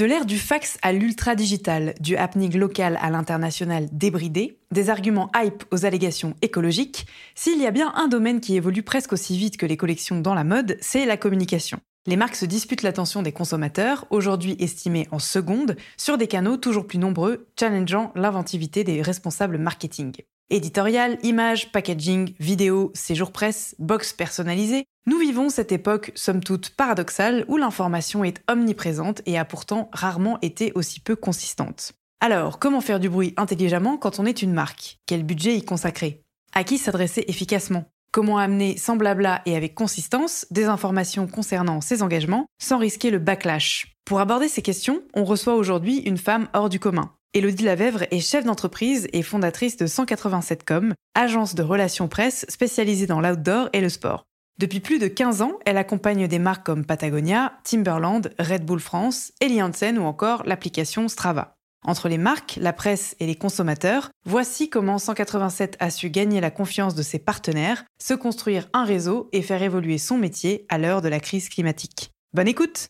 [0.00, 5.62] De l'ère du fax à l'ultra-digital, du happening local à l'international débridé, des arguments hype
[5.72, 9.66] aux allégations écologiques, s'il y a bien un domaine qui évolue presque aussi vite que
[9.66, 11.80] les collections dans la mode, c'est la communication.
[12.06, 16.86] Les marques se disputent l'attention des consommateurs, aujourd'hui estimée en secondes, sur des canaux toujours
[16.86, 20.12] plus nombreux, challengeant l'inventivité des responsables marketing.
[20.52, 27.44] Éditorial, images, packaging, vidéo, séjour presse, box personnalisée, nous vivons cette époque, somme toute paradoxale,
[27.46, 31.92] où l'information est omniprésente et a pourtant rarement été aussi peu consistante.
[32.20, 34.98] Alors, comment faire du bruit intelligemment quand on est une marque?
[35.06, 36.24] Quel budget y consacrer?
[36.52, 37.84] À qui s'adresser efficacement?
[38.10, 43.20] Comment amener sans blabla et avec consistance des informations concernant ses engagements sans risquer le
[43.20, 43.94] backlash?
[44.04, 47.12] Pour aborder ces questions, on reçoit aujourd'hui une femme hors du commun.
[47.32, 53.20] Élodie Lavèvre est chef d'entreprise et fondatrice de 187com, agence de relations presse spécialisée dans
[53.20, 54.24] l'outdoor et le sport.
[54.58, 59.30] Depuis plus de 15 ans, elle accompagne des marques comme Patagonia, Timberland, Red Bull France,
[59.40, 61.54] Eli Hansen ou encore l'application Strava.
[61.86, 66.50] Entre les marques, la presse et les consommateurs, voici comment 187 a su gagner la
[66.50, 71.00] confiance de ses partenaires, se construire un réseau et faire évoluer son métier à l'heure
[71.00, 72.10] de la crise climatique.
[72.34, 72.88] Bonne écoute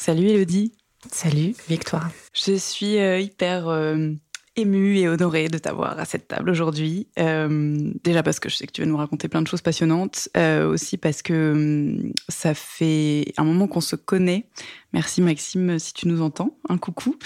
[0.00, 0.72] Salut Elodie.
[1.12, 2.10] Salut Victoire.
[2.32, 4.14] Je suis euh, hyper euh,
[4.56, 7.08] émue et honorée de t'avoir à cette table aujourd'hui.
[7.18, 10.30] Euh, déjà parce que je sais que tu vas nous raconter plein de choses passionnantes,
[10.66, 11.98] aussi parce que
[12.30, 14.46] ça fait un moment qu'on se connaît.
[14.94, 17.16] Merci Maxime si tu nous entends, un coucou.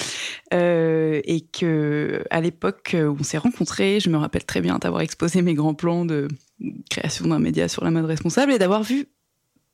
[0.50, 5.42] et que à l'époque où on s'est rencontrés, je me rappelle très bien t'avoir exposé
[5.42, 6.26] mes grands plans de
[6.90, 9.06] création d'un média sur la mode responsable et d'avoir vu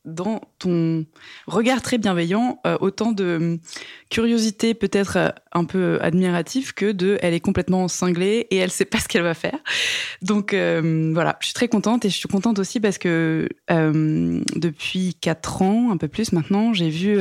[0.07, 1.05] dans ton
[1.47, 3.59] regard très bienveillant euh, autant de hum,
[4.09, 8.87] curiosité peut-être euh, un peu admirative que de elle est complètement cinglée et elle sait
[8.87, 9.59] pas ce qu'elle va faire.
[10.23, 15.15] Donc euh, voilà, je suis très contente et je suis contente aussi parce que depuis
[15.21, 17.19] quatre ans, un peu plus maintenant, j'ai vu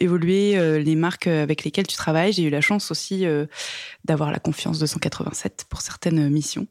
[0.00, 2.32] évoluer les marques avec lesquelles tu travailles.
[2.32, 3.24] J'ai eu la chance aussi
[4.04, 6.66] d'avoir la confiance de 187 pour certaines missions.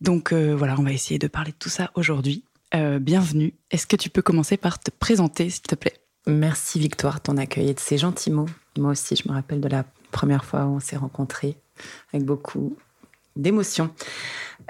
[0.00, 2.44] Donc voilà, on va essayer de parler de tout ça aujourd'hui.
[2.74, 3.52] Euh, bienvenue.
[3.70, 5.98] Est-ce que tu peux commencer par te présenter, s'il te plaît?
[6.26, 8.48] Merci Victoire, ton accueil et de ces gentils mots.
[8.78, 11.56] Moi aussi, je me rappelle de la première fois où on s'est rencontrés
[12.12, 12.74] avec beaucoup
[13.36, 13.90] d'émotion.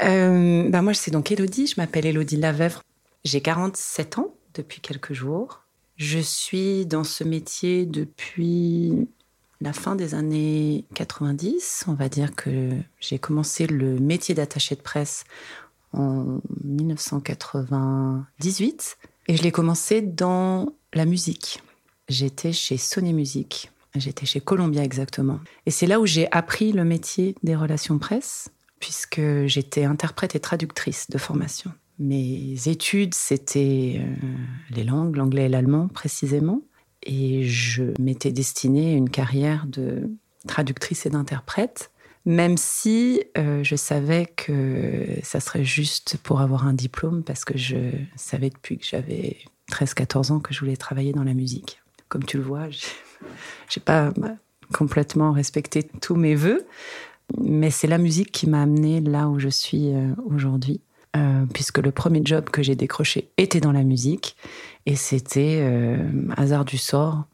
[0.02, 1.68] Euh, bah moi, c'est donc Elodie.
[1.68, 2.82] Je m'appelle Elodie Lavèvre.
[3.24, 5.62] J'ai 47 ans depuis quelques jours.
[5.96, 9.06] Je suis dans ce métier depuis
[9.60, 11.84] la fin des années 90.
[11.86, 15.24] On va dire que j'ai commencé le métier d'attaché de presse
[15.92, 18.98] en 1998
[19.28, 21.62] et je l'ai commencé dans la musique.
[22.08, 25.40] J'étais chez Sony Music, j'étais chez Columbia exactement.
[25.66, 28.50] Et c'est là où j'ai appris le métier des relations presse,
[28.80, 31.72] puisque j'étais interprète et traductrice de formation.
[31.98, 34.14] Mes études, c'était euh,
[34.70, 36.62] les langues, l'anglais et l'allemand précisément.
[37.04, 40.10] Et je m'étais destinée à une carrière de
[40.48, 41.91] traductrice et d'interprète
[42.24, 47.58] même si euh, je savais que ça serait juste pour avoir un diplôme, parce que
[47.58, 47.76] je
[48.16, 49.38] savais depuis que j'avais
[49.70, 51.82] 13-14 ans que je voulais travailler dans la musique.
[52.08, 52.68] Comme tu le vois,
[53.68, 54.12] j'ai pas
[54.72, 56.64] complètement respecté tous mes voeux,
[57.40, 60.80] mais c'est la musique qui m'a amenée là où je suis euh, aujourd'hui.
[61.14, 64.34] Euh, puisque le premier job que j'ai décroché était dans la musique,
[64.86, 65.62] et c'était
[66.38, 67.24] hasard du sort,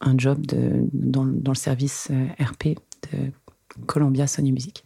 [0.00, 2.10] un job dans, dans le service
[2.40, 2.78] RP
[3.12, 3.30] de
[3.86, 4.84] Columbia Sony Music.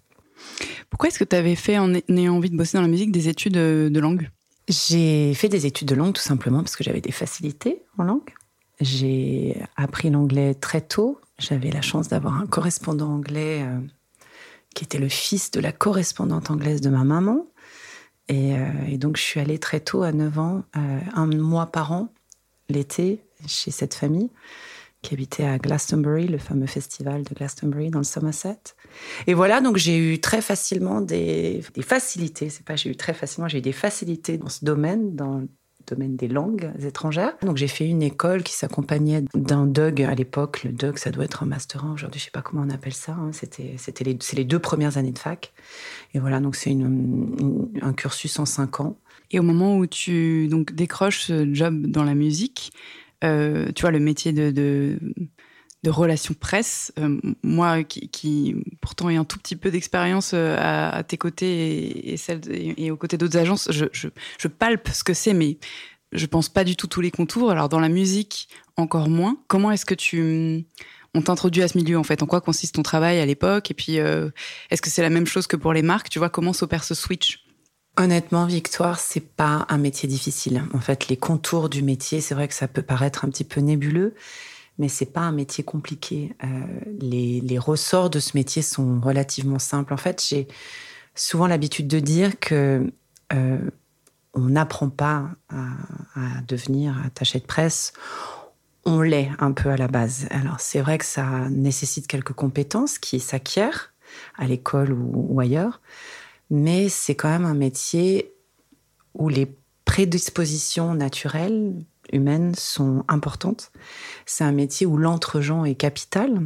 [0.89, 3.29] Pourquoi est-ce que tu avais fait, en ayant envie de bosser dans la musique, des
[3.29, 4.31] études de langue?
[4.69, 8.35] J'ai fait des études de langue tout simplement parce que j'avais des facilités en langue.
[8.81, 11.21] J'ai appris l'anglais très tôt.
[11.39, 13.79] J'avais la chance d'avoir un correspondant anglais euh,
[14.75, 17.47] qui était le fils de la correspondante anglaise de ma maman.
[18.29, 21.93] Et, euh, donc, je suis allée très tôt, à 9 ans, euh, un mois par
[21.93, 22.13] an,
[22.69, 24.31] l'été, chez cette famille
[25.03, 28.59] qui habitait à Glastonbury, le fameux festival de Glastonbury dans le Somerset.
[29.27, 32.51] Et voilà, donc j'ai eu très facilement des, des facilités.
[32.51, 35.49] C'est pas j'ai eu très facilement, j'ai eu des facilités dans ce domaine, dans le
[35.87, 37.37] domaine des langues étrangères.
[37.43, 40.65] Donc j'ai fait une école qui s'accompagnait d'un DUG à l'époque.
[40.65, 41.95] Le DUG, ça doit être un master 1.
[41.95, 43.13] Aujourd'hui, je sais pas comment on appelle ça.
[43.13, 43.31] Hein.
[43.33, 45.53] C'était, c'était les, c'est les deux premières années de fac.
[46.15, 46.77] Et voilà, donc c'est
[47.83, 48.97] un cursus en cinq ans.
[49.31, 52.73] Et au moment où tu donc décroches ce job dans la musique,
[53.25, 54.99] euh, tu vois, le métier de, de,
[55.83, 61.17] de presse, euh, moi qui, pourtant ai un tout petit peu d'expérience euh, à, tes
[61.17, 62.41] côtés et, et, celle,
[62.91, 65.59] aux côtés d'autres agences, je, palpe ce que c'est, mais
[66.13, 67.51] je pense pas du tout tous les contours.
[67.51, 69.37] Alors dans la musique, encore moins.
[69.49, 70.65] Comment est-ce que tu
[71.13, 72.23] on t'introduit à ce milieu en fait?
[72.23, 73.71] En quoi consiste ton travail à l'époque?
[73.71, 76.09] Et puis, est-ce que c'est la même chose que pour les marques?
[76.09, 77.45] Tu vois, comment s'opère ce switch?
[78.01, 80.65] Honnêtement, Victoire, c'est pas un métier difficile.
[80.73, 83.61] En fait, les contours du métier, c'est vrai que ça peut paraître un petit peu
[83.61, 84.15] nébuleux,
[84.79, 86.35] mais c'est pas un métier compliqué.
[86.43, 86.49] Euh,
[86.99, 89.93] les, ressorts de ce métier sont relativement simples.
[89.93, 90.49] En fait, j'ai
[91.15, 92.91] souvent l'habitude de dire que
[93.35, 93.59] euh,
[94.33, 97.93] on n'apprend pas à, devenir attaché de presse.
[98.87, 100.27] On l'est un peu à la base.
[100.31, 103.93] Alors, c'est vrai que ça nécessite quelques compétences qui s'acquièrent
[104.39, 105.83] à l'école ou ailleurs
[106.51, 108.35] mais c'est quand même un métier
[109.15, 109.49] où les
[109.85, 111.75] prédispositions naturelles
[112.13, 113.73] humaines sont importantes.
[114.27, 116.41] C'est un métier où l'entre-gens est capital,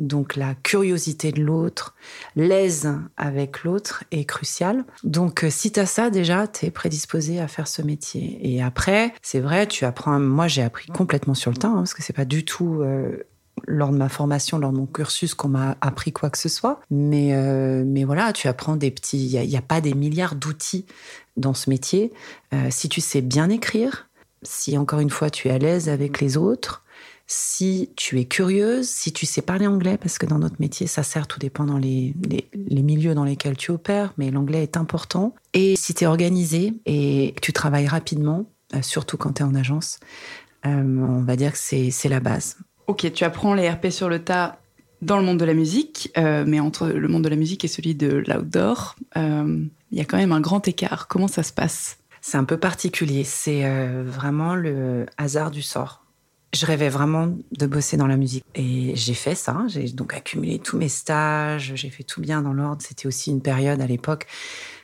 [0.00, 1.94] donc la curiosité de l'autre,
[2.34, 4.84] l'aise avec l'autre est cruciale.
[5.04, 8.38] Donc euh, si tu as ça déjà, tu es prédisposé à faire ce métier.
[8.42, 11.94] Et après, c'est vrai, tu apprends, moi j'ai appris complètement sur le temps, hein, parce
[11.94, 13.22] que c'est pas du tout euh,
[13.66, 16.80] lors de ma formation, lors de mon cursus, qu'on m'a appris quoi que ce soit.
[16.90, 19.26] Mais, euh, mais voilà, tu apprends des petits.
[19.26, 20.86] Il n'y a, pas des milliards d'outils
[21.36, 22.12] dans ce métier.
[22.52, 24.08] Euh, si tu sais bien écrire,
[24.42, 26.84] si encore une fois tu es à l'aise avec les autres,
[27.26, 31.04] si tu es curieuse, si tu sais parler anglais, parce que dans notre métier, ça
[31.04, 34.76] sert, tout dépend dans les, les, les milieux dans lesquels tu opères, mais l'anglais est
[34.76, 35.34] important.
[35.54, 39.44] Et si tu es organisé et que tu travailles rapidement, euh, surtout quand tu es
[39.44, 40.00] en agence,
[40.64, 42.56] on va dire que c'est la base.
[42.90, 44.58] Ok, tu apprends les RP sur le tas
[45.00, 47.68] dans le monde de la musique, euh, mais entre le monde de la musique et
[47.68, 51.06] celui de l'outdoor, euh, il y a quand même un grand écart.
[51.06, 51.98] Comment ça se passe?
[52.20, 53.22] C'est un peu particulier.
[53.22, 56.04] C'est euh, vraiment le hasard du sort.
[56.52, 58.44] Je rêvais vraiment de bosser dans la musique.
[58.56, 59.56] Et j'ai fait ça.
[59.68, 61.70] J'ai donc accumulé tous mes stages.
[61.76, 62.82] J'ai fait tout bien dans l'ordre.
[62.82, 64.26] C'était aussi une période à l'époque.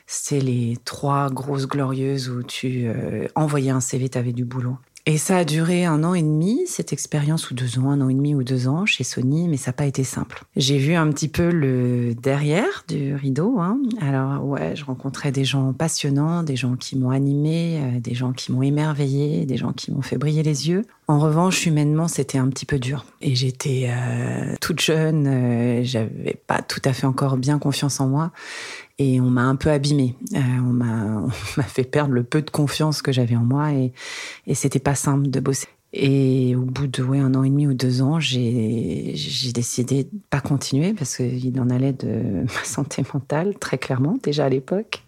[0.05, 2.89] C'était les trois grosses glorieuses où tu
[3.35, 4.77] envoyais un CV, tu avais du boulot.
[5.09, 8.09] Et ça a duré un an et demi, cette expérience, ou deux ans, un an
[8.09, 10.43] et demi ou deux ans chez Sony, mais ça n'a pas été simple.
[10.57, 13.57] J'ai vu un petit peu le derrière du rideau.
[13.57, 13.79] Hein.
[14.01, 18.33] Alors ouais, je rencontrais des gens passionnants, des gens qui m'ont animé, euh, des gens
[18.33, 20.83] qui m'ont émerveillé, des gens qui m'ont fait briller les yeux.
[21.07, 23.05] En revanche, humainement, c'était un petit peu dur.
[23.21, 28.07] Et j'étais euh, toute jeune, euh, j'avais pas tout à fait encore bien confiance en
[28.07, 28.33] moi.
[28.99, 30.15] Et on m'a un peu abîmée.
[30.33, 33.71] Euh, on m'a fait perdre le peu de confiance que j'avais en moi.
[33.73, 33.93] Et,
[34.45, 35.67] et c'était pas simple de bosser.
[35.93, 39.13] Et au bout de ouais, un an et demi ou deux ans, j'ai
[39.53, 44.45] décidé de pas continuer parce qu'il en allait de ma santé mentale, très clairement, déjà
[44.45, 45.03] à l'époque.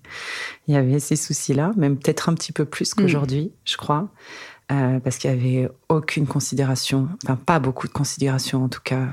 [0.68, 3.52] Il y avait ces soucis-là, même peut-être un petit peu plus qu'aujourd'hui, mmh.
[3.66, 4.10] je crois
[4.72, 9.08] euh, parce qu'il y avait aucune considération, enfin pas beaucoup de considération en tout cas.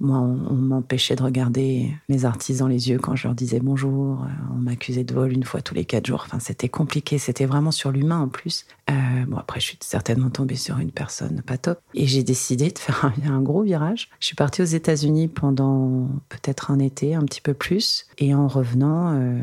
[0.00, 4.26] Moi, on, m'empêchait de regarder les artistes dans les yeux quand je leur disais bonjour.
[4.52, 6.24] On m'accusait de vol une fois tous les quatre jours.
[6.26, 7.18] Enfin, c'était compliqué.
[7.18, 8.66] C'était vraiment sur l'humain en plus.
[8.90, 8.94] Euh,
[9.28, 11.80] bon, après, je suis certainement tombée sur une personne pas top.
[11.94, 14.10] Et j'ai décidé de faire un, gros virage.
[14.20, 18.06] Je suis partie aux États-Unis pendant peut-être un été, un petit peu plus.
[18.18, 19.38] Et en revenant, euh,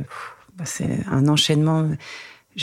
[0.65, 1.89] c'est un enchaînement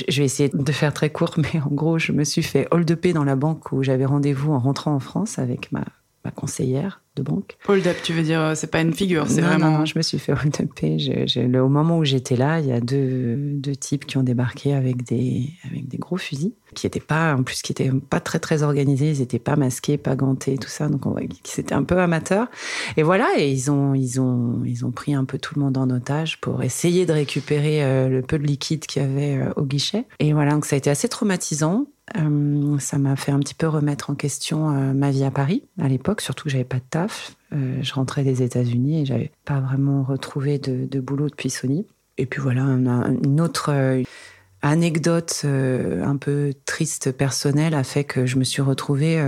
[0.08, 3.12] je vais essayer de faire très court, mais en gros, je me suis fait hold-upé
[3.12, 5.84] dans la banque où j'avais rendez-vous en rentrant en France avec ma,
[6.24, 7.56] ma conseillère de banque.
[7.68, 9.78] Hold up, tu veux dire, c'est pas une figure, c'est vraiment.
[9.78, 10.96] Non, je me suis fait hold upé.
[11.58, 15.04] Au moment où j'étais là, il y a deux, deux types qui ont débarqué avec
[15.04, 18.62] des, avec des gros fusils, qui étaient pas, en plus, qui étaient pas très très
[18.62, 19.10] organisés.
[19.10, 20.88] Ils étaient pas masqués, pas gantés, tout ça.
[20.88, 22.48] Donc, on voit c'était un peu amateur.
[22.96, 25.76] Et voilà, et ils ont, ils ont, ils ont pris un peu tout le monde
[25.78, 29.52] en otage pour essayer de récupérer euh, le peu de liquide qu'il y avait euh,
[29.56, 30.04] au guichet.
[30.18, 33.66] Et voilà, donc ça a été assez traumatisant Euh, ça m'a fait un petit peu
[33.66, 36.84] remettre en question euh, ma vie à Paris à l'époque, surtout que j'avais pas de
[36.88, 37.36] taf.
[37.52, 41.86] Euh, je rentrais des États-Unis et j'avais pas vraiment retrouvé de, boulot depuis Sony.
[42.18, 43.70] Et puis voilà, une autre
[44.62, 49.22] anecdote un peu triste personnelle a fait que je me suis retrouvée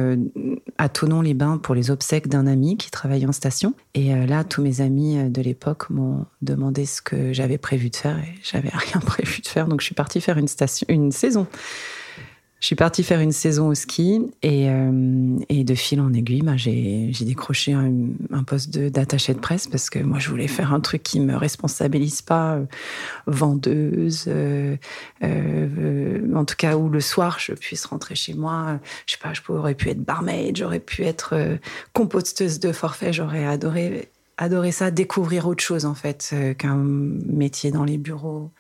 [0.79, 3.75] à Tonon-les-Bains pour les obsèques d'un ami qui travaillait en station.
[3.93, 8.19] Et là, tous mes amis de l'époque m'ont demandé ce que j'avais prévu de faire
[8.19, 9.69] et j'avais rien prévu de faire.
[9.69, 11.47] Donc je suis partie faire une saison
[12.61, 16.57] je suis partie faire une saison au ski et, euh, de fil en aiguille, bah,
[16.57, 21.03] j'ai décroché un, poste d'attaché de, presse parce que moi, je voulais faire un truc
[21.03, 22.65] qui me responsabilise pas, euh,
[23.27, 24.77] vendeuse, euh,
[26.35, 28.81] en tout cas où le soir, je puisse rentrer chez moi.
[29.07, 31.59] Je sais pas, j'aurais pu être barmaid, j'aurais pu être
[31.93, 37.71] composteuse de forfait, j'aurais adoré adoré ça, découvrir autre chose en fait euh, qu'un métier
[37.71, 38.51] dans les bureaux.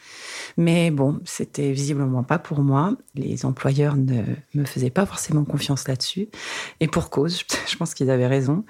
[0.56, 2.94] Mais bon, c'était visiblement pas pour moi.
[3.14, 4.22] Les employeurs ne
[4.54, 6.28] me faisaient pas forcément confiance là-dessus.
[6.80, 8.64] Et pour cause, je pense qu'ils avaient raison.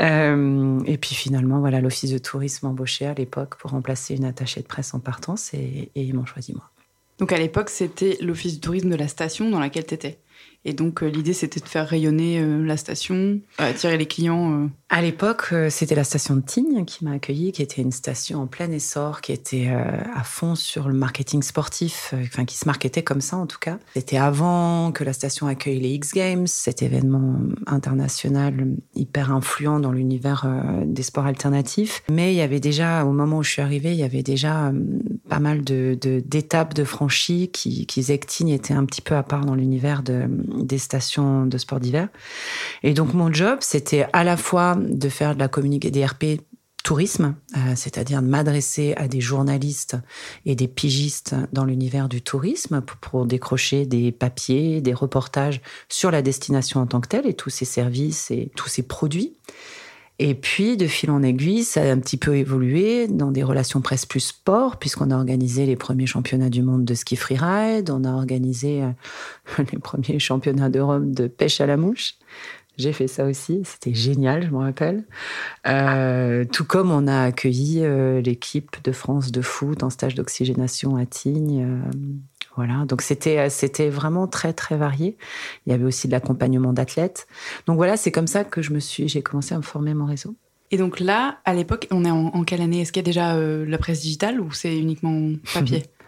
[0.00, 4.60] Euh, et puis finalement, voilà, l'office de tourisme embauché à l'époque pour remplacer une attachée
[4.60, 6.70] de presse en partance et, et ils m'ont choisi moi.
[7.18, 10.18] Donc à l'époque, c'était l'office du tourisme de la station dans laquelle tu étais.
[10.64, 14.62] Et donc, euh, l'idée, c'était de faire rayonner euh, la station, attirer les clients.
[14.62, 14.66] Euh.
[14.88, 18.46] À l'époque, c'était la station de Tignes qui m'a accueilli, qui était une station en
[18.46, 23.22] plein essor, qui était à fond sur le marketing sportif, enfin, qui se marketait comme
[23.22, 23.78] ça en tout cas.
[23.94, 29.92] C'était avant que la station accueille les X Games, cet événement international hyper influent dans
[29.92, 30.46] l'univers
[30.84, 32.02] des sports alternatifs.
[32.10, 34.74] Mais il y avait déjà, au moment où je suis arrivée, il y avait déjà
[35.30, 39.46] pas mal de, d'étapes de, franchies qui, qui Tignes était un petit peu à part
[39.46, 42.08] dans l'univers de des stations de sport d'hiver.
[42.82, 46.42] Et donc mon job, c'était à la fois de faire de la communication des RP
[46.82, 49.96] tourisme, euh, c'est-à-dire de m'adresser à des journalistes
[50.44, 56.10] et des pigistes dans l'univers du tourisme pour, pour, décrocher des papiers, des reportages sur
[56.10, 59.36] la destination en tant que telle et tous ses services et tous ses produits.
[60.18, 63.80] Et puis, de fil en aiguille, ça a un petit peu évolué dans des relations
[63.80, 68.04] presse plus sport, puisqu'on a organisé les premiers championnats du monde de ski freeride, on
[68.04, 68.90] a organisé euh,
[69.72, 72.14] les premiers championnats d'Europe de pêche à la mouche.
[72.78, 75.04] J'ai fait ça aussi, c'était génial, je me rappelle.
[75.66, 80.96] Euh, tout comme on a accueilli euh, l'équipe de France de foot en stage d'oxygénation
[80.96, 81.82] à Tignes.
[82.56, 85.16] Voilà, donc c'était euh, c'était vraiment très très varié.
[85.66, 87.26] Il y avait aussi de l'accompagnement d'athlètes.
[87.66, 90.04] Donc voilà, c'est comme ça que je me suis j'ai commencé à me former mon
[90.04, 90.34] réseau.
[90.70, 92.80] Et donc là, à l'époque, on est en, quelle année?
[92.80, 95.82] Est-ce qu'il y a déjà euh, la presse digitale ou c'est uniquement papier?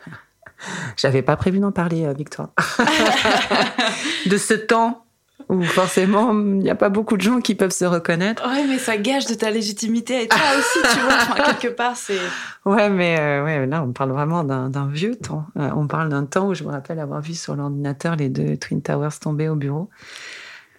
[0.96, 2.50] J'avais pas prévu d'en parler, euh, Victoire.
[4.26, 5.03] de ce temps
[5.48, 8.46] où forcément il n'y a pas beaucoup de gens qui peuvent se reconnaître.
[8.48, 12.18] Ouais, mais ça gage de ta légitimité et toi aussi, tu vois, quelque part, c'est.
[12.64, 15.46] Ouais, mais euh, ouais, là, on parle vraiment d'un vieux temps.
[15.58, 18.56] Euh, on parle d'un temps où je me rappelle avoir vu sur l'ordinateur les deux
[18.56, 19.90] Twin Towers tomber au bureau.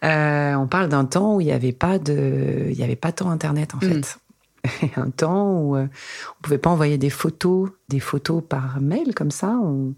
[0.04, 3.12] Euh, on parle d'un temps où il n'y avait pas de, il y avait pas
[3.12, 3.90] tant Internet en mm.
[3.90, 4.18] fait.
[4.98, 5.90] un temps où on
[6.42, 9.50] pouvait pas envoyer des photos, des photos par mail comme ça.
[9.64, 9.94] On,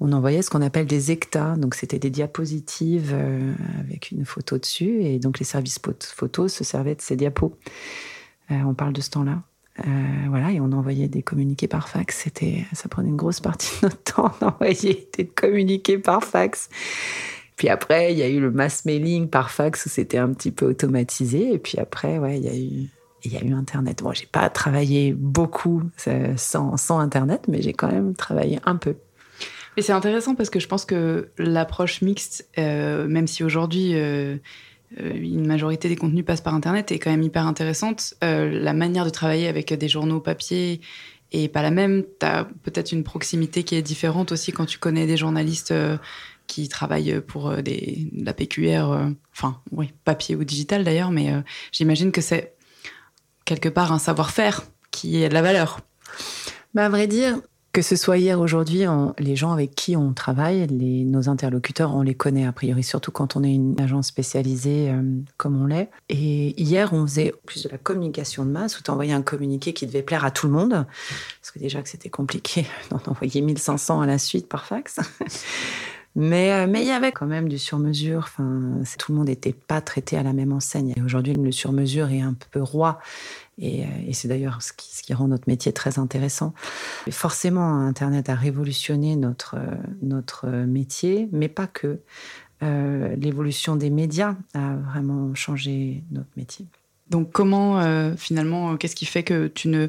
[0.00, 1.56] on envoyait ce qu'on appelle des ectas.
[1.56, 5.02] Donc, c'était des diapositives euh, avec une photo dessus.
[5.02, 7.56] Et donc, les services photos se servaient de ces diapos.
[8.50, 9.42] Euh, on parle de ce temps-là.
[9.80, 9.82] Euh,
[10.28, 12.22] voilà, et on envoyait des communiqués par fax.
[12.24, 16.68] C'était, ça prenait une grosse partie de notre temps d'envoyer des communiqués par fax.
[17.56, 20.50] Puis après, il y a eu le mass mailing par fax où c'était un petit
[20.50, 21.52] peu automatisé.
[21.54, 24.02] Et puis après, ouais, il y a eu, Internet.
[24.02, 25.82] Moi, j'ai pas travaillé beaucoup
[26.36, 28.96] sans Internet, mais j'ai quand même travaillé un peu.
[29.76, 34.36] Et c'est intéressant parce que je pense que l'approche mixte, euh, même si aujourd'hui euh,
[35.00, 38.14] euh, une majorité des contenus passent par Internet, est quand même hyper intéressante.
[38.22, 40.80] la manière de travailler avec des journaux papier
[41.32, 42.04] est pas la même.
[42.20, 45.74] Tu as peut-être une proximité qui est différente aussi quand tu connais des journalistes
[46.46, 51.32] qui travaillent pour des, la PQR, enfin, oui, papier ou digital d'ailleurs, mais
[51.72, 52.54] j'imagine que c'est
[53.44, 55.80] quelque part un savoir-faire qui est de la valeur.
[56.74, 57.40] Bah, à vrai dire,
[57.74, 58.84] que ce soit hier, aujourd'hui,
[59.18, 63.34] les gens avec qui on travaille, nos interlocuteurs, on les connaît a priori, surtout quand
[63.34, 65.02] on est une agence spécialisée euh,
[65.38, 65.90] comme on l'est.
[66.08, 69.72] Et hier, on faisait plus de la communication de masse, où tu envoyais un communiqué
[69.72, 70.86] qui devait plaire à tout le monde,
[71.40, 75.00] parce que déjà que c'était compliqué d'en envoyer 1500 à la suite par fax.
[76.16, 78.20] Mais, euh, mais il y avait quand même du sur-mesure.
[78.20, 80.92] Enfin, tout le monde n'était pas traité à la même enseigne.
[80.96, 83.00] Et aujourd'hui, le sur-mesure est un peu roi.
[83.58, 86.54] Et, euh, et c'est d'ailleurs ce qui, ce qui, rend notre métier très intéressant.
[87.06, 89.56] Et forcément, Internet a révolutionné notre,
[90.02, 92.00] notre métier, mais pas que.
[92.62, 96.66] Euh, L'évolution des médias a vraiment changé notre métier.
[97.10, 99.88] Donc comment euh, finalement, qu'est-ce qui fait que tu ne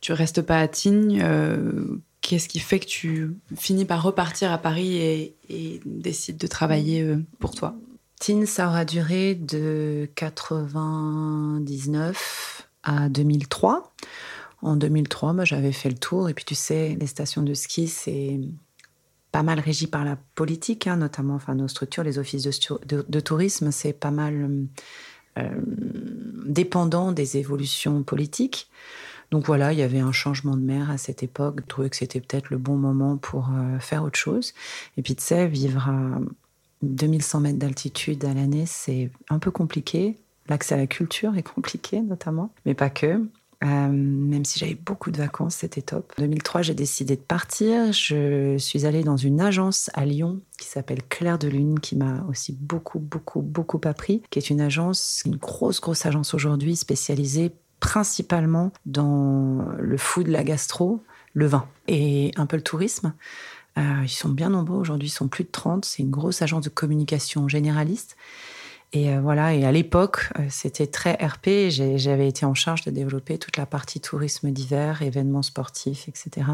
[0.00, 4.58] tu restes pas à Tignes euh, qu'est-ce qui fait que tu finis par repartir à
[4.58, 7.76] Paris et, et décides de travailler euh, pour toi?
[8.20, 13.92] Tin, ça aura duré de 99 à 2003.
[14.62, 16.28] En 2003, moi, j'avais fait le tour.
[16.28, 18.40] Et puis, tu sais, les stations de ski, c'est
[19.32, 23.70] pas mal régi par la politique, hein, notamment enfin, nos structures, les offices de, tourisme,
[23.70, 24.66] c'est pas mal
[25.38, 25.48] euh,
[26.46, 28.70] dépendant des évolutions politiques.
[29.30, 31.60] Donc voilà, il y avait un changement de mer à cette époque.
[31.60, 34.54] Je trouvais que c'était peut-être le bon moment pour euh, faire autre chose.
[34.96, 36.18] Et puis tu sais, vivre à
[36.82, 40.16] 2100 mètres d'altitude à l'année, c'est un peu compliqué.
[40.48, 43.20] L'accès à la culture est compliqué notamment, mais pas que.
[43.64, 46.12] Euh, même si j'avais beaucoup de vacances, c'était top.
[46.16, 47.92] En 2003, j'ai décidé de partir.
[47.92, 52.24] Je suis allée dans une agence à Lyon qui s'appelle Claire de Lune, qui m'a
[52.28, 57.52] aussi beaucoup, beaucoup, beaucoup appris, qui est une agence, une grosse, grosse agence aujourd'hui spécialisée
[57.80, 61.02] principalement dans le food, la gastro,
[61.32, 63.12] le vin et un peu le tourisme.
[63.76, 65.84] Euh, ils sont bien nombreux aujourd'hui, ils sont plus de 30.
[65.84, 68.16] C'est une grosse agence de communication généraliste.
[68.92, 71.68] Et euh, voilà, et à l'époque, euh, c'était très RP.
[71.68, 76.46] J'avais été en charge de développer toute la partie tourisme d'hiver, événements sportifs, etc.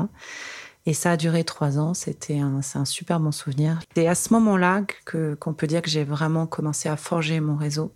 [0.86, 1.94] Et ça a duré trois ans.
[1.94, 3.78] C'était un, super bon souvenir.
[3.94, 7.92] C'est à ce moment-là qu'on peut dire que j'ai vraiment commencé à forger mon réseau.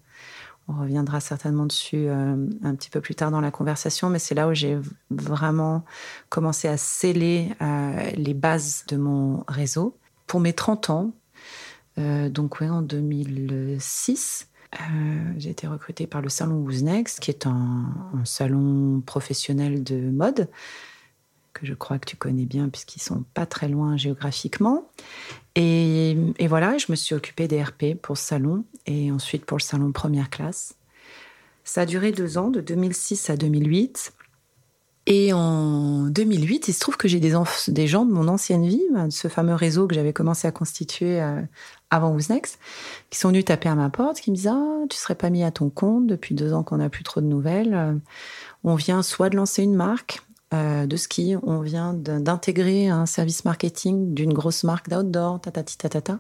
[0.69, 4.35] On reviendra certainement dessus euh, un petit peu plus tard dans la conversation, mais c'est
[4.35, 4.79] là où j'ai
[5.11, 5.85] vraiment
[6.29, 7.49] commencé à sceller
[8.15, 9.97] les bases de mon réseau.
[10.27, 11.13] Pour mes 30 ans,
[11.99, 14.77] euh, donc en 2006, euh,
[15.37, 20.49] j'ai été recrutée par le salon Who's Next, qui est un, salon professionnel de mode
[21.55, 24.89] que je crois que tu connais bien puisqu'ils sont pas très loin géographiquement.
[25.57, 26.17] Et,
[26.49, 29.91] voilà, je me suis occupée des RP pour ce salon et ensuite pour le salon
[29.91, 30.77] première classe.
[31.65, 34.13] Ça a duré deux ans, de 2006 à 2008.
[35.07, 37.33] Et en 2008, il se trouve que j'ai des,
[37.69, 40.53] des, gens de mon ancienne vie, ben, de ce fameux réseau que j'avais commencé à
[40.53, 41.41] constituer euh,
[41.91, 42.59] avant Who's Next,
[43.11, 45.45] qui sont venus taper à ma porte, qui me disent Ah, tu serais pas mis
[45.45, 47.75] à ton compte depuis deux ans qu'on n'a plus trop de nouvelles.
[47.75, 47.95] Euh,
[48.65, 50.23] on vient soit de lancer une marque
[50.55, 56.19] euh, de ski, on vient d'intégrer un service marketing d'une grosse marque d'outdoor, tatati tatata.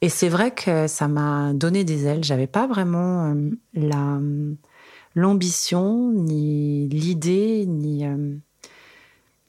[0.00, 2.24] Et c'est vrai que ça m'a donné des ailes.
[2.24, 3.34] J'avais pas vraiment
[3.74, 4.18] la
[5.14, 8.34] l'ambition, ni l'idée, ni, euh,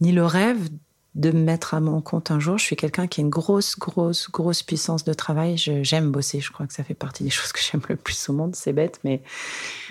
[0.01, 0.69] ni le rêve
[1.15, 2.57] de me mettre à mon compte un jour.
[2.57, 5.57] Je suis quelqu'un qui a une grosse, grosse, grosse puissance de travail.
[5.57, 6.39] J'aime bosser.
[6.39, 8.55] Je crois que ça fait partie des choses que j'aime le plus au monde.
[8.55, 9.21] C'est bête, mais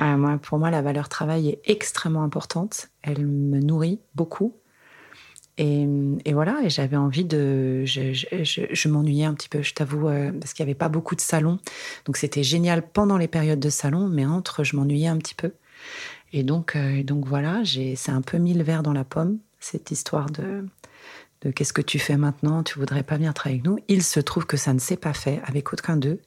[0.00, 2.88] euh, moi, pour moi, la valeur travail est extrêmement importante.
[3.02, 4.56] Elle me nourrit beaucoup.
[5.58, 5.86] Et,
[6.32, 7.84] voilà, et j'avais envie de.
[7.84, 11.20] Je, m'ennuyais un petit peu, je t'avoue, euh, parce qu'il n'y avait pas beaucoup de
[11.20, 11.58] salons.
[12.04, 15.52] Donc c'était génial pendant les périodes de salon, mais entre, je m'ennuyais un petit peu.
[16.32, 19.90] Et donc, euh, donc voilà, c'est un peu mis le verre dans la pomme, cette
[19.90, 20.64] histoire de,
[21.44, 23.78] de qu'est-ce que tu fais maintenant, tu voudrais pas bien travailler avec nous.
[23.88, 26.20] Il se trouve que ça ne s'est pas fait avec aucun d'eux,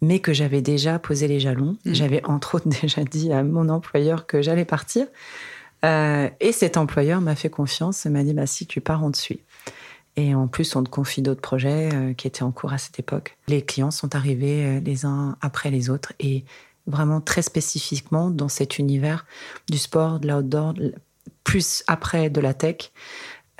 [0.00, 1.76] mais que j'avais déjà posé les jalons.
[1.84, 1.94] Mmh.
[1.94, 5.06] J'avais entre autres déjà dit à mon employeur que j'allais partir.
[5.84, 9.10] Euh, et cet employeur m'a fait confiance et m'a dit bah, si tu pars, on
[9.10, 9.40] te suit.
[10.16, 12.98] Et en plus, on te confie d'autres projets euh, qui étaient en cours à cette
[12.98, 13.38] époque.
[13.48, 16.44] Les clients sont arrivés les uns après les autres et
[16.86, 19.24] vraiment très spécifiquement dans cet univers
[19.70, 20.74] du sport, de l'outdoor,
[21.44, 22.92] plus après de la tech.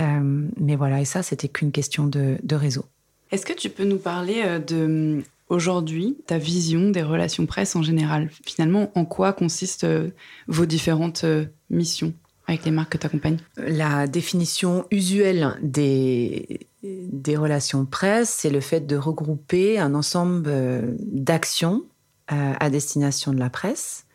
[0.01, 2.85] Euh, mais voilà, et ça, c'était qu'une question de, réseau.
[3.31, 7.83] Est-ce que tu peux nous parler euh, de aujourd'hui ta vision des relations presse en
[7.83, 8.31] général?
[8.45, 10.11] Finalement, en quoi consistent euh,
[10.49, 11.25] vos différentes
[11.69, 12.13] missions
[12.47, 18.61] avec les marques que tu accompagnes La définition usuelle des, des relations presse, c'est le
[18.61, 20.51] fait de regrouper un ensemble
[20.99, 21.85] d'actions
[22.33, 24.07] euh, à destination de la presse,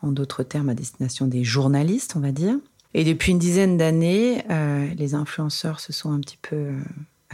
[0.00, 2.56] en d'autres termes à destination des journalistes, on va dire.
[2.94, 6.56] Et depuis une dizaine d'années, euh, les influenceurs se sont un petit peu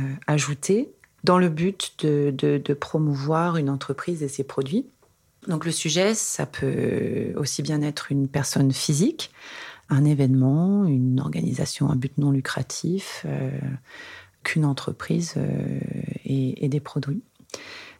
[0.00, 0.90] euh, ajoutés
[1.22, 4.86] dans le but de, de, promouvoir une entreprise et ses produits.
[5.48, 9.30] Donc le sujet, ça peut aussi bien être une personne physique,
[9.90, 13.26] un événement, une organisation à but non lucratif,
[14.44, 15.34] qu'une entreprise
[16.24, 17.22] et, et, des produits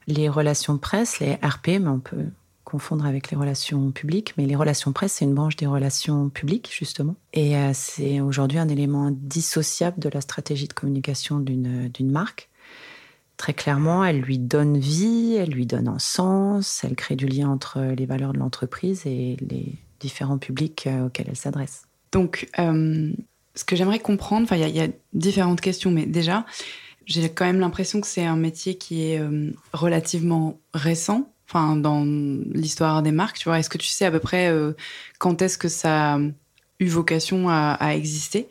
[0.06, 2.26] les relations presse, les RP, mais on peut
[2.64, 6.70] confondre avec les relations publiques, mais les relations presse, c'est une branche des relations publiques,
[6.72, 7.16] justement.
[7.32, 12.48] Et euh, c'est aujourd'hui un élément indissociable de la stratégie de communication d'une marque.
[13.36, 17.48] Très clairement, elle lui donne vie, elle lui donne un sens, elle crée du lien
[17.48, 21.84] entre les valeurs de l'entreprise et les différents publics euh, auxquels elle s'adresse.
[22.12, 23.12] Donc, euh,
[23.54, 26.44] ce que j'aimerais comprendre, il y, a différentes questions, mais déjà,
[27.06, 29.20] j'ai quand même l'impression que c'est un métier qui est
[29.72, 33.38] relativement récent, enfin dans l'histoire des marques.
[33.38, 34.72] Tu vois, est-ce que tu sais à peu près euh,
[35.18, 36.18] quand est-ce que ça a
[36.78, 38.48] eu vocation à, exister?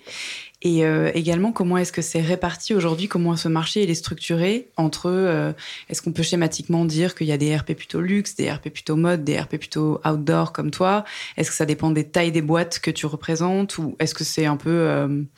[0.61, 3.07] Et euh, également, comment est-ce que c'est réparti aujourd'hui?
[3.07, 5.53] Comment ce marché est structuré entre euh,
[5.87, 8.97] Est-ce qu'on peut schématiquement dire qu'il y a des RP plutôt luxe, des RP plutôt
[8.97, 11.05] mode, des RP plutôt outdoor comme toi?
[11.37, 14.45] Est-ce que ça dépend des tailles des boîtes que tu représentes ou est-ce que c'est
[14.45, 15.29] un peu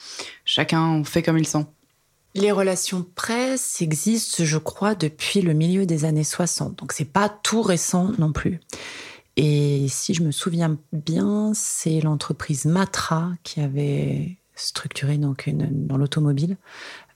[0.44, 1.68] chacun fait comme il sent?
[2.34, 6.78] Les relations presse existent, je crois, depuis le milieu des années 60.
[6.80, 8.60] Donc c'est pas tout récent non plus.
[9.38, 16.58] Et si je me souviens bien, c'est l'entreprise Matra qui avait structuré donc dans l'automobile.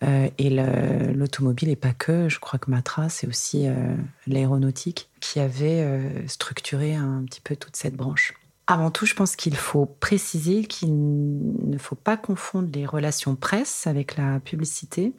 [0.03, 3.95] Euh, et l'automobile et pas que, je crois que Matra, c'est aussi euh,
[4.27, 8.33] l'aéronautique qui avait euh, structuré un petit peu toute cette branche.
[8.67, 13.85] Avant tout, je pense qu'il faut préciser qu'il ne faut pas confondre les relations presse
[13.85, 15.13] avec la publicité.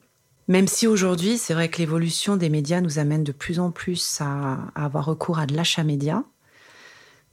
[0.48, 4.20] Même si aujourd'hui, c'est vrai que l'évolution des médias nous amène de plus en plus
[4.20, 6.24] à, avoir recours à de l'achat média,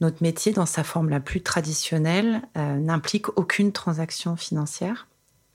[0.00, 5.06] notre métier, dans sa forme la plus traditionnelle, euh, n'implique aucune transaction financière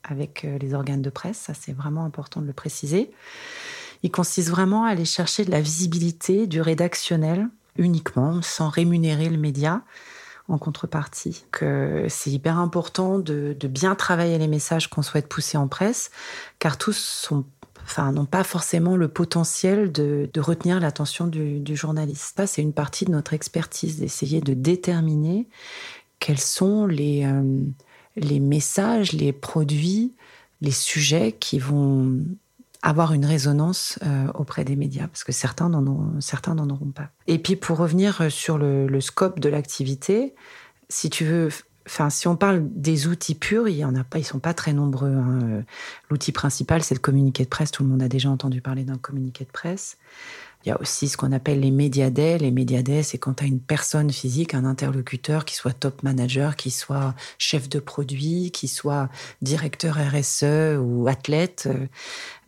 [0.03, 1.37] avec euh, les organes de presse.
[1.37, 3.11] Ça, c'est vraiment important de le préciser.
[4.01, 9.37] Il consiste vraiment à aller chercher de la visibilité, du rédactionnel uniquement, sans rémunérer le
[9.37, 9.83] média
[10.49, 11.45] en contrepartie.
[11.51, 16.11] Que c'est hyper important de, bien travailler les messages qu'on souhaite pousser en presse,
[16.59, 17.45] car tous sont
[17.83, 22.33] enfin, n'ont pas forcément le potentiel de, retenir l'attention du, journaliste.
[22.35, 25.47] Ça, c'est une partie de notre expertise, d'essayer de déterminer
[26.19, 27.61] quels sont les, euh,
[28.15, 30.13] les messages, les produits,
[30.61, 32.19] les sujets qui vont
[32.81, 37.09] avoir une résonance euh, auprès des médias, parce que certains n'en auront pas.
[37.27, 40.33] Et puis pour revenir sur le, scope de l'activité,
[40.89, 41.49] si tu veux
[42.09, 44.73] si on parle des outils purs, il y en a pas, ils sont pas très
[44.73, 45.11] nombreux.
[45.11, 45.63] Hein.
[46.11, 47.71] L'outil principal, c'est le communiqué de presse.
[47.71, 49.97] Tout le monde a déjà entendu parler d'un communiqué de presse.
[50.65, 53.47] Il y a aussi ce qu'on appelle les médias Les médias c'est quand tu as
[53.47, 58.67] une personne physique, un interlocuteur qui soit top manager, qui soit chef de produit, qui
[58.67, 59.09] soit
[59.41, 61.69] directeur RSE ou athlète,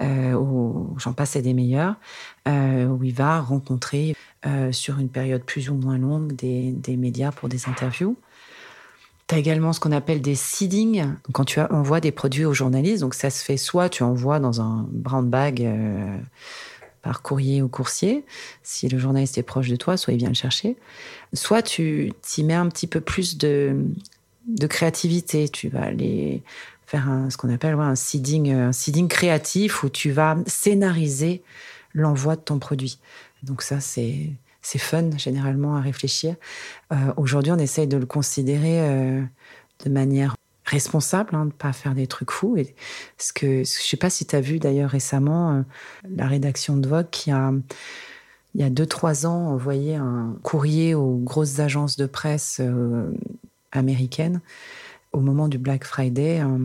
[0.02, 1.96] euh, ou j'en passe des meilleurs,
[2.48, 6.98] euh, où il va rencontrer euh, sur une période plus ou moins longue des, des
[6.98, 8.18] médias pour des interviews.
[9.28, 13.02] Tu as également ce qu'on appelle des seedings, quand tu envoies des produits aux journalistes.
[13.02, 16.18] Donc ça se fait soit tu envoies dans un brown bag euh,
[17.02, 18.24] par courrier ou coursier,
[18.64, 20.78] si le journaliste est proche de toi, soit il vient le chercher.
[21.34, 23.76] Soit tu y mets un petit peu plus de,
[24.48, 25.50] de créativité.
[25.50, 26.44] Tu vas aller
[26.86, 31.42] faire ce qu'on appelle un, seeding, un seeding créatif où tu vas scénariser
[31.94, 33.00] l'envoi de ton produit.
[33.44, 34.30] Donc ça, c'est
[34.62, 36.36] c'est fun généralement à réfléchir.
[36.92, 39.22] Euh, aujourd'hui, on essaye de le considérer euh,
[39.84, 40.36] de manière
[40.72, 42.58] responsable, hein, de ne pas faire des trucs fous.
[42.58, 42.76] Et
[43.18, 45.62] ce que, je ne sais pas si tu as vu d'ailleurs récemment euh,
[46.16, 47.52] la rédaction de Vogue qui a,
[48.56, 52.62] il y a deux, trois ans, envoyé un courrier aux grosses agences de presse
[53.72, 54.42] américaines
[55.14, 56.60] au moment du Black Friday, un,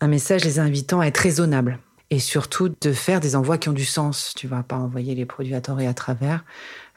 [0.00, 1.78] un message les invitant à être raisonnables
[2.10, 4.32] et surtout de faire des envois qui ont du sens.
[4.36, 6.44] Tu vas pas envoyer les produits à tort et à travers.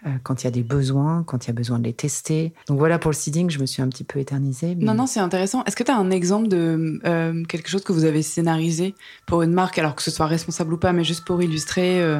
[0.08, 2.54] Euh, quand il y a des besoins, quand il y a besoin de les tester.
[2.68, 4.74] Donc voilà pour le seeding, je me suis un petit peu éternisée.
[4.74, 5.64] Non, non, c'est intéressant.
[5.66, 8.96] Est-ce que tu as un exemple de euh, quelque chose que vous avez scénarisé
[9.28, 12.20] pour une marque, alors que ce soit responsable ou pas, mais juste pour illustrer, euh,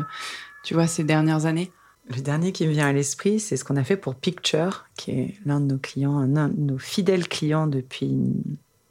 [0.64, 1.72] tu vois, ces dernières années?
[2.16, 5.12] Le dernier qui me vient à l'esprit, c'est ce qu'on a fait pour Picture, qui
[5.12, 8.16] est l'un de nos clients, un de nos fidèles clients depuis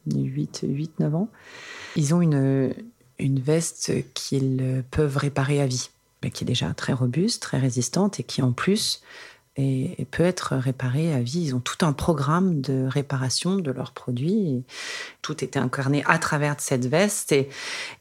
[0.09, 1.29] 8-9 ans.
[1.95, 2.75] Ils ont une,
[3.21, 5.91] une veste qu'ils peuvent réparer à vie
[6.29, 9.03] qui est déjà très robuste, très résistante et qui en plus
[10.11, 11.41] peut être réparée à vie.
[11.41, 14.65] Ils ont tout un programme de réparation de leurs produits.
[15.23, 17.33] tout était incarné à travers cette veste.
[17.33, 17.49] Et,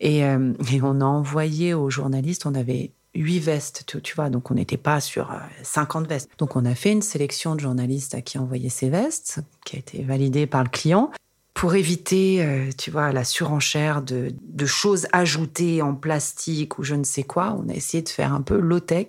[0.01, 4.51] euh, et, on a envoyé aux journalistes, on avait huit vestes, tu, tu, vois, donc
[4.51, 5.31] on n'était pas sur
[5.63, 6.29] 50 euh, vestes.
[6.37, 9.79] Donc on a fait une sélection de journalistes à qui envoyer ces vestes, qui a
[9.79, 11.11] été validée par le client
[11.59, 14.31] pour éviter, euh, tu vois, la surenchère de,
[14.65, 18.41] choses ajoutées en plastique ou je ne sais quoi, on a essayé de faire un
[18.41, 19.07] peu low-tech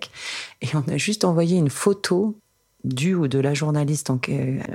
[0.61, 2.37] et on a juste envoyé une photo
[2.83, 4.11] du ou de la journaliste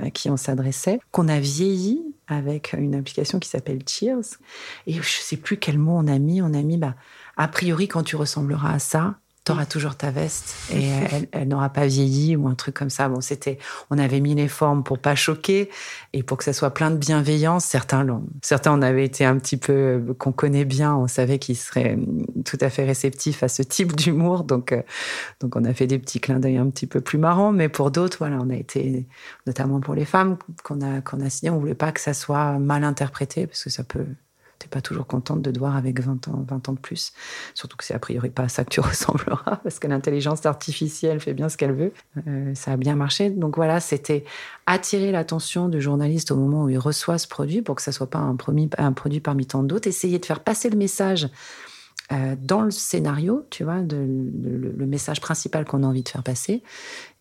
[0.01, 4.39] à qui on s'adressait, qu'on a vieilli avec une application qui s'appelle Cheers.
[4.87, 6.41] Et je ne sais plus quel mot on a mis.
[6.41, 6.95] On a mis, bah,
[7.35, 10.89] a priori, quand tu ressembleras à ça, tu auras toujours ta veste et
[11.31, 13.07] elle, n'aura pas vieilli ou un truc comme ça.
[13.07, 15.69] Bon, c'était, on avait mis les formes pour pas choquer
[16.11, 17.63] et pour que ça soit plein de bienveillance.
[17.63, 18.05] Certains,
[18.41, 21.95] certains, on avait été un petit peu, euh, qu'on connaît bien, on savait qu'ils seraient
[21.95, 24.43] mm, tout à fait réceptifs à ce type d'humour.
[24.43, 24.81] Donc, euh,
[25.39, 27.53] donc on a fait des petits clins d'œil un petit peu plus marrants.
[27.53, 29.07] Mais pour d'autres, voilà, on a été,
[29.45, 32.59] notamment pour les femmes qu'on a, qu'on a signé, on voulait pas que ça soit
[32.59, 34.07] mal interprété parce que ça peut,
[34.59, 37.13] T'es pas toujours contente de te voir avec 20 ans, 20 ans de plus.
[37.53, 41.19] Surtout que c'est a priori pas à ça que tu ressembleras, parce que l'intelligence artificielle
[41.19, 41.93] fait bien ce qu'elle veut.
[42.27, 43.29] Euh, ça a bien marché.
[43.29, 44.25] Donc voilà, c'était
[44.65, 48.09] attirer l'attention du journaliste au moment où il reçoit ce produit pour que ça soit
[48.09, 49.87] pas un, produit parmi tant d'autres.
[49.87, 51.29] Essayer de faire passer le message
[52.13, 56.63] euh, dans le scénario, tu vois, le, message principal qu'on a envie de faire passer,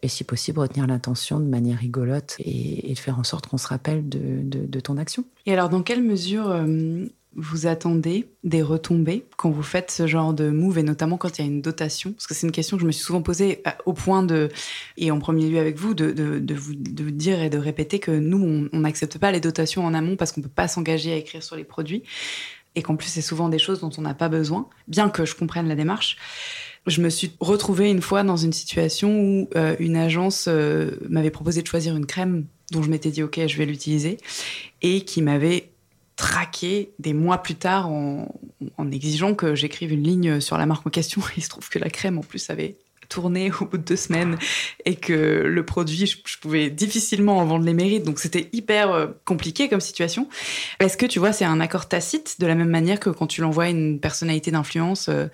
[0.02, 3.66] et si possible retenir l'attention de manière rigolote et, de faire en sorte qu'on se
[3.66, 5.24] rappelle de, ton action.
[5.46, 10.32] Et alors, dans quelle mesure euh, vous attendez des retombées quand vous faites ce genre
[10.32, 12.12] de move, et notamment quand il y a une dotation?
[12.12, 14.48] Parce que c'est une question que je me suis souvent posée euh, au point de,
[14.96, 18.78] et en premier lieu avec vous, de, vous, dire et de répéter que nous, on
[18.80, 21.56] n'accepte pas les dotations en amont parce qu'on ne peut pas s'engager à écrire sur
[21.56, 22.02] les produits
[22.74, 25.34] et qu'en plus c'est souvent des choses dont on n'a pas besoin, bien que je
[25.34, 26.16] comprenne la démarche.
[26.86, 31.30] Je me suis retrouvée une fois dans une situation où euh, une agence euh, m'avait
[31.30, 34.18] proposé de choisir une crème dont je m'étais dit ok je vais l'utiliser
[34.82, 35.70] et qui m'avait
[36.16, 38.28] traqué des mois plus tard en,
[38.90, 41.22] exigeant que j'écrive une ligne sur la marque en question.
[41.36, 42.76] Il se trouve que la crème en plus avait
[43.08, 44.36] tourné au bout de deux semaines
[44.84, 45.12] et que
[45.44, 48.04] le produit, je, pouvais difficilement en vendre les mérites.
[48.04, 50.28] Donc c'était hyper euh, compliqué comme situation.
[50.80, 53.40] Est-ce que tu vois, c'est un accord tacite de la même manière que quand tu
[53.40, 55.26] l'envoies à une personnalité d'influence, euh,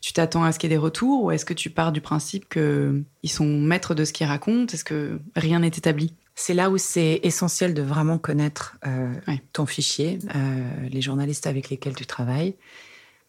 [0.00, 2.00] tu t'attends à ce qu'il y ait des retours ou est-ce que tu pars du
[2.00, 4.72] principe qu'ils sont maîtres de ce qu'ils racontent?
[4.72, 6.14] Est-ce que rien n'est établi?
[6.40, 9.12] C'est là où c'est essentiel de vraiment connaître euh,
[9.52, 10.18] ton fichier,
[10.88, 12.54] les journalistes avec lesquels tu travailles.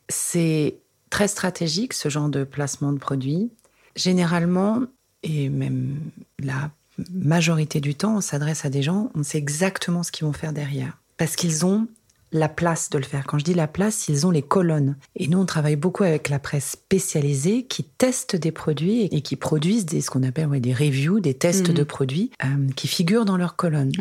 [0.09, 0.75] C'est
[1.09, 3.51] très stratégique ce genre de placement de produits.
[3.95, 4.83] Généralement,
[5.23, 5.99] et même
[6.39, 6.71] la
[7.11, 10.53] majorité du temps, on s'adresse à des gens, on sait exactement ce qu'ils vont faire
[10.53, 10.97] derrière.
[11.17, 11.87] Parce qu'ils ont
[12.31, 13.25] la place de le faire.
[13.25, 14.95] Quand je dis la place, ils ont les colonnes.
[15.15, 19.35] Et nous, on travaille beaucoup avec la presse spécialisée qui teste des produits et qui
[19.35, 21.75] produisent des, ce qu'on appelle des reviews, des tests mhm.
[21.75, 23.91] de produits euh, qui figurent dans leurs colonnes.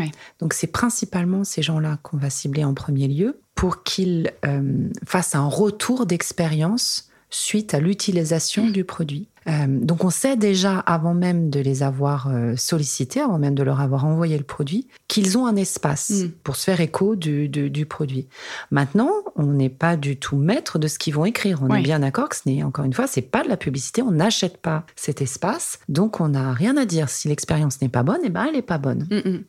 [0.40, 5.34] Donc, c'est principalement ces gens-là qu'on va cibler en premier lieu pour qu'ils euh, fassent
[5.34, 9.28] un retour d'expérience suite à l'utilisation du produit.
[9.48, 13.62] Euh, donc on sait déjà, avant même de les avoir euh, sollicités, avant même de
[13.62, 16.30] leur avoir envoyé le produit, qu'ils ont un espace mm.
[16.42, 18.28] pour se faire écho du, produit.
[18.70, 21.62] Maintenant, on n'est pas du tout maître de ce qu'ils vont écrire.
[21.62, 24.02] On est bien d'accord que ce n'est, encore une fois, c'est pas de la publicité,
[24.02, 27.08] on n'achète pas cet espace, donc on n'a rien à dire.
[27.08, 29.06] Si l'expérience n'est pas bonne, eh ben elle n'est pas bonne.
[29.10, 29.44] Mm, mm.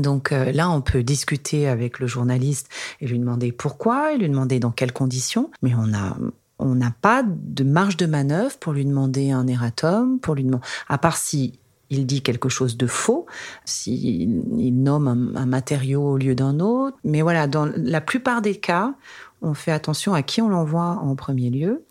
[0.00, 2.68] Donc euh, là, on peut discuter avec le journaliste
[3.00, 6.16] et lui demander pourquoi, et lui demander dans quelles conditions, mais on a
[6.62, 10.64] on n'a pas de marge de manœuvre pour lui demander un erratum, pour lui demander,
[10.88, 11.58] à part si
[11.90, 13.26] il dit quelque chose de faux,
[13.66, 16.96] s'il il nomme un, matériau au lieu d'un autre.
[17.04, 18.94] Mais voilà, dans la plupart des cas,
[19.42, 21.84] on fait attention à qui on l'envoie en premier lieu.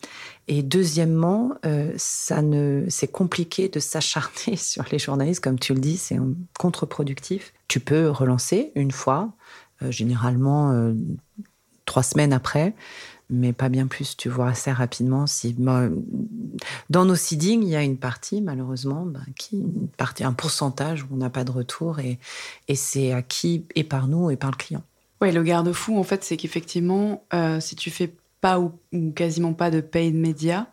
[0.48, 5.80] Et deuxièmement, euh, ça ne, c'est compliqué de s'acharner sur les journalistes, comme tu le
[5.80, 6.18] dis, c'est
[6.58, 7.52] contre-productif.
[7.68, 9.32] Tu peux relancer une fois,
[9.82, 10.94] euh, généralement euh,
[11.84, 12.74] trois semaines après
[13.32, 14.16] mais pas bien plus.
[14.16, 15.56] Tu vois assez rapidement si
[16.90, 19.88] dans nos seedings, il y a une partie malheureusement ben, qui une
[20.20, 22.18] un pourcentage où on n'a pas de retour et,
[22.68, 24.82] et c'est acquis et par nous et par le client.
[25.20, 28.72] Oui, le garde-fou en fait, c'est qu'effectivement, euh, si tu fais pas ou,
[29.14, 30.66] quasiment pas de paid media,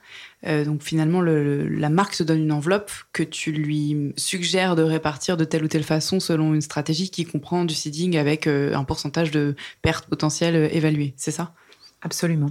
[0.48, 5.38] euh, donc finalement la marque te donne une enveloppe que tu lui suggères de répartir
[5.38, 8.84] de telle ou telle façon selon une stratégie qui comprend du seeding avec euh, un
[8.84, 11.14] pourcentage de pertes potentielles évaluées.
[11.16, 11.54] C'est ça?
[12.02, 12.50] Absolument.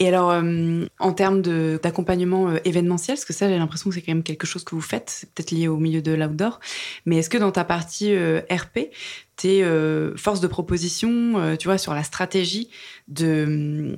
[0.00, 4.02] Et alors, euh, en termes d'accompagnement euh, événementiel, parce que ça, j'ai l'impression que c'est
[4.02, 6.58] quand même quelque chose que vous faites, c'est peut-être lié au milieu de l'outdoor,
[7.06, 8.90] mais est-ce que dans ta partie euh, RP,
[9.36, 12.68] tu es force de proposition, tu vois, sur la stratégie
[13.08, 13.96] de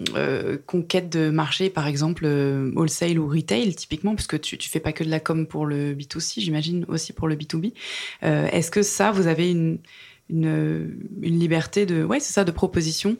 [0.66, 2.26] conquête de marché, par exemple,
[2.76, 5.94] wholesale ou retail, typiquement, puisque tu, tu fais pas que de la com pour le
[5.94, 7.72] B2C, j'imagine aussi pour le B2B.
[8.22, 9.78] est-ce que ça, vous avez une,
[10.30, 13.16] une, une liberté de, ouais, c'est ça, de proposition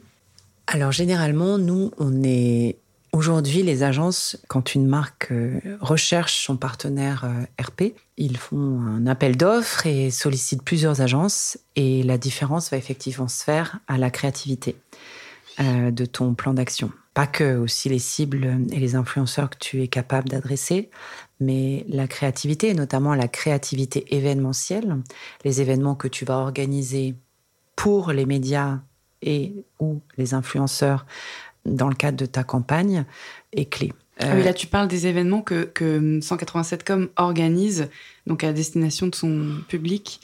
[0.67, 2.79] alors généralement, nous, on est
[3.13, 9.07] aujourd'hui les agences, quand une marque euh, recherche son partenaire euh, RP, ils font un
[9.07, 14.11] appel d'offres et sollicitent plusieurs agences et la différence va effectivement se faire à la
[14.11, 14.77] créativité
[15.61, 16.91] euh, de ton plan d'action.
[17.13, 20.89] Pas que aussi les cibles et les influenceurs que tu es capable d'adresser,
[21.41, 24.97] mais la créativité, et notamment la créativité événementielle,
[25.45, 27.15] les événements que tu vas organiser
[27.77, 28.81] pour les médias
[29.23, 31.07] et ou les influenceurs
[31.65, 33.05] dans le cadre de ta campagne
[33.53, 33.93] est clé.
[34.19, 37.89] Ah oui, là, tu parles des événements que, que 187com organise
[38.27, 40.21] donc à destination de son public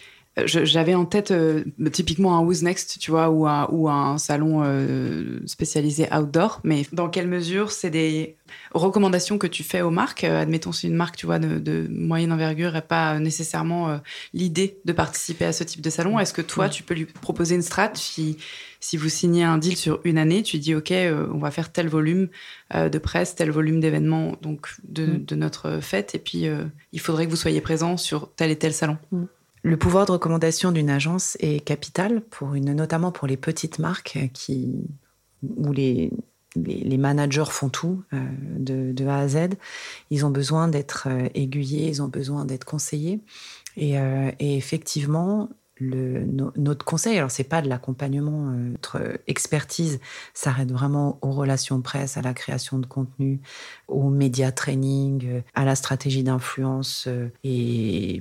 [0.46, 4.62] J'avais en tête euh, typiquement un Who's Next, tu vois, ou un, ou un salon
[4.64, 6.60] euh, spécialisé outdoor.
[6.64, 8.36] Mais dans quelle mesure c'est des
[8.72, 10.24] recommandations que tu fais aux marques?
[10.24, 14.00] Admettons, si une marque, tu vois, de, moyenne envergure n'a pas nécessairement
[14.32, 16.18] l'idée de participer à ce type de salon.
[16.18, 17.90] Est-ce que toi, tu peux lui proposer une strat?
[17.94, 18.38] Si,
[18.80, 21.88] si vous signez un deal sur une année, tu dis, OK, on va faire tel
[21.88, 22.28] volume
[22.74, 25.24] de presse, tel volume d'événements donc de, mm.
[25.24, 26.46] de, notre fête, et puis
[26.92, 28.98] il faudrait que vous soyez présent sur tel et tel salon.
[29.12, 29.24] Mm.
[29.68, 34.18] Le pouvoir de recommandation d'une agence est capital, pour une, notamment pour les petites marques
[34.32, 34.86] qui,
[35.42, 36.10] où les,
[36.56, 38.24] les, managers font tout euh,
[38.56, 39.50] de, A à Z.
[40.08, 43.20] Ils ont besoin d'être euh, aiguillés, ils ont besoin d'être conseillés.
[43.76, 45.50] Euh, et effectivement,
[45.80, 50.00] notre conseil, alors c'est pas de l'accompagnement, euh, notre expertise
[50.34, 53.40] s'arrête vraiment aux relations presse, à la création de contenu,
[53.86, 58.20] au média training, euh, à la stratégie d'influence euh, et,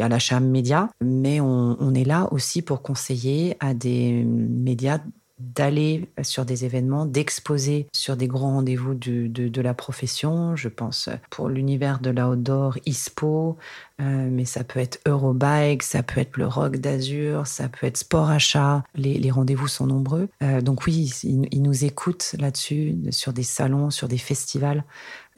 [0.00, 0.90] à l'achat média.
[1.02, 4.98] Mais on, on est là aussi pour conseiller à des médias
[5.42, 10.56] d'aller sur des événements, d'exposer sur des grands rendez-vous de, de, la profession.
[10.56, 13.56] Je pense pour l'univers de l'outdoor, ISPO,
[14.02, 17.96] euh, mais ça peut être Eurobike, ça peut être le Rock d'Azur, ça peut être
[17.96, 18.82] Sport Achat.
[18.94, 20.28] Les, les rendez-vous sont nombreux.
[20.42, 24.84] Euh, donc oui, ils, nous écoutent là-dessus, sur des salons, sur des festivals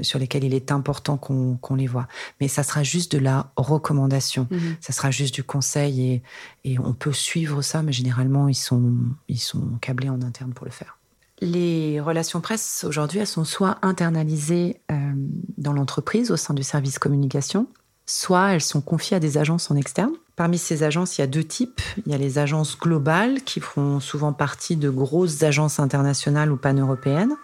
[0.00, 2.08] sur lesquels il est important qu'on les voit.
[2.40, 4.76] Mais ça sera juste de la recommandation, mhm.
[4.80, 6.22] ça sera juste du conseil et,
[6.64, 8.94] et, on peut suivre ça, mais généralement ils sont,
[9.28, 10.98] ils sont câblés en interne pour le faire.
[11.40, 15.12] Les relations presse aujourd'hui, elles sont soit internalisées euh,
[15.58, 17.66] dans l'entreprise au sein du service communication,
[18.06, 20.12] soit elles sont confiées à des agences en externe.
[20.36, 21.80] Parmi ces agences, il y a deux types.
[22.06, 26.56] Il y a les agences globales qui font souvent partie de grosses agences internationales ou
[26.56, 27.36] pan-européennes.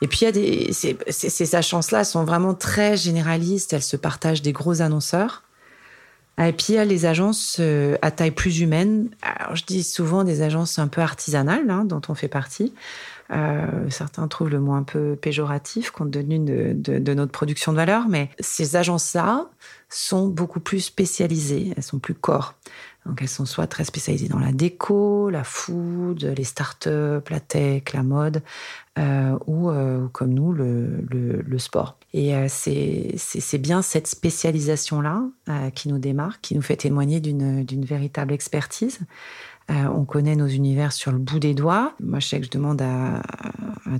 [0.00, 3.72] Et puis, il y a ces, ces, agences-là sont vraiment très généralistes.
[3.72, 5.42] Elles se partagent des gros annonceurs.
[6.40, 9.10] Et puis, il y a les agences euh, à taille plus humaine.
[9.22, 12.72] Alors, je dis souvent des agences un peu artisanales, hein, dont on fait partie.
[13.30, 18.08] Euh, certains trouvent le mot un peu péjoratif compte tenu de, notre production de valeur,
[18.08, 19.46] mais ces agences-là
[19.90, 22.54] sont beaucoup plus spécialisées, elles sont plus corps.
[23.06, 27.92] Donc elles sont soit très spécialisées dans la déco, la food, les startups, la tech,
[27.94, 28.42] la mode,
[28.98, 31.98] euh, ou, euh, comme nous, le, sport.
[32.12, 35.24] Et c'est bien cette spécialisation-là
[35.74, 39.00] qui nous démarque, qui nous fait témoigner d'une véritable expertise.
[39.70, 41.94] Euh, on connaît nos univers sur le bout des doigts.
[42.00, 43.22] Moi, je sais que je demande à,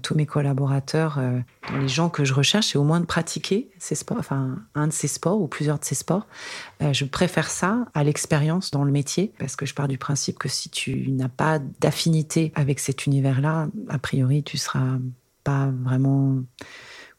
[0.03, 1.41] tous mes collaborateurs, euh,
[1.81, 4.93] les gens que je recherche, c'est au moins de pratiquer ces sports, enfin un de
[4.93, 6.27] ces sports ou plusieurs de ces sports.
[6.83, 10.39] Euh, je préfère ça à l'expérience dans le métier parce que je pars du principe
[10.39, 14.99] que si tu n'as pas d'affinité avec cet univers-là, a priori, tu seras
[15.43, 16.37] pas vraiment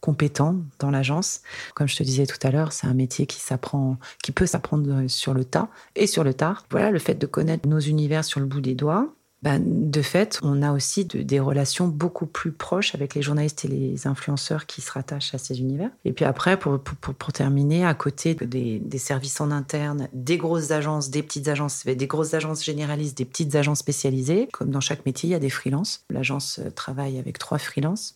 [0.02, 1.42] compétent dans l'agence.
[1.76, 5.08] Comme je te disais tout à l'heure, c'est un métier qui s'apprend, qui peut s'apprendre
[5.08, 6.66] sur le tas et sur le tard.
[6.72, 10.40] Voilà, le fait de connaître nos univers sur le bout des doigts, ben, de fait,
[10.44, 14.82] on a aussi des relations beaucoup plus proches avec les journalistes et les influenceurs qui
[14.82, 15.92] se rattachent à ces univers.
[16.04, 20.38] Et puis après, pour, pour, pour terminer, à côté des, des, services en interne, des
[20.38, 24.82] grosses agences, des petites agences, des grosses agences généralistes, des petites agences spécialisées, comme dans
[24.82, 26.04] chaque métier, il y a des freelances.
[26.10, 28.16] L'agence travaille avec trois freelances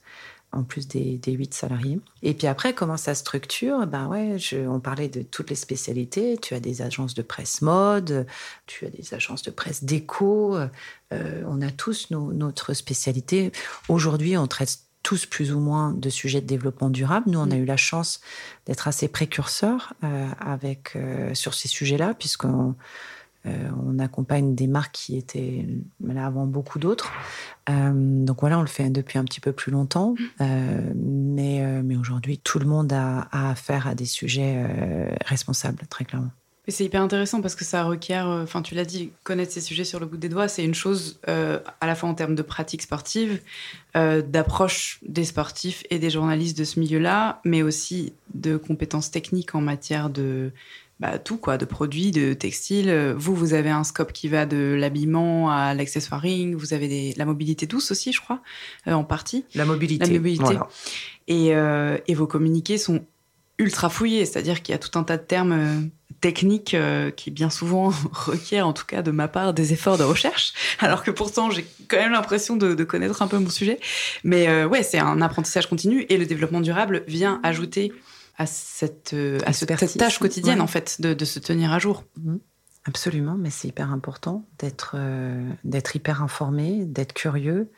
[0.53, 1.99] en plus des, huit salariés.
[2.21, 3.85] Et puis après, comment ça structure?
[3.87, 4.37] Ben ouais,
[4.67, 6.37] on parlait de toutes les spécialités.
[6.37, 8.25] Tu as des agences de presse mode,
[8.65, 10.55] tu as des agences de presse déco.
[10.55, 13.51] Euh, on a tous notre spécialité.
[13.89, 17.29] Aujourd'hui, on traite tous plus ou moins de sujets de développement durable.
[17.29, 17.63] Nous, on a mm.
[17.63, 18.21] eu la chance
[18.65, 22.75] d'être assez précurseurs euh, avec, euh, sur ces sujets-là, puisqu'on
[23.45, 25.65] euh, on accompagne des marques qui étaient
[26.01, 27.11] là avant beaucoup d'autres.
[27.69, 30.15] Euh, donc voilà, on le fait depuis un petit peu plus longtemps.
[30.39, 34.65] Euh, mais, mais aujourd'hui, tout le monde a, affaire à des sujets
[35.25, 36.31] responsables, très clairement.
[36.69, 39.99] C'est hyper intéressant parce que ça requiert, enfin tu l'as dit, connaître ces sujets sur
[39.99, 43.41] le bout des doigts, c'est une chose à la fois en termes de pratique sportive,
[43.93, 49.61] d'approche des sportifs et des journalistes de ce milieu-là, mais aussi de compétences techniques en
[49.61, 50.53] matière de
[51.03, 53.13] bah, tout, quoi, de produits, de textiles.
[53.17, 56.55] Vous, vous avez un scope qui va de l'habillement à l'accessoiring.
[56.55, 57.13] Vous avez des...
[57.17, 58.39] la mobilité douce aussi, je crois,
[58.87, 59.43] euh, en partie.
[59.53, 60.05] La mobilité.
[60.05, 60.57] La mobilité.
[61.27, 63.05] Et, euh, et, vos communiqués sont
[63.59, 65.81] ultra fouillés, c'est-à-dire qu'il y a tout un tas de termes euh,
[66.21, 66.77] techniques
[67.17, 71.03] qui bien souvent requièrent, en tout cas de ma part, des efforts de recherche, alors
[71.03, 73.77] que pourtant j'ai quand même l'impression de, de, connaître un peu mon sujet.
[74.23, 77.91] Mais ouais, c'est un apprentissage continu et le développement durable vient ajouter
[78.37, 82.03] à cette, euh, à cette tâche quotidienne, en fait, de, de, se tenir à jour.
[82.17, 82.39] Mhm.
[82.85, 87.71] Absolument, mais c'est hyper important d'être euh, d'être hyper informé, d'être curieux,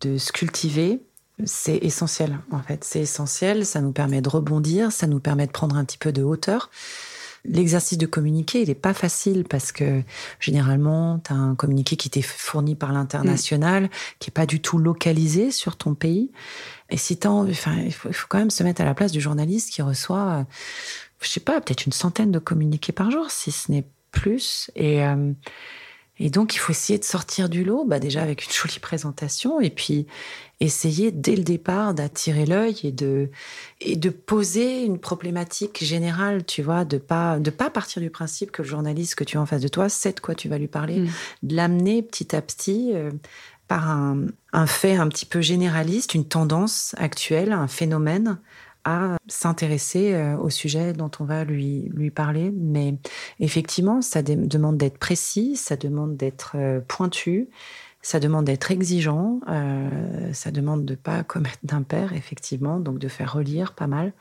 [0.00, 1.00] de se cultiver.
[1.44, 2.82] C'est essentiel, en fait.
[2.82, 6.10] C'est essentiel, ça nous permet de rebondir, ça nous permet de prendre un petit peu
[6.10, 6.70] de hauteur.
[7.48, 10.02] L'exercice de communiquer, il n'est pas facile parce que
[10.40, 14.78] généralement, tu as un communiqué qui t'est fourni par l'international, qui n'est pas du tout
[14.78, 16.30] localisé sur ton pays.
[16.90, 19.12] Et si t'as enfin, il faut, il faut, quand même se mettre à la place
[19.12, 20.46] du journaliste qui reçoit,
[21.20, 24.70] je sais pas, peut-être une centaine de communiqués par jour, si ce n'est plus.
[24.76, 25.32] Et, euh,
[26.18, 29.60] et donc, il faut essayer de sortir du lot, bah déjà avec une jolie présentation,
[29.60, 30.06] et puis
[30.60, 33.28] essayer dès le départ d'attirer l'œil et de,
[33.82, 38.50] et de poser une problématique générale, tu vois, de pas, de pas partir du principe
[38.50, 40.56] que le journaliste que tu as en face de toi sait de quoi tu vas
[40.58, 41.08] lui parler, Mm.
[41.42, 43.10] de l'amener petit à petit euh,
[43.68, 48.38] par un, un fait un petit peu généraliste, une tendance actuelle, un phénomène
[48.86, 52.52] à s'intéresser euh, au sujet dont on va lui, lui parler.
[52.56, 52.94] Mais
[53.40, 57.48] effectivement, ça demande d'être précis, ça demande d'être euh, pointu,
[58.00, 63.32] ça demande d'être exigeant, euh, ça demande de pas commettre d'impair, effectivement, donc de faire
[63.32, 64.12] relire pas mal.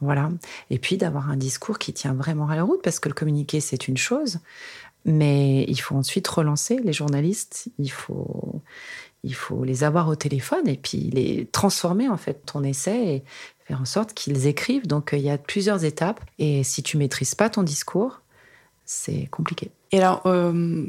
[0.00, 0.30] Voilà.
[0.70, 3.60] Et puis d'avoir un discours qui tient vraiment à la route, parce que le communiqué,
[3.60, 4.40] c'est une chose,
[5.04, 8.60] mais il faut ensuite relancer les journalistes, il faut,
[9.22, 13.22] il faut les avoir au téléphone et puis les transformer, en fait, ton essai
[13.74, 14.86] en sorte qu'ils écrivent.
[14.86, 16.20] Donc, euh, il y a plusieurs étapes.
[16.38, 18.20] Et si tu maîtrises pas ton discours,
[18.84, 19.70] c'est compliqué.
[19.92, 20.86] Et alors, euh,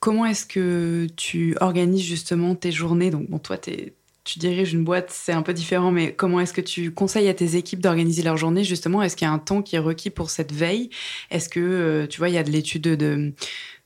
[0.00, 3.10] comment est-ce que tu organises justement tes journées?
[3.10, 6.60] Donc, bon, toi, tu diriges une boîte, c'est un peu différent, mais comment est-ce que
[6.60, 9.02] tu conseilles à tes équipes d'organiser leur journée justement?
[9.02, 10.90] Est-ce qu'il y a un temps qui est requis pour cette veille?
[11.30, 13.32] Est-ce que, euh, tu vois, il y a de l'étude de,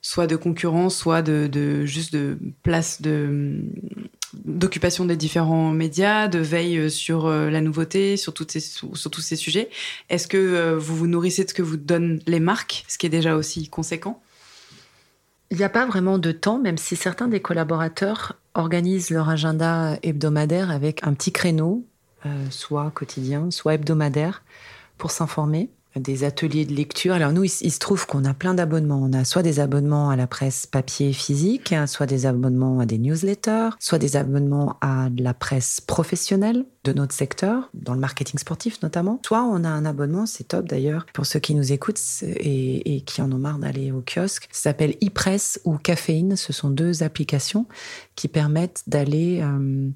[0.03, 3.61] soit de concurrence, soit de- juste de place de
[4.45, 9.37] d'occupation des différents médias, de veille sur euh, la nouveauté, sur, ces, sur tous ces
[9.37, 9.71] sujets.
[10.09, 13.07] Est-ce que euh, vous vous nourrissez de ce que vous donnent les marques, ce qui
[13.07, 14.23] est déjà aussi conséquent?
[15.51, 19.97] Il n'y a pas vraiment de temps, même si certains des collaborateurs organisent leur agenda
[20.03, 21.85] hebdomadaire avec un petit créneau,
[22.25, 24.43] euh, soit quotidien, soit hebdomadaire,
[24.99, 25.71] pour s'informer.
[25.97, 27.15] Des ateliers de lecture.
[27.15, 29.01] Alors nous, il, se trouve qu'on a plein d'abonnements.
[29.03, 32.87] On a soit des abonnements à la presse papier physique, hein, soit des abonnements à
[32.87, 38.01] des newsletters, soit des abonnements à de la presse professionnelle de notre secteur, dans le
[38.01, 39.21] marketing sportif notamment.
[39.25, 43.01] Soit on a un abonnement, c'est top d'ailleurs, pour ceux qui nous écoutent et, et
[43.01, 44.49] qui en ont marre d'aller au kiosque.
[44.53, 46.37] Ça s'appelle e-press ou Caféine.
[46.37, 47.65] Ce sont deux applications
[48.17, 49.89] qui permettent d'aller euh,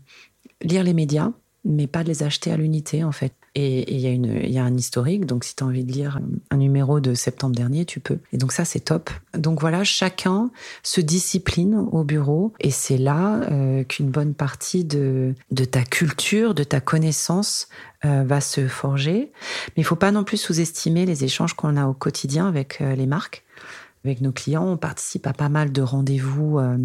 [0.62, 1.32] lire les médias,
[1.64, 3.34] mais pas de les acheter à l'unité en fait.
[3.57, 6.20] Et il y, a un historique, donc si tu as envie de lire
[6.51, 8.18] un numéro de septembre dernier, tu peux.
[8.32, 9.11] Et donc ça, c'est top.
[9.36, 10.53] Donc voilà, chacun
[10.84, 16.55] se discipline au bureau et c'est là euh, qu'une bonne partie de, de ta culture,
[16.55, 17.66] de ta connaissance
[18.05, 19.32] euh, va se forger.
[19.76, 22.94] Mais il faut pas non plus sous-estimer les échanges qu'on a au quotidien avec euh,
[22.94, 23.44] les marques.
[24.05, 26.78] Avec nos clients, on participe à pas mal de rendez-vous euh,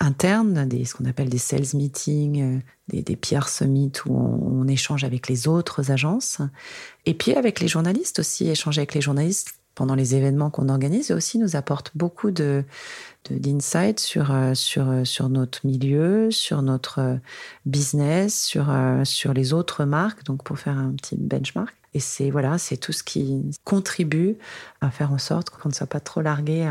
[0.00, 4.62] internes, des, ce qu'on appelle des sales meetings, euh, des, des PR summits où on,
[4.62, 6.40] on échange avec les autres agences.
[7.06, 11.12] Et puis avec les journalistes aussi, échanger avec les journalistes pendant les événements qu'on organise
[11.12, 12.64] aussi nous apporte beaucoup de
[13.30, 17.16] d'insights sur euh, sur euh, sur notre milieu, sur notre euh,
[17.64, 18.74] business, sur
[19.04, 20.24] sur les autres marques.
[20.24, 21.72] Donc pour faire un petit benchmark.
[21.94, 24.36] Et c'est voilà, c'est tout ce qui contribue
[24.80, 26.68] à faire en sorte qu'on ne soit pas trop largué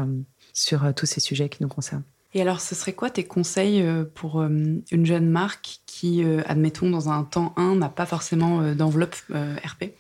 [0.52, 2.04] sur tous ces sujets qui nous concernent.
[2.34, 3.84] Et alors, ce serait quoi tes conseils
[4.16, 9.96] pour une jeune marque qui, admettons, dans un temps 1, n'a pas forcément d'enveloppe RP,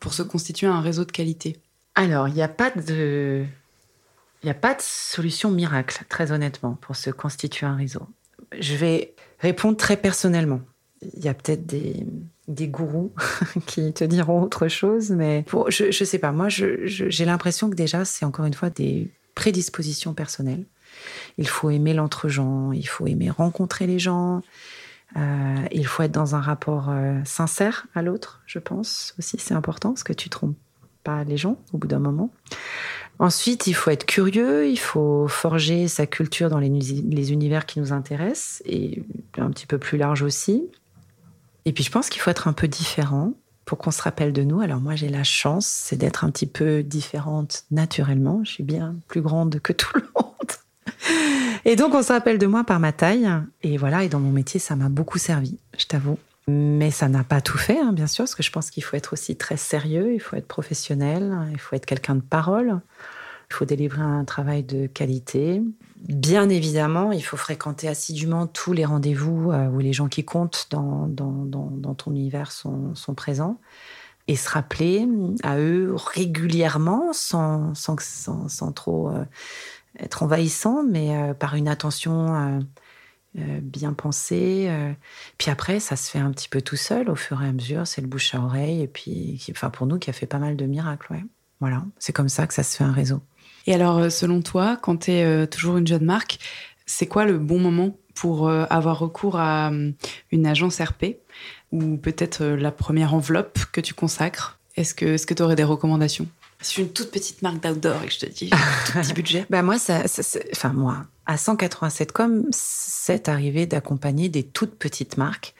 [0.00, 1.61] pour se constituer un réseau de qualité?
[1.94, 3.44] Alors, il n'y a pas de
[4.42, 8.08] il n'y a pas de solution miracle, très honnêtement, pour se constituer un réseau.
[8.58, 10.60] Je vais répondre très personnellement.
[11.16, 12.04] Il y a peut-être des,
[12.48, 13.12] gourous
[13.66, 16.32] qui te diront autre chose, mais je ne sais pas.
[16.32, 20.64] Moi, j'ai l'impression que déjà, c'est encore une fois des prédispositions personnelles.
[21.38, 24.42] Il faut aimer l'entre-gens, il faut aimer rencontrer les gens,
[25.16, 29.54] euh, il faut être dans un rapport euh, sincère à l'autre, je pense aussi, c'est
[29.54, 30.56] important, parce que tu trompes
[31.02, 32.30] pas les gens au bout d'un moment.
[33.18, 37.92] Ensuite, il faut être curieux, il faut forger sa culture dans les, univers qui nous
[37.92, 39.02] intéressent et
[39.38, 40.64] un petit peu plus large aussi.
[41.64, 43.34] Et puis, je pense qu'il faut être un peu différent
[43.64, 44.60] pour qu'on se rappelle de nous.
[44.60, 48.40] Alors, moi, j'ai la chance, c'est d'être un petit peu différente naturellement.
[48.44, 50.32] Je suis bien plus grande que tout le monde.
[51.64, 53.30] Et donc, on se rappelle de moi par ma taille.
[53.62, 56.18] Et voilà, et dans mon métier, ça m'a beaucoup servi, je t'avoue.
[56.48, 58.96] Mais ça n'a pas tout fait, hein, bien sûr, parce que je pense qu'il faut
[58.96, 62.80] être aussi très sérieux, il faut être professionnel, il faut être quelqu'un de parole,
[63.50, 65.62] il faut délivrer un travail de qualité.
[65.98, 70.66] Bien évidemment, il faut fréquenter assidûment tous les rendez-vous euh, où les gens qui comptent
[70.70, 71.08] dans,
[71.96, 73.60] ton univers sont, présents
[74.26, 75.06] et se rappeler
[75.44, 77.96] à eux régulièrement sans, sans,
[78.48, 79.24] sans, trop euh,
[80.00, 82.60] être envahissant, mais euh, par une attention
[83.38, 84.66] euh, bien pensée.
[84.68, 84.92] euh.
[85.38, 87.86] Puis après, ça se fait un petit peu tout seul au fur et à mesure.
[87.86, 88.82] C'est le bouche à oreille.
[88.82, 91.14] Et puis, qui- enfin, pour nous, qui a fait pas mal de miracles.
[91.60, 93.20] Voilà, c'est comme ça que ça se fait un réseau.
[93.66, 96.38] Et alors, selon toi, quand tu es toujours une jeune marque,
[96.86, 99.70] c'est quoi le bon moment pour avoir recours à
[100.32, 101.18] une agence RP
[101.70, 104.58] ou peut-être la première enveloppe que tu consacres?
[104.76, 106.26] Est-ce que tu aurais des recommandations?
[106.62, 109.46] Je suis une toute petite marque d'outdoor et je te dis, tout petit budget.
[109.50, 109.76] bah moi,
[110.52, 115.54] enfin moi, à 187 com, c'est arrivé d'accompagner des toutes petites marques.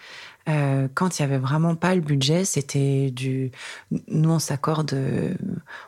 [0.49, 3.53] Euh, quand il y avait vraiment pas le budget, c'était du.
[4.09, 4.97] Nous, on s'accorde.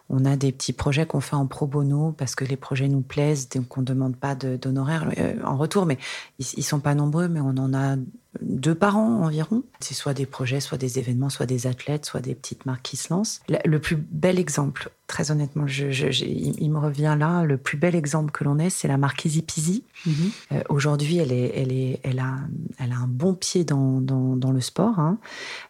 [0.09, 3.01] On a des petits projets qu'on fait en pro bono parce que les projets nous
[3.01, 5.87] plaisent, donc on demande pas d'honoraires euh, en retour.
[5.87, 5.99] Mais
[6.39, 7.97] ils, ils sont pas nombreux, mais on en a
[8.41, 9.63] deux par an environ.
[9.81, 12.97] C'est soit des projets, soit des événements, soit des athlètes, soit des petites marques qui
[12.97, 13.41] se lancent.
[13.65, 15.87] Le plus bel exemple, très honnêtement, je,
[16.25, 19.43] il, me revient là, le plus bel exemple que l'on ait, c'est la marque Easy
[19.43, 19.85] Peasy.
[20.07, 20.13] Mm-hmm.
[20.53, 22.37] Euh, aujourd'hui, elle, est, elle, est, elle, a,
[22.79, 24.99] elle a un bon pied dans, dans, dans le sport.
[24.99, 25.19] Hein.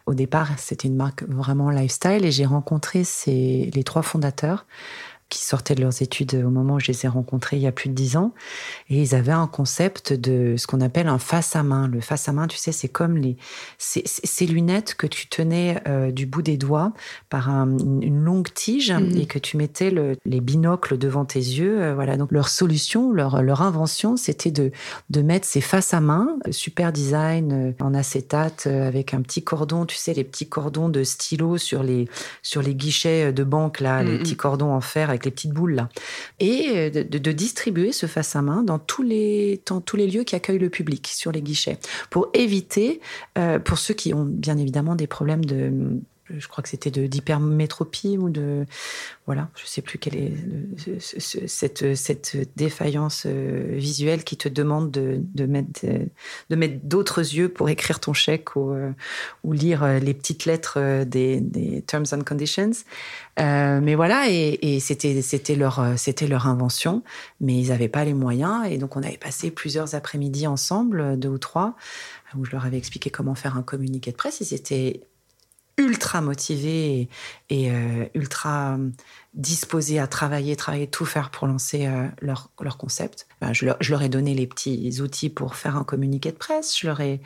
[0.05, 4.65] Au départ, c'était une marque vraiment lifestyle et j'ai rencontré les trois fondateurs
[5.29, 7.71] qui sortaient de leurs études au moment où je les ai rencontrés il y a
[7.71, 8.33] plus de dix ans.
[8.89, 11.87] Et ils avaient un concept de ce qu'on appelle un face à main.
[11.87, 13.35] Le face à main, tu sais, c'est comme les,
[13.77, 16.93] ces lunettes que tu tenais euh, du bout des doigts
[17.29, 19.17] par une longue tige mhm.
[19.17, 19.91] et que tu mettais
[20.25, 21.81] les binocles devant tes yeux.
[21.81, 22.17] Euh, voilà.
[22.17, 24.71] Donc leur solution, leur, leur invention, c'était de,
[25.09, 29.87] de mettre ces face à main, super design euh, en acétate avec un petit cordon,
[29.87, 32.07] tu sais, les petits cordons de stylo sur les,
[32.43, 34.19] sur les guichets de banque, là, les mhm.
[34.19, 35.89] petits cordons en fer avec les petites boules là,
[36.39, 40.35] et euh, de, distribuer ce face à main dans tous les tous les lieux qui
[40.35, 43.01] accueillent le public sur les guichets pour éviter
[43.37, 45.99] euh, pour ceux qui ont bien évidemment des problèmes de
[46.29, 48.65] je crois que c'était d'hypermétropie ou de
[49.25, 50.33] voilà, je sais plus quelle est
[50.99, 55.81] cette, cette défaillance euh, visuelle qui te demande de, de mettre
[56.49, 58.91] de mettre d'autres yeux pour écrire ton chèque ou, euh,
[59.51, 62.71] lire euh, les petites lettres des, terms and conditions.
[63.37, 67.03] mais voilà, et, et c'était c'était leur c'était leur invention,
[67.39, 71.29] mais ils n'avaient pas les moyens et donc on avait passé plusieurs après-midi ensemble, deux
[71.29, 71.75] ou trois,
[72.35, 74.41] où je leur avais expliqué comment faire un communiqué de presse.
[74.41, 75.01] Ils étaient
[75.77, 77.09] ultra motivés
[77.49, 78.77] et, euh, ultra
[79.35, 83.27] disposés à travailler, travailler, tout faire pour lancer euh, leur, concept.
[83.51, 87.01] je, leur, ai donné les petits outils pour faire un communiqué de presse, je leur
[87.01, 87.21] ai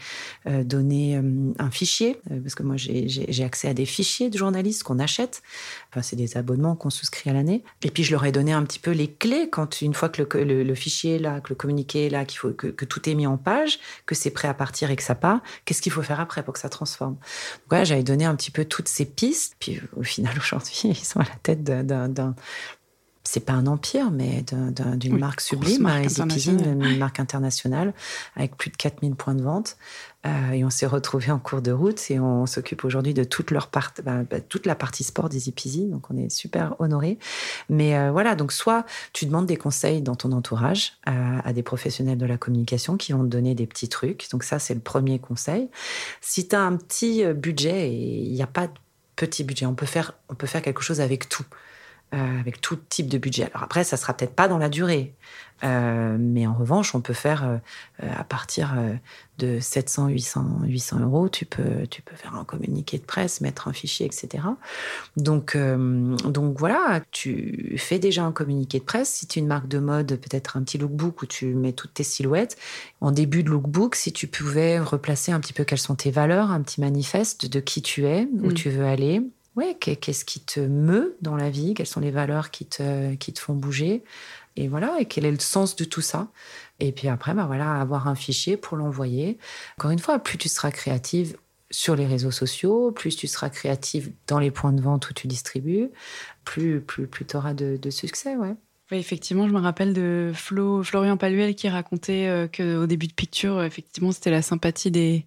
[0.45, 1.21] donné
[1.59, 5.41] un fichier, parce que moi j'ai accès à des fichiers de journalistes qu'on achète,
[5.89, 8.63] enfin, c'est des abonnements qu'on souscrit à l'année, et puis je leur ai donné un
[8.63, 12.07] petit peu les clés quand une fois que le, fichier est là, que le communiqué
[12.07, 14.91] est là, qu'il faut que, tout est mis en page, que c'est prêt à partir
[14.91, 17.17] et que ça part, qu'est-ce qu'il faut faire après pour que ça transforme?
[17.69, 21.19] Voilà, j'avais donné un petit peu toutes ces pistes, puis au final aujourd'hui, ils sont
[21.19, 21.98] à la tête d'un
[23.23, 24.43] c'est pas un empire, mais
[24.95, 27.93] d'une marque sublime, marque une marque internationale,
[28.35, 29.77] avec plus de 4000 points de vente.
[30.25, 33.51] Euh, et on s'est retrouvés en cours de route et on s'occupe aujourd'hui de toute,
[33.51, 35.85] leur part, bah, bah, toute la partie sport d'Easy Peasy.
[35.85, 37.19] Donc on est super honorés.
[37.69, 41.63] Mais euh, voilà, donc soit tu demandes des conseils dans ton entourage euh, à des
[41.63, 44.27] professionnels de la communication qui vont te donner des petits trucs.
[44.31, 45.69] Donc ça, c'est le premier conseil.
[46.19, 48.73] Si tu as un petit budget, et il n'y a pas de
[49.15, 51.45] petit budget, on peut faire, on peut faire quelque chose avec tout.
[52.15, 53.49] Euh, avec tout type de budget.
[53.53, 55.13] Alors après, ça sera peut-être pas dans la durée,
[55.63, 57.57] euh, mais en revanche, on peut faire euh,
[58.17, 58.75] à partir
[59.37, 63.67] de 700, 800, 800 euros, tu peux, tu peux faire un communiqué de presse, mettre
[63.67, 64.43] un fichier, etc.
[65.17, 69.09] Donc, donc voilà, tu fais déjà un communiqué de presse.
[69.09, 71.93] Si tu es une marque de mode, peut-être un petit lookbook où tu mets toutes
[71.93, 72.57] tes silhouettes.
[73.01, 76.49] En début de lookbook, si tu pouvais replacer un petit peu quelles sont tes valeurs,
[76.49, 78.53] un petit manifeste de qui tu es, où mm.
[78.55, 79.21] tu veux aller,
[79.55, 83.33] ouais, qu'est-ce qui te meut dans la vie, quelles sont les valeurs qui te, qui
[83.33, 84.03] te font bouger,
[84.55, 86.27] et voilà, et quel est le sens de tout ça?
[86.79, 89.37] Et puis après, bah voilà, avoir un fichier pour l'envoyer.
[89.77, 91.37] Encore une fois, plus tu seras créative
[91.71, 95.27] sur les réseaux sociaux, plus tu seras créative dans les points de vente où tu
[95.27, 95.89] distribues,
[96.43, 98.55] plus, plus, tu auras de, succès, ouais.
[98.91, 103.61] Effectivement, je me rappelle de Flo, Florian Paluel qui racontait euh, qu'au début de Picture,
[103.61, 105.25] effectivement, c'était la sympathie des,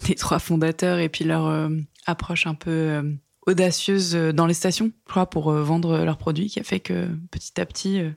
[0.06, 1.68] des, trois fondateurs et puis leur euh,
[2.06, 3.02] approche un peu euh,
[3.46, 6.80] audacieuse euh, dans les stations, je crois, pour euh, vendre leurs produits, qui a fait
[6.80, 8.10] que petit à petit, euh,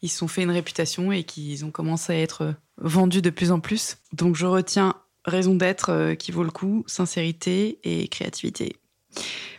[0.00, 3.52] ils se sont fait une réputation et qu'ils ont commencé à être vendus de plus
[3.52, 3.98] en plus.
[4.12, 8.76] Donc je retiens raison d'être qui vaut le coup, sincérité et créativité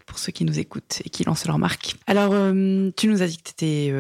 [0.06, 1.96] pour ceux qui nous écoutent et qui lancent leur marque.
[2.06, 2.32] Alors,
[2.98, 3.94] tu nous as dit que tu étais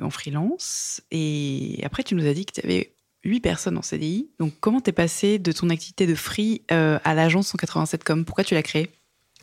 [0.00, 2.94] en freelance et après tu nous as dit que tu avais
[3.24, 4.30] 8 personnes en CDI.
[4.38, 8.62] Donc comment t'es passé de ton activité de free à l'agence 187com Pourquoi tu l'as
[8.62, 8.90] créée?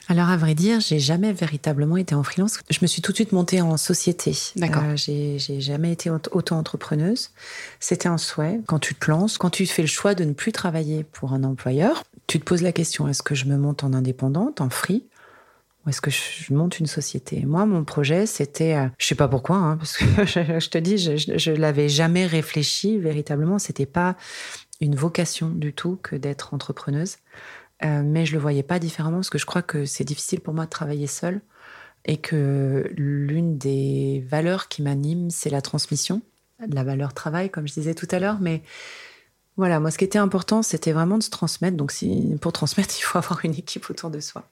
[0.09, 2.57] Alors à vrai dire, j'ai jamais véritablement été en freelance.
[2.71, 4.35] Je me suis tout de suite montée en société.
[4.55, 4.81] D'accord.
[4.83, 7.29] Euh, j'ai jamais été auto-entrepreneuse.
[7.79, 8.59] C'était un souhait.
[8.65, 11.43] Quand tu te lances, quand tu fais le choix de ne plus travailler pour un
[11.43, 15.05] employeur, tu te poses la question est-ce que je me monte en indépendante, en free,
[15.85, 17.45] Ou est-ce que je monte une société?
[17.45, 20.97] Moi, mon projet, c'était, euh, je sais pas pourquoi, hein, parce que je, te dis,
[20.97, 23.59] je, ne l'avais jamais réfléchi véritablement.
[23.59, 24.17] C'était pas
[24.81, 27.17] une vocation du tout que d'être entrepreneuse,
[27.83, 30.53] euh, mais je le voyais pas différemment parce que je crois que c'est difficile pour
[30.53, 31.41] moi de travailler seule
[32.05, 36.21] et que l'une des valeurs qui m'anime, c'est la transmission,
[36.67, 38.63] la valeur travail, comme je disais tout à l'heure, mais
[39.57, 41.75] voilà, moi, ce qui était important, c'était vraiment de se transmettre.
[41.75, 44.49] Donc, si, pour transmettre, il faut avoir une équipe autour de soi.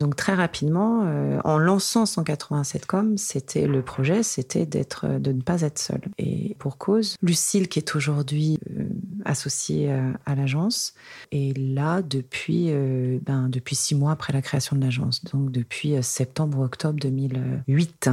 [0.00, 5.42] Donc très rapidement, euh, en lançant 187 com, c'était le projet, c'était d'être, de ne
[5.42, 6.00] pas être seul.
[6.16, 8.84] Et pour cause, Lucille, qui est aujourd'hui euh,
[9.26, 9.92] associée
[10.24, 10.94] à, l'agence,
[11.32, 16.02] est là depuis, euh, ben, depuis six mois après la création de l'agence, donc depuis
[16.02, 18.08] septembre ou octobre 2008.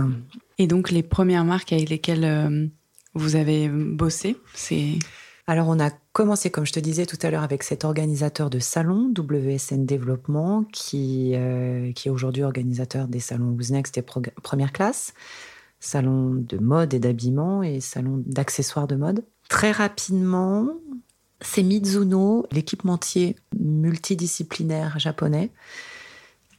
[0.57, 2.69] Et donc les premières marques avec lesquelles
[3.13, 4.99] vous avez bossé, c'est
[5.47, 8.59] alors on a commencé, comme je te disais tout à l'heure, avec cet organisateur de
[8.59, 14.73] salons, WSN Développement, qui, euh, qui est aujourd'hui organisateur des salons Who's Next et Première
[14.73, 15.13] Classe,
[15.79, 19.23] salon de mode et d'habillement et salon d'accessoires de mode.
[19.47, 20.67] Très rapidement,
[21.39, 25.51] c'est Mizuno, l'équipementier multidisciplinaire japonais,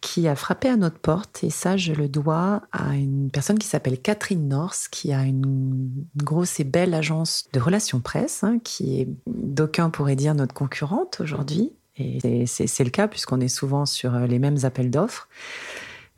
[0.00, 1.42] qui a frappé à notre porte.
[1.42, 5.90] Et ça, je le dois à une personne qui s'appelle Catherine Norse, qui a une
[6.16, 11.20] grosse et belle agence de relations presse, hein, qui est, d'aucuns pourraient dire, notre concurrente
[11.20, 11.72] aujourd'hui.
[11.98, 15.28] Et c'est le cas puisqu'on est souvent sur euh, les mêmes appels d'offres.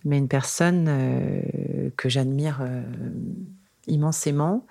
[0.04, 2.82] Mais une personne euh, que j'admire euh,
[3.86, 4.66] immensément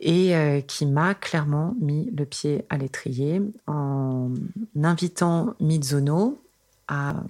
[0.00, 4.32] et qui m'a clairement mis le pied à l'étrier en
[4.82, 6.42] invitant Mizuno
[6.88, 7.22] à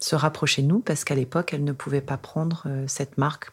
[0.00, 3.52] se rapprocher de nous parce qu'à l'époque, elle ne pouvait pas prendre euh, cette marque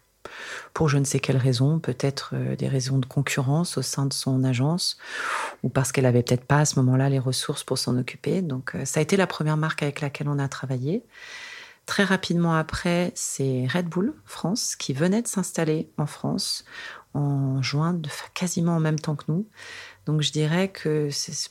[0.74, 4.14] pour je ne sais quelle raison, peut-être euh, des raisons de concurrence au sein de
[4.14, 4.98] son agence
[5.64, 8.42] ou parce qu'elle avait peut-être pas à ce moment-là les ressources pour s'en occuper.
[8.42, 11.04] Donc euh, ça a été la première marque avec laquelle on a travaillé.
[11.86, 16.66] Très rapidement après, c'est Red Bull France qui venait de s'installer en France
[17.14, 18.00] en juin,
[18.34, 19.48] quasiment en même temps que nous.
[20.06, 21.50] Donc je dirais que c'est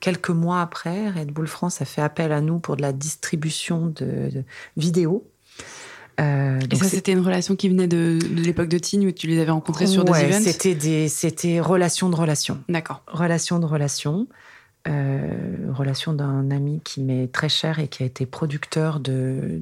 [0.00, 3.86] Quelques mois après, Red Bull France a fait appel à nous pour de la distribution
[3.94, 4.44] de,
[4.76, 5.26] vidéos.
[6.20, 9.40] Euh, et ça, c'était une relation qui venait de, l'époque de Tignes où tu les
[9.40, 10.40] avais rencontrés sur des events?
[10.42, 12.58] C'était des, c'était relation de relation.
[12.68, 13.02] D'accord.
[13.06, 14.26] Relation de relation.
[14.88, 19.60] Euh, relation d'un ami qui m'est très cher et qui a été producteur de,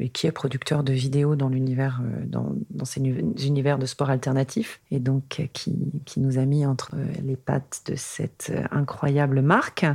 [0.00, 4.80] et qui est producteur de vidéos dans l'univers euh, dans, ces univers de sport alternatif
[4.90, 6.90] et donc euh, qui, qui nous a mis entre
[7.24, 9.86] les pattes de cette incroyable marque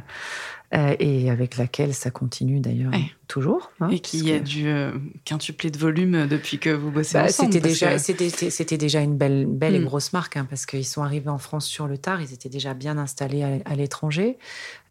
[0.74, 2.92] euh, et avec laquelle ça continue d'ailleurs
[3.28, 3.72] toujours.
[3.80, 4.92] Hein, et qui a dû euh,
[5.24, 7.54] quintupler de volume depuis que vous bossez bah, ensemble.
[7.54, 9.86] C'était déjà, c'était, déjà une belle, belle et hmm.
[9.86, 12.74] grosse marque, hein, parce qu'ils sont arrivés en France sur le tard, ils étaient déjà
[12.74, 14.38] bien installés à, l'étranger.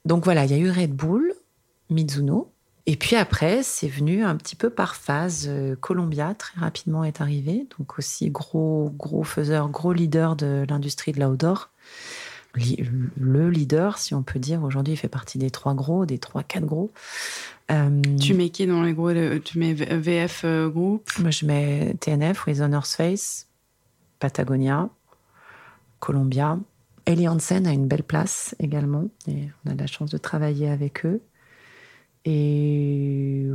[0.05, 1.33] Donc voilà, il y a eu Red Bull,
[1.91, 2.53] Mizuno,
[2.87, 5.47] et puis après, c'est venu un petit peu par phase.
[5.49, 7.66] Euh, Columbia, très rapidement, est arrivé.
[7.78, 11.70] Donc aussi gros, gros faiseur, gros leader de l'industrie de l'outdoor
[12.55, 14.63] le leader, si on peut dire.
[14.63, 16.91] Aujourd'hui, il fait partie des trois gros, des trois, quatre gros.
[17.71, 21.95] Euh, tu mets qui dans les gros Tu mets VF euh, Group Moi, je mets
[22.01, 23.49] TNF, Reasoner's Face,
[24.19, 24.91] Patagonia,
[26.01, 26.59] Columbia.
[27.07, 29.09] Eli Hansen a une belle place également.
[29.27, 31.23] Et on a de la chance de travailler avec eux.
[32.25, 33.47] Et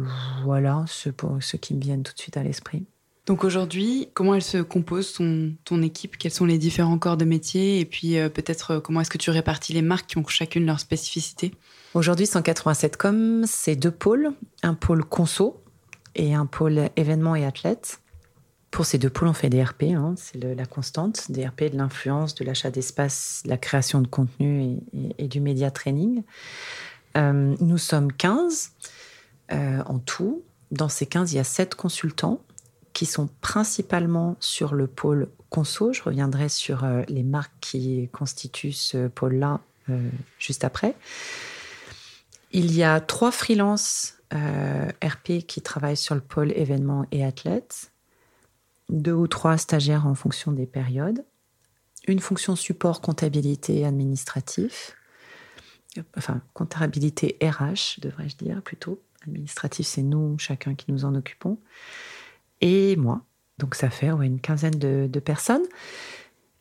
[0.43, 2.86] voilà, ce, pour ceux qui me viennent tout de suite à l'esprit.
[3.28, 6.17] Donc aujourd'hui, comment elle se compose ton, équipe?
[6.17, 7.82] Quels sont les différents corps de métier?
[7.82, 10.65] Et puis euh, peut-être euh, comment est-ce que tu répartis les marques qui ont chacune
[10.65, 11.53] leur spécificité?
[11.93, 14.32] Aujourd'hui, 187com, c'est deux pôles.
[14.63, 15.61] Un pôle conso
[16.15, 17.99] et un pôle événements et athlètes.
[18.71, 21.78] Pour ces deux pôles, on fait des RP, hein, c'est la constante, des RP, de
[21.78, 24.78] l'influence, de l'achat d'espace, de la création de contenu
[25.17, 26.23] et, du média training.
[27.17, 28.71] Euh, nous sommes 15
[29.51, 30.43] en tout.
[30.71, 32.41] Dans ces 15, il y a 7 consultants
[32.98, 35.93] qui sont principalement sur le pôle conso.
[35.93, 39.60] Je reviendrai sur euh, les marques qui constituent ce pôle-là
[39.91, 40.95] euh, juste après.
[42.52, 47.91] Il y a trois freelances euh, RP qui travaillent sur le pôle événements et athlètes,
[48.89, 51.24] deux ou trois stagiaires en fonction des périodes,
[52.08, 54.98] une fonction support comptabilité administratif,
[56.18, 61.60] enfin comptabilité RH devrais-je dire plutôt, administratif c'est nous chacun qui nous en occupons,
[62.62, 63.22] et moi.
[63.58, 65.66] Donc ça fait une quinzaine de, personnes.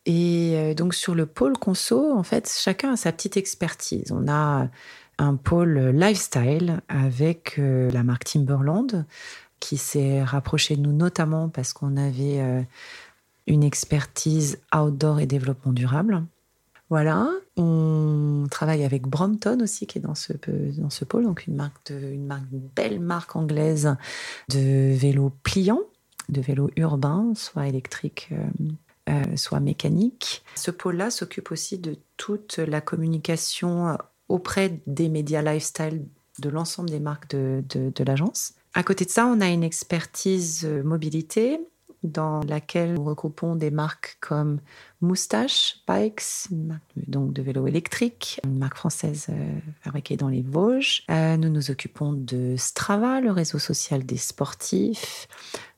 [0.05, 4.11] Et euh, donc sur le pôle conso, en fait, chacun a sa petite expertise.
[4.11, 4.69] On a
[5.17, 9.05] un pôle lifestyle avec euh, la marque Timberland
[9.59, 12.61] qui s'est rapproché de nous notamment parce qu'on avait euh,
[13.47, 16.23] une expertise outdoor et développement durable.
[16.89, 20.31] Voilà, on travaille avec Brompton aussi, qui est dans ce,
[20.77, 23.95] dans ce pôle, donc une marque, de, une marque, belle marque anglaise
[24.49, 25.81] de vélos pliants,
[26.29, 28.45] de vélos urbains, soit électriques, euh,
[29.09, 30.43] euh, soit mécaniques.
[30.55, 33.97] Ce pôle-là s'occupe aussi de toute la communication
[34.29, 36.05] auprès des médias lifestyle
[36.39, 38.53] de l'ensemble des marques de, de l'agence.
[38.73, 41.59] À côté de ça, on a une expertise mobilité
[42.11, 44.59] dans laquelle nous regroupons des marques comme
[44.99, 51.03] Moustache marque donc de vélo électrique, une marque française euh, fabriquée dans les Vosges.
[51.11, 55.27] Euh, nous nous occupons de Strava, le réseau social des sportifs,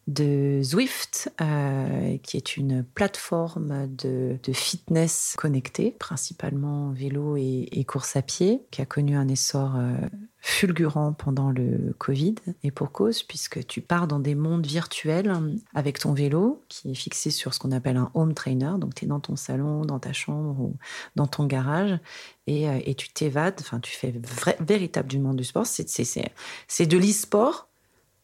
[0.10, 8.24] de Zwift, euh, qui est une plateforme de, fitness connectée, principalement vélo et, course à
[8.24, 9.96] pied, qui a connu un essor euh,
[10.42, 15.32] fulgurant pendant le Covid, et pour cause, puisque tu pars dans des mondes virtuels
[15.76, 19.06] avec ton vélo, qui est fixé sur ce qu'on appelle un home trainer, donc tu
[19.06, 20.76] es dans ton salon, dans ta chambre ou
[21.16, 22.00] dans ton garage,
[22.48, 26.98] et, euh, tu t'évades, enfin tu fais vrai, véritable du monde du sport, c'est de
[26.98, 27.69] l'e-sport,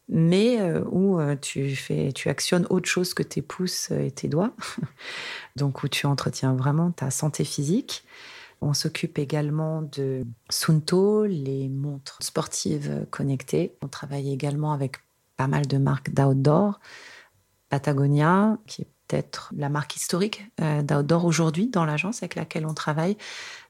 [0.08, 4.28] mais euh, où euh, tu, fais, tu actionnes autre chose que tes pouces et tes
[4.28, 4.52] doigts,
[5.56, 8.04] donc où tu entretiens vraiment ta santé physique.
[8.60, 13.76] On s'occupe également de Sunto, les montres sportives connectées.
[13.82, 14.96] On travaille également avec
[15.36, 16.80] pas mal de marques d'outdoor.
[17.68, 22.74] Patagonia, qui est peut-être la marque historique euh, d'outdoor aujourd'hui dans l'agence avec laquelle on
[22.74, 23.18] travaille.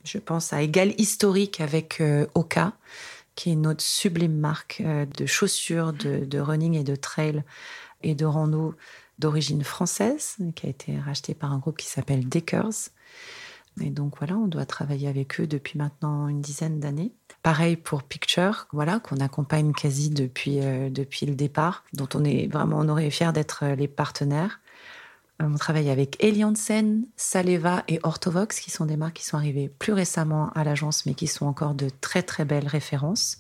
[0.05, 2.01] Je pense à égal historique avec
[2.35, 2.75] Oka
[3.37, 7.45] qui est notre sublime marque euh, de chaussures, de, running et de trail
[8.03, 8.75] et de rando
[9.19, 12.91] d'origine française, qui a été rachetée par un groupe qui s'appelle Deckers.
[13.81, 17.13] Et donc voilà, on doit travailler avec eux depuis maintenant une dizaine d'années.
[17.43, 22.51] Pareil pour Picture, voilà, qu'on accompagne quasi depuis, euh, depuis le départ, dont on est
[22.51, 24.61] vraiment honoré et fier d'être euh, les partenaires.
[25.43, 29.69] Euh, on travaille avec Eliansen, Saleva et Orthovox, qui sont des marques qui sont arrivées
[29.69, 33.39] plus récemment à l'agence, mais qui sont encore de très très belles références,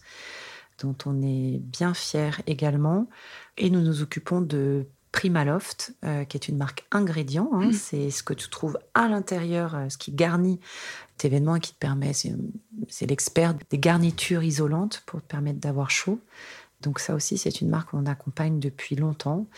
[0.83, 3.09] dont on est bien fier également.
[3.57, 4.87] Et nous nous occupons de
[5.17, 7.49] Primaloft, euh, qui est une marque ingrédient.
[7.55, 7.69] Hein.
[7.69, 7.73] Mmh.
[7.73, 10.61] C'est ce que tu trouves à l'intérieur, euh, ce qui garnit
[11.17, 15.91] cet événement et qui te permet, c'est l'expert des garnitures isolantes pour te permettre d'avoir
[15.91, 16.21] chaud.
[16.87, 19.49] Donc ça aussi, c'est une marque qu'on accompagne depuis longtemps.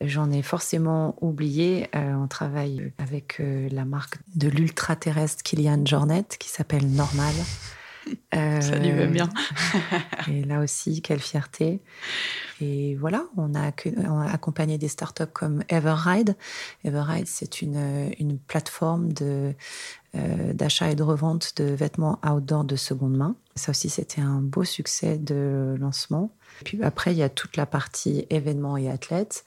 [0.00, 1.86] J'en ai forcément oublié.
[1.94, 7.32] Euh, on travaille avec euh, la marque de l'ultra-terrestre Kilian Jornet qui s'appelle Normal.
[8.32, 9.28] ça lui va bien.
[10.28, 11.80] et là aussi, quelle fierté.
[12.60, 13.70] Et voilà, on a,
[14.32, 16.36] accompagné des startups comme Everride.
[16.82, 19.54] Everride, c'est une, une plateforme de,
[20.14, 23.36] euh, d'achat et de revente de vêtements outdoor de seconde main.
[23.54, 26.34] Ça aussi, c'était un beau succès de lancement.
[26.62, 29.44] Puis après, il y a toute la partie événements et athlètes,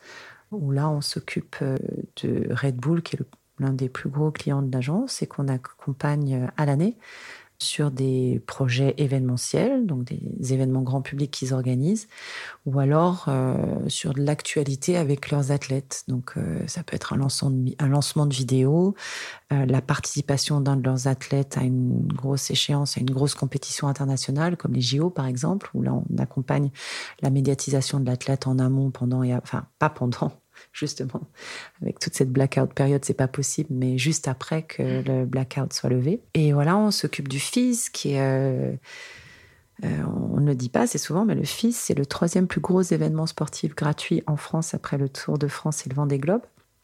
[0.51, 1.77] où là, on s'occupe euh,
[2.21, 3.19] de Red Bull, qui est
[3.59, 6.97] l'un des plus gros clients de l'agence et qu'on accompagne euh, à l'année
[7.59, 12.07] sur des projets événementiels, donc des événements grand public qu'ils organisent,
[12.65, 13.55] ou alors euh,
[13.87, 16.03] sur de l'actualité avec leurs athlètes.
[16.07, 18.95] Donc euh, ça peut être un lancement de, un lancement de vidéo,
[19.53, 23.87] euh, la participation d'un de leurs athlètes à une grosse échéance, à une grosse compétition
[23.87, 26.71] internationale, comme les JO par exemple, où là on accompagne
[27.21, 30.31] la médiatisation de l'athlète en amont, pendant et enfin pas pendant,
[30.75, 31.21] justement.
[31.81, 35.03] Avec toute cette blackout période, c'est pas possible, mais juste après que mm.
[35.05, 36.21] le blackout soit levé.
[36.33, 38.21] Et voilà, on s'occupe du FIS, qui est.
[38.21, 38.75] Euh,
[39.83, 42.61] euh, on ne le dit pas assez souvent, mais le FIS, c'est le troisième plus
[42.61, 46.41] gros événement sportif gratuit en France après le Tour de France et le Vendée Globe.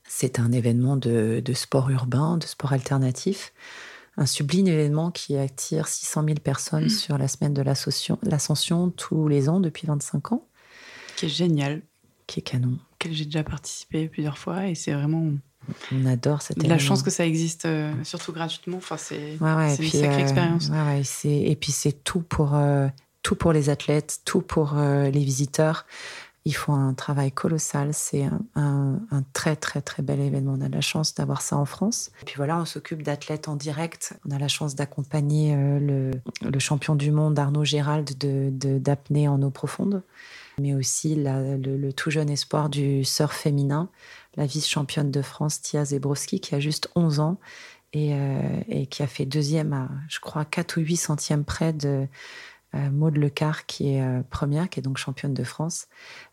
[0.08, 3.54] C'est un événement de, sport urbain, de sport alternatif.
[4.18, 6.90] Un sublime événement qui attire 600 000 personnes mm.
[6.90, 10.46] sur la semaine de l'ascension tous les ans depuis 25 ans.
[11.16, 11.82] Qui est génial.
[12.32, 12.78] Qui est canon
[13.10, 15.32] j'ai déjà participé plusieurs fois et c'est vraiment
[15.92, 20.08] on adore cette la chance que ça existe euh, surtout gratuitement enfin c'est une sacrée
[20.08, 22.88] euh, expérience ouais, et puis c'est tout pour euh,
[23.22, 25.86] tout pour les athlètes tout pour les visiteurs
[26.44, 27.94] ils font un travail colossal.
[27.94, 28.98] C'est un,
[29.32, 30.56] très, très, très bel événement.
[30.58, 32.10] On a la chance d'avoir ça en France.
[32.24, 34.18] Et puis voilà, on s'occupe d'athlètes en direct.
[34.28, 36.10] On a la chance d'accompagner le,
[36.42, 40.02] le, champion du monde, Arnaud Gérald, d'apnée de, en eau profonde
[40.62, 43.90] mais aussi le, tout jeune espoir du surf féminin,
[44.36, 47.38] la vice-championne de France, Tia Zebrowski, qui a juste 11 ans
[47.96, 52.08] euh, et, qui a fait deuxième à, je crois, 4 ou 8 centièmes près de
[52.74, 55.88] euh, Maude Lecar, qui est euh, première, qui est donc championne de France,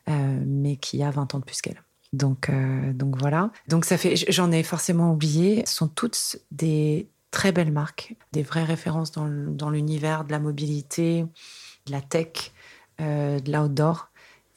[0.07, 1.83] mais qui a 20 ans de plus qu'elle.
[2.15, 2.51] Donc,
[2.95, 3.51] donc voilà.
[3.67, 5.65] Donc ça fait, j'en ai forcément oublié.
[5.67, 11.27] Ce sont toutes des très belles marques, des vraies références dans l'univers de la mobilité,
[11.87, 12.53] de la tech,
[12.99, 14.08] de l'outdoor.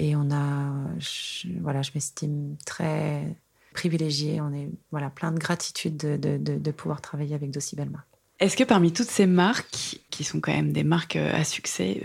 [0.02, 3.24] Et on a, je, voilà, je m'estime très
[3.72, 4.42] privilégiée.
[4.42, 8.08] On est voilà, plein de gratitude de, pouvoir travailler avec d'aussi belles marques.
[8.40, 12.02] Est-ce que parmi toutes ces marques, qui sont quand même des marques à succès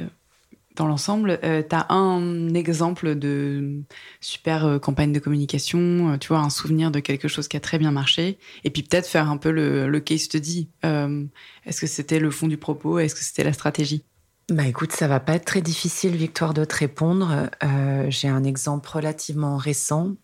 [0.75, 3.81] dans l'ensemble, tu as un exemple de
[4.21, 7.93] super campagne de communication, tu vois, un souvenir de quelque chose qui a très bien
[7.93, 10.69] marché, et puis peut-être faire un peu le case study.
[10.83, 12.99] Est-ce que c'était le fond du propos?
[12.99, 14.05] Est-ce que c'était la stratégie?
[14.49, 17.51] Bah écoute, ça va pas être très difficile, Victoire, de te répondre.
[17.65, 20.15] Euh, j'ai un exemple relativement récent.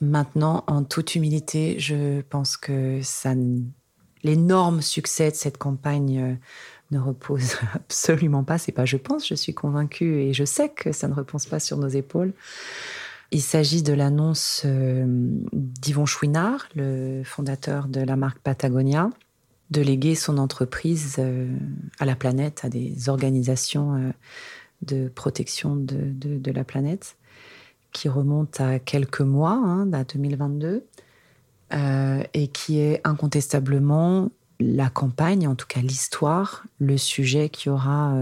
[0.00, 3.34] Maintenant, en toute humilité, je pense que ça,
[4.22, 6.34] l'énorme succès de cette campagne euh,
[6.92, 8.56] ne repose absolument pas.
[8.56, 11.58] C'est pas je pense, je suis convaincue et je sais que ça ne repose pas
[11.58, 12.32] sur nos épaules.
[13.32, 15.04] Il s'agit de l'annonce euh,
[15.52, 19.10] d'Yvon Chouinard, le fondateur de la marque Patagonia,
[19.72, 21.48] de léguer son entreprise euh,
[21.98, 24.10] à la planète, à des organisations euh,
[24.82, 27.16] de protection de, la planète,
[27.92, 30.84] qui remonte à quelques mois, hein, à 2022,
[31.72, 38.14] euh, et qui est incontestablement la campagne, en tout cas l'histoire, le sujet qui aura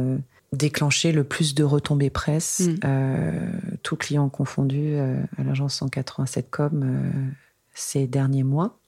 [0.53, 3.79] déclenché le plus de retombées presse, mm.
[3.83, 7.13] tout client confondu, à l'agence 187 Com
[7.75, 8.79] ces derniers mois,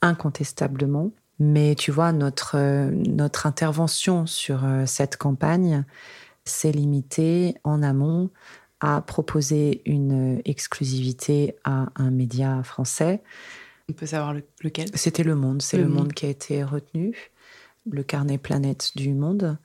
[0.00, 1.10] incontestablement.
[1.38, 5.84] Mais tu vois, notre, euh, notre intervention sur euh, cette campagne
[6.44, 8.30] s'est limitée en amont
[8.80, 13.22] à proposer une exclusivité à un média français.
[13.88, 14.88] On peut savoir lequel?
[14.94, 15.62] C'était Le Monde.
[15.62, 16.12] C'est Le, Monde.
[16.12, 17.30] qui a été retenu,
[17.90, 19.58] le carnet planète du Monde.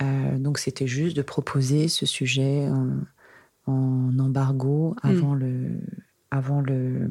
[0.00, 2.68] Euh, donc c'était juste de proposer ce sujet
[3.66, 5.38] en, embargo avant hmm.
[5.38, 5.80] le
[6.32, 7.10] avant le,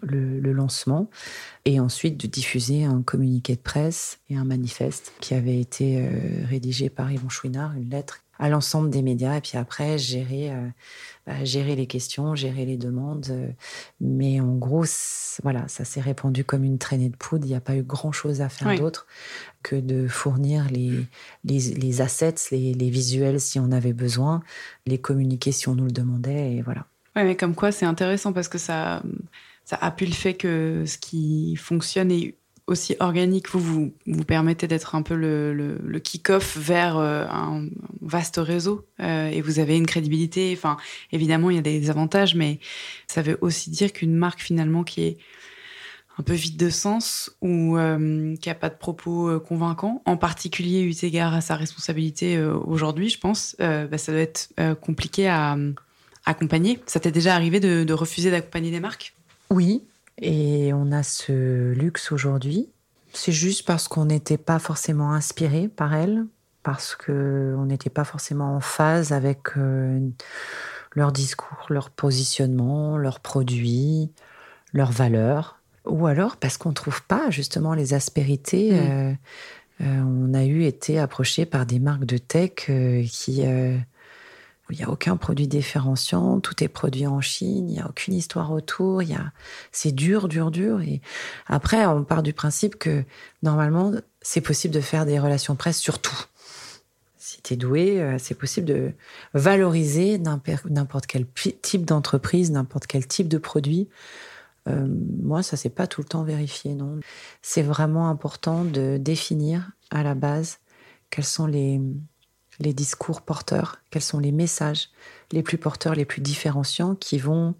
[0.00, 1.10] le, lancement,
[1.66, 6.08] et ensuite de diffuser un communiqué de presse et un manifeste qui avait été euh,
[6.48, 10.66] rédigé par Yvon Chouinard, une lettre à l'ensemble des médias, et puis après gérer, euh,
[11.26, 13.26] bah, gérer les questions, gérer les demandes.
[13.30, 13.48] Euh,
[14.00, 14.86] mais en gros,
[15.42, 17.44] voilà, ça s'est répandu comme une traînée de poudre.
[17.44, 19.06] Il n'y a pas eu grand-chose à faire d'autre
[19.62, 21.06] que de fournir les,
[21.44, 24.42] les, les assets, les, les visuels si on avait besoin,
[24.86, 26.86] les communiquer si on nous le demandait, et voilà.
[27.14, 29.02] Ouais, mais comme quoi c'est intéressant parce que ça,
[29.64, 32.36] ça appuie le fait que ce qui fonctionne est
[32.66, 33.48] aussi organique.
[33.50, 37.68] Vous vous, vous permettez d'être un peu le, le, kick-off vers euh, un
[38.00, 40.52] vaste réseau euh, et vous avez une crédibilité.
[40.56, 40.76] Enfin,
[41.12, 42.58] évidemment, il y a des avantages, mais
[43.06, 45.18] ça veut aussi dire qu'une marque finalement qui est
[46.18, 50.82] un peu vide de sens ou euh, qui a pas de propos convaincants, en particulier
[50.82, 54.50] eu égard à sa responsabilité aujourd'hui, je pense, bah, ça doit être
[54.82, 55.56] compliqué à
[56.24, 56.82] accompagner.
[56.86, 59.14] Ça t'est déjà arrivé de, refuser d'accompagner des marques?
[59.50, 59.84] Oui,
[60.20, 62.68] et on a ce luxe aujourd'hui.
[63.12, 66.24] C'est juste parce qu'on n'était pas forcément inspiré par elles,
[66.62, 70.00] parce qu'on n'était pas forcément en phase avec euh,
[70.94, 74.10] leur discours, leur positionnement, leurs produits,
[74.72, 75.58] leurs valeurs.
[75.84, 78.72] Ou alors parce qu'on ne trouve pas justement les aspérités.
[78.72, 78.76] Mm.
[78.76, 79.12] Euh,
[79.80, 82.70] euh, on a eu été approché par des marques de tech
[83.10, 83.42] qui
[84.72, 88.14] il n'y a aucun produit différenciant, tout est produit en Chine, il n'y a aucune
[88.14, 89.32] histoire autour, il y a...
[89.70, 90.80] c'est dur, dur, dur.
[90.80, 91.00] Et
[91.46, 93.04] après, on part du principe que
[93.42, 96.24] normalement, c'est possible de faire des relations presse sur tout.
[97.18, 98.92] Si tu es doué, euh, c'est possible de
[99.34, 101.26] valoriser n'importe quel
[101.62, 103.88] type d'entreprise, n'importe quel type de produit.
[104.68, 104.86] Euh,
[105.22, 107.00] moi, ça s'est pas tout le temps vérifié, non.
[107.42, 110.58] C'est vraiment important de définir à la base
[111.10, 111.80] quels sont les,
[112.62, 114.88] les discours porteurs, quels sont les messages
[115.32, 117.54] les plus porteurs, les plus différenciants qui vont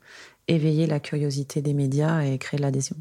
[0.49, 2.97] éveiller la curiosité des médias et créer l'adhésion.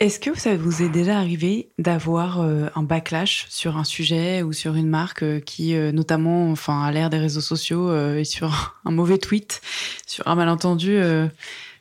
[0.00, 4.52] Est-ce que ça vous est déjà arrivé d'avoir euh, un backlash sur un sujet ou
[4.52, 8.76] sur une marque euh, qui, euh, notamment, enfin, à l'ère des réseaux sociaux et sur
[8.84, 9.62] un mauvais tweet,
[10.06, 10.98] sur un malentendu,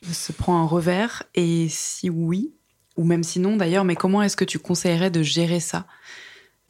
[0.09, 1.23] se prend un revers?
[1.33, 2.53] Et si oui,
[2.97, 5.87] ou même sinon d'ailleurs, mais comment est-ce que tu conseillerais de gérer ça?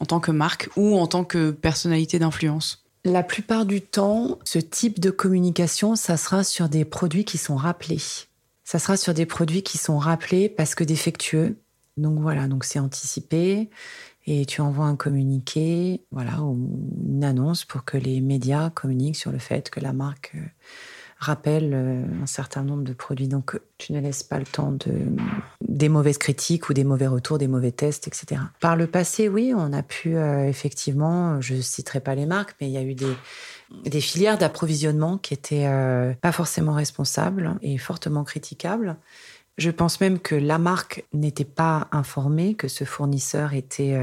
[0.04, 4.60] En tant que marque ou en tant que personnalité d'influence La plupart du temps, ce
[4.60, 8.02] type de communication, ça sera sur des produits qui sont rappelés.
[8.66, 11.56] Ça sera sur des produits qui sont rappelés parce que défectueux.
[11.96, 13.70] Donc voilà, donc c'est anticipé
[14.28, 16.58] et tu envoies un communiqué, voilà, ou
[17.02, 20.46] une annonce pour que les médias communiquent sur le fait que la marque euh,
[21.24, 23.28] rappelle euh, un certain nombre de produits.
[23.28, 24.92] Donc, tu ne laisses pas le temps de,
[25.62, 28.42] des mauvaises critiques ou des mauvais retours, des mauvais tests, etc.
[28.60, 32.68] Par le passé, oui, on a pu euh, effectivement, je citerai pas les marques, mais
[32.68, 33.16] il y a eu des,
[33.86, 38.98] des filières d'approvisionnement qui étaient euh, pas forcément responsables et fortement critiquables.
[39.58, 43.96] Je pense même que la marque n'était pas informée que ce fournisseur était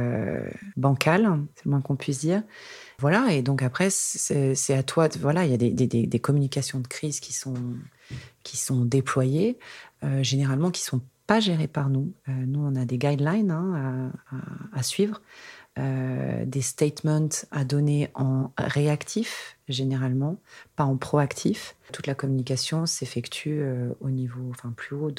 [0.76, 2.44] bancal, c'est le moins qu'on puisse dire.
[3.00, 5.08] Voilà, et donc après, c'est à toi.
[5.20, 7.54] voilà, il y a des, communications de crise qui sont,
[8.42, 9.58] qui sont déployées,
[10.04, 12.12] euh, généralement qui sont pas gérées par nous.
[12.28, 14.12] Euh, nous, on a des guidelines hein,
[14.74, 15.22] à, suivre.
[15.76, 20.36] Des statements à donner en réactif, généralement,
[20.76, 21.76] pas en proactif.
[21.92, 23.62] Toute la communication s'effectue
[24.00, 25.10] au niveau, enfin plus haut,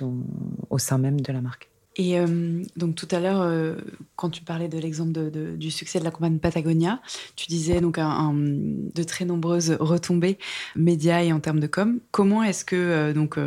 [0.70, 1.71] au sein même de la marque.
[1.98, 3.76] Et euh, donc tout à l'heure, euh,
[4.16, 7.02] quand tu parlais de l'exemple du succès de la campagne Patagonia,
[7.36, 10.38] tu disais donc de très nombreuses retombées
[10.76, 12.00] médias et en termes de com.
[12.12, 13.38] Comment est-ce que, euh, donc,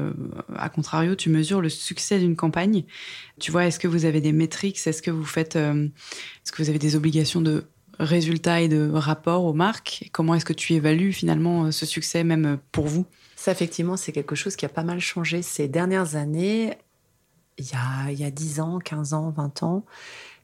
[0.57, 2.85] à contrario, tu mesures le succès d'une campagne?
[3.41, 4.79] Tu vois, est-ce que vous avez des métriques?
[4.87, 7.65] Est-ce que vous faites, est-ce que vous avez des obligations de
[7.99, 10.11] résultats et de rapports aux marques?
[10.13, 13.07] Comment est-ce que tu évalues finalement ce succès même pour vous?
[13.37, 16.79] Ça, effectivement, c'est quelque chose qui a pas mal changé ces dernières années
[17.59, 19.85] il y a, il y a 10 ans, 15 ans, 20 ans,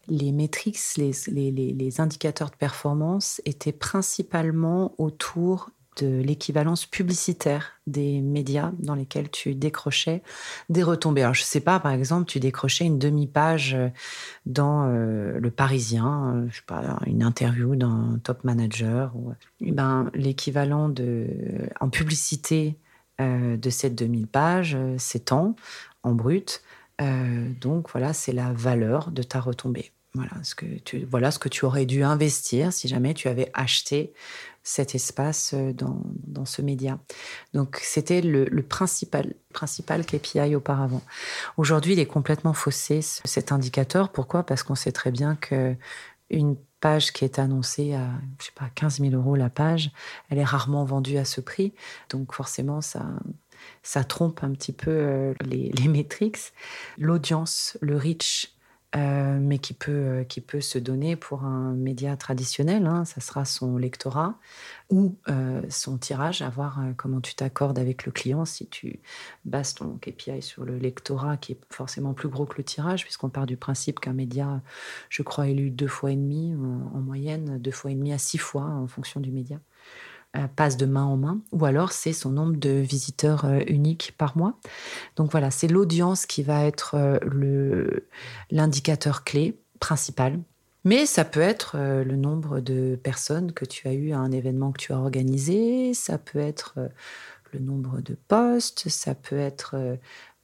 [0.08, 8.94] les métriques, les, indicateurs de performance étaient principalement autour de l'équivalence publicitaire des médias dans
[8.94, 10.22] lesquels tu décrochais
[10.68, 11.22] des retombées.
[11.22, 13.76] Alors, je sais pas, par exemple, tu décrochais une demi-page
[14.46, 19.14] dans euh, Le Parisien, euh, une interview d'un top manager.
[19.16, 20.94] Ou, eh ben, l'équivalent
[21.80, 22.78] en publicité
[23.20, 25.54] euh, de cette demi-page s'étend
[26.02, 26.62] en brut
[27.00, 29.92] euh, donc voilà, c'est la valeur de ta retombée.
[30.14, 33.48] Voilà ce, que tu, voilà ce que tu aurais dû investir si jamais tu avais
[33.54, 34.12] acheté
[34.64, 36.98] cet espace euh, dans, dans ce média.
[37.54, 41.02] Donc c'était le, principal, principal KPI auparavant.
[41.56, 44.10] Aujourd'hui, il est complètement faussé cet indicateur.
[44.10, 44.42] Pourquoi?
[44.42, 45.76] Parce qu'on sait très bien que
[46.28, 48.08] une page qui est annoncée à,
[48.40, 49.90] je sais pas, 15 000 euros la page,
[50.28, 51.72] elle est rarement vendue à ce prix.
[52.08, 53.06] Donc forcément, ça,
[53.82, 56.52] ça trompe un petit peu euh, les, métriques.
[56.98, 58.54] L'audience, le reach,
[58.96, 62.86] euh, mais qui peut, euh, qui peut se donner pour un média traditionnel.
[62.86, 64.34] Hein, ça sera son lectorat
[64.90, 65.16] ou
[65.68, 68.44] son tirage, à voir comment tu t'accordes avec le client.
[68.44, 68.98] Si tu
[69.44, 73.28] bases ton KPI sur le lectorat, qui est forcément plus gros que le tirage, puisqu'on
[73.28, 74.60] part du principe qu'un média,
[75.08, 78.18] je crois, est lu deux fois et demi en moyenne, deux fois et demi à
[78.18, 79.60] six fois en fonction du média.
[80.36, 84.14] Euh, passe de main en main, ou alors c'est son nombre de visiteurs euh, uniques
[84.16, 84.54] par mois.
[85.16, 87.88] Donc voilà, c'est l'audience qui va être euh,
[88.52, 90.38] l'indicateur clé principal.
[90.84, 94.72] Mais ça peut être le nombre de personnes que tu as eu à un événement
[94.72, 96.78] que tu as organisé, ça peut être
[97.52, 99.76] le nombre de postes, ça peut être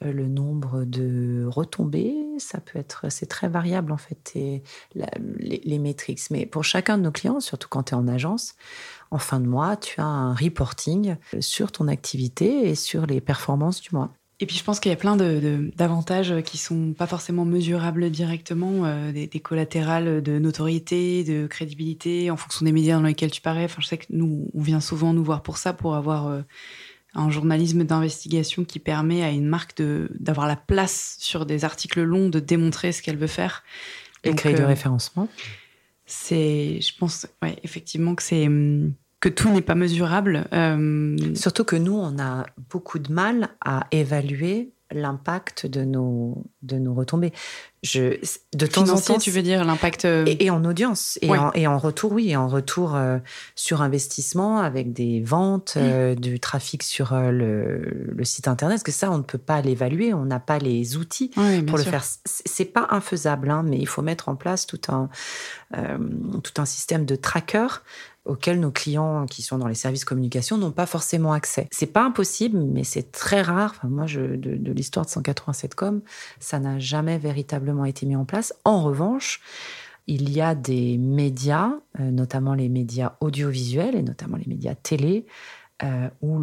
[0.02, 4.62] le nombre de retombées, ça peut être, c'est très variable en fait, les,
[4.94, 6.20] les métriques.
[6.30, 8.56] Mais pour chacun de nos clients, surtout quand tu es en agence,
[9.10, 13.80] en fin de mois, tu as un reporting sur ton activité et sur les performances
[13.80, 14.10] du mois.
[14.38, 18.10] Et puis je pense qu'il y a plein d'avantages de, qui sont pas forcément mesurables
[18.10, 23.40] directement, euh, des, collatérales de notoriété, de crédibilité, en fonction des médias dans lesquels tu
[23.40, 23.64] parais.
[23.64, 26.42] Enfin, je sais que nous, on vient souvent nous voir pour ça, pour avoir euh,
[27.14, 29.80] un journalisme d'investigation qui permet à une marque
[30.20, 33.64] d'avoir la place sur des articles longs, de démontrer ce qu'elle veut faire.
[34.22, 35.28] Et créer du euh, référencement
[36.06, 40.46] c'est, je pense, ouais, effectivement que c'est hum, que tout n'est pas mesurable.
[40.52, 46.76] Euh, Surtout que nous, on a beaucoup de mal à évaluer l'impact de nos, de
[46.76, 47.32] nos retombées.
[47.82, 48.18] Je,
[48.54, 51.66] de temps en temps, tu veux dire l'impact euh, et, en audience et, en, et,
[51.66, 53.18] en, retour, oui, et en retour euh,
[53.54, 56.16] sur investissement avec des ventes, mm.
[56.16, 57.78] du trafic sur le,
[58.14, 58.76] le, site internet.
[58.76, 61.30] Parce que ça, on ne peut pas l'évaluer, on n'a pas les outils
[61.66, 62.04] pour le faire.
[62.24, 65.08] C'est pas infaisable, hein, mais il faut mettre en place tout un
[66.42, 67.66] tout un système de tracker
[68.26, 71.68] auxquels nos clients qui sont dans les services communication n'ont pas forcément accès.
[71.70, 73.74] C'est pas impossible, mais c'est très rare.
[73.76, 76.00] Enfin, moi, je, de, l'histoire de 187com,
[76.40, 78.52] ça n'a jamais véritablement été mis en place.
[78.64, 79.40] En revanche,
[80.06, 85.26] il y a des médias, euh, notamment les médias audiovisuels et notamment les médias télé,
[85.82, 86.40] euh, où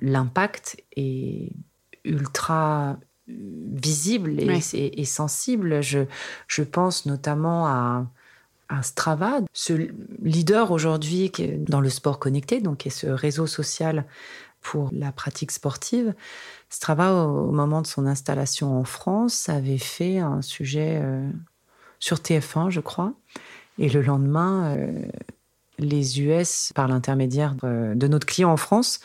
[0.00, 1.52] l'impact est
[2.04, 5.82] ultra visible et, sensible.
[5.82, 6.00] Je,
[6.46, 8.06] je pense notamment à
[8.82, 9.88] Strava, ce
[10.22, 14.04] leader aujourd'hui dans le sport connecté, donc qui est ce réseau social
[14.60, 16.14] pour la pratique sportive.
[16.68, 21.28] Strava, au moment de son installation en France, avait fait un sujet euh,
[21.98, 23.14] sur TF1, je crois.
[23.78, 25.06] Et le lendemain, euh,
[25.78, 29.00] les US, par l'intermédiaire de notre client en France,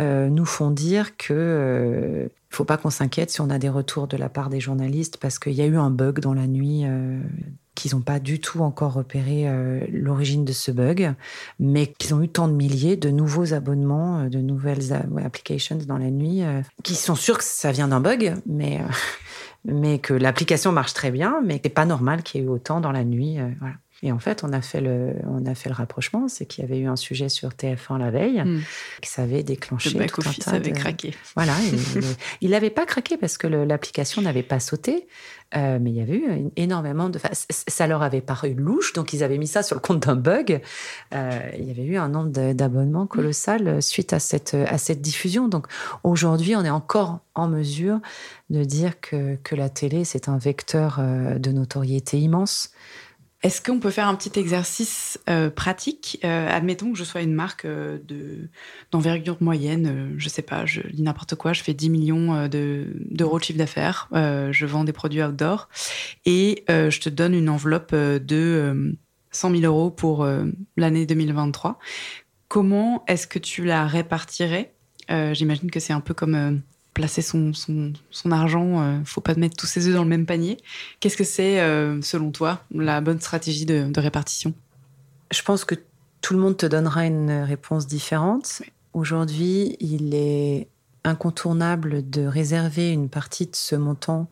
[0.00, 4.08] euh, nous font dire que ne faut pas qu'on s'inquiète si on a des retours
[4.08, 6.84] de la part des journalistes parce qu'il y a eu un bug dans la nuit
[7.78, 11.14] qu'ils n'ont pas du tout encore repéré euh, l'origine de ce bug,
[11.60, 14.92] mais qu'ils ont eu tant de milliers de nouveaux abonnements, euh, de nouvelles
[15.24, 18.80] applications dans la nuit, euh, qui sont sûrs que ça vient d'un bug, mais,
[19.64, 22.50] mais que l'application marche très bien, mais que c'est pas normal qu'il y ait eu
[22.50, 23.38] autant dans la nuit.
[23.60, 23.76] voilà.
[24.04, 26.66] Et en fait, on a fait le, on a fait le rapprochement, c'est qu'il y
[26.66, 28.60] avait eu un sujet sur TF1 la veille, Hmm.
[29.02, 31.14] qui savait déclencher Le tout un tas avait de- craqué.
[31.34, 31.54] Voilà,
[32.40, 35.08] il n'avait pas craqué parce que l'application n'avait pas sauté,
[35.56, 37.16] euh, mais il y avait eu énormément de.
[37.18, 40.14] enfin, ça leur avait paru louche, donc ils avaient mis ça sur le compte d'un
[40.14, 40.60] bug.
[41.14, 45.00] Euh, il y avait eu un nombre d'abonnements colossal euh, suite à cette, à cette
[45.00, 45.48] diffusion.
[45.48, 45.66] Donc
[46.04, 47.98] aujourd'hui, on est encore en mesure
[48.50, 52.70] de dire que, que la télé, c'est un vecteur de notoriété immense.
[53.44, 57.34] Est-ce qu'on peut faire un petit exercice euh, pratique Euh, Admettons que je sois une
[57.34, 58.48] marque euh, de
[58.90, 63.38] d'envergure moyenne, je sais pas, je dis n'importe quoi, je fais 10 millions de- d'euros
[63.38, 65.68] de chiffre d'affaires, je vends des produits outdoor
[66.24, 68.92] et je te donne une enveloppe de euh,
[69.30, 70.26] 100 000 euros pour
[70.76, 71.78] l'année 2023.
[72.48, 74.72] Comment est-ce que tu la répartirais?
[75.32, 76.62] J'imagine que c'est un peu comme
[76.98, 80.26] placer son, son, son argent, euh, faut pas mettre tous ses œufs dans le même
[80.26, 80.56] panier.
[80.98, 84.52] Qu'est-ce que c'est, euh, selon toi, la bonne stratégie de, de répartition?
[85.30, 85.76] Je pense que
[86.22, 88.62] tout le monde te donnera une réponse différente.
[88.94, 90.66] Aujourd'hui, il est
[91.04, 94.28] incontournable de réserver une partie de ce montant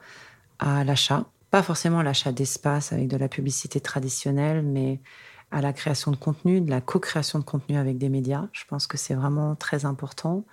[0.59, 1.25] à l'achat.
[1.53, 4.99] Pas forcément à l'achat d'espace avec de la publicité traditionnelle, mais
[5.53, 8.49] à la création de contenu, de la co-création de contenu avec des médias.
[8.53, 10.45] Je pense que c'est vraiment très important.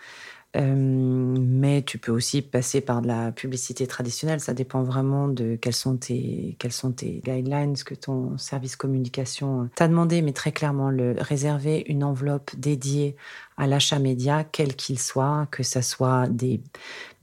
[0.56, 4.40] Euh, mais tu peux aussi passer par de la publicité traditionnelle.
[4.40, 9.70] Ça dépend vraiment de quels sont tes, quels sont tes guidelines que ton service communication
[9.76, 13.16] t'a demandé, mais très clairement, réserver une enveloppe dédiée
[13.58, 16.62] à l'achat média, quel qu'il soit, que ça soit des,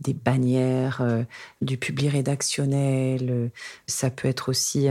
[0.01, 1.23] des bannières, euh,
[1.61, 3.49] du public rédactionnel, euh,
[3.87, 4.89] ça peut être aussi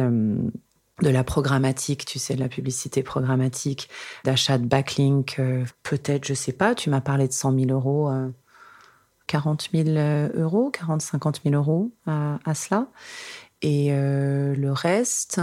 [1.01, 3.89] de la programmatique, tu sais, de la publicité programmatique,
[4.23, 8.09] d'achat de backlink, euh, peut-être, je sais pas, tu m'as parlé de 100 000 euros,
[8.09, 8.29] euh,
[9.27, 9.89] 40 000
[10.35, 12.87] euros, 40, 50 000 euros à, cela.
[13.61, 15.41] Et euh, le reste,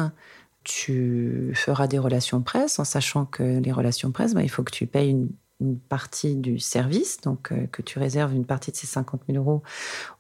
[0.65, 4.73] tu feras des relations presse en sachant que les relations presse, bah, il faut que
[4.73, 5.29] tu payes une,
[5.61, 9.43] une partie du service, donc euh, que tu réserves une partie de ces 50 000
[9.43, 9.63] euros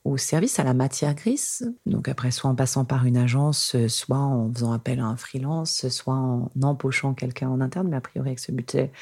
[0.04, 1.74] au service, à la matière grise.
[1.84, 5.16] Donc après, soit en passant par une agence, euh, soit en faisant appel à un
[5.16, 8.92] freelance, soit en embauchant quelqu'un en interne, mais a priori avec ce budget,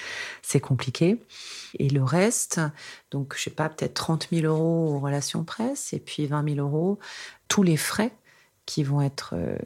[0.42, 1.22] c'est compliqué.
[1.78, 2.60] Et le reste,
[3.10, 6.66] donc je sais pas, peut-être 30 000 euros aux relations presse, et puis 20 000
[6.66, 6.98] euros,
[7.48, 8.12] tous les frais
[8.66, 9.56] qui vont être euh,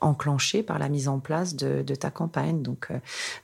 [0.00, 2.62] enclenchés par la mise en place de, de ta campagne.
[2.62, 2.98] Donc, euh,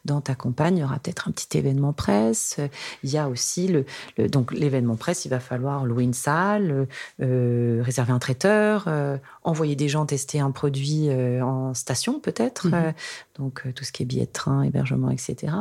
[0.04, 2.58] dans ta campagne, il y aura peut-être un petit événement presse.
[3.02, 3.84] Il y a aussi le,
[4.18, 5.24] le- donc l'événement presse.
[5.24, 6.86] Il va falloir louer une salle,
[7.20, 11.08] euh, réserver un traiteur, euh, envoyer des gens tester un produit
[11.42, 12.68] en station peut-être.
[12.68, 12.92] Mhm.
[13.36, 15.52] Donc tout ce qui est billets de train, hébergement, etc.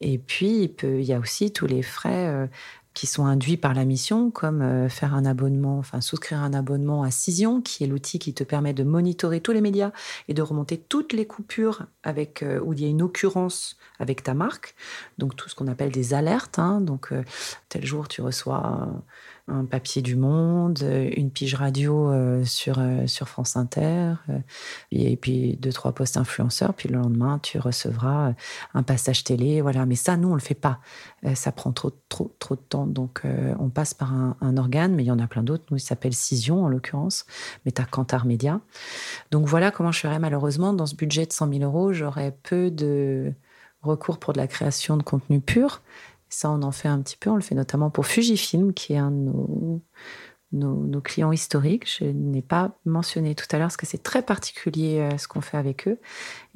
[0.00, 2.48] Et puis il, peut, il y a aussi tous les frais.
[2.96, 7.02] Qui sont induits par la mission, comme euh, faire un abonnement, enfin souscrire un abonnement
[7.02, 9.92] à Cision, qui est l'outil qui te permet de monitorer tous les médias
[10.28, 14.22] et de remonter toutes les coupures avec euh, où il y a une occurrence avec
[14.22, 14.74] ta marque.
[15.18, 16.58] Donc tout ce qu'on appelle des alertes.
[16.58, 16.80] hein.
[16.80, 17.22] Donc euh,
[17.68, 18.88] tel jour tu reçois
[19.48, 24.14] un papier du Monde, euh, une pige radio euh, sur euh, sur France Inter,
[24.90, 26.74] et puis deux trois postes influenceurs.
[26.74, 28.34] Puis le lendemain tu recevras
[28.74, 29.60] un passage télé.
[29.60, 29.86] Voilà.
[29.86, 30.80] Mais ça nous on le fait pas.
[31.34, 32.86] Ça prend trop trop trop de temps.
[32.86, 33.22] Donc
[33.58, 35.64] on passe par un, organe, mais il y en a plein d'autres.
[35.70, 37.24] Nous il s'appelle Cision en l'occurrence,
[37.64, 38.60] mais t'as Kantar Média.
[39.30, 42.70] Donc voilà comment je ferais malheureusement dans ce budget de 100 000 euros, j'aurais peu
[42.70, 43.32] de
[43.82, 45.82] recours pour de la création de contenu pur.
[46.28, 47.30] Ça, on en fait un petit peu.
[47.30, 49.32] On le fait notamment pour Fujifilm, qui est un de
[50.52, 51.86] nos, clients historiques.
[51.98, 55.40] Je n'ai pas mentionné tout à l'heure parce que c'est très particulier euh, ce qu'on
[55.40, 55.98] fait avec eux.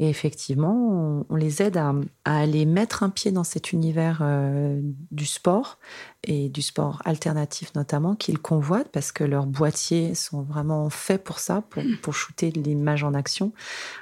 [0.02, 1.92] Et effectivement, on, on les aide à,
[2.24, 4.80] à aller mettre un pied dans cet univers euh,
[5.10, 5.78] du sport
[6.24, 11.38] et du sport alternatif notamment qu'ils convoitent parce que leurs boîtiers sont vraiment faits pour
[11.38, 13.52] ça, pour, pour shooter de l'image en action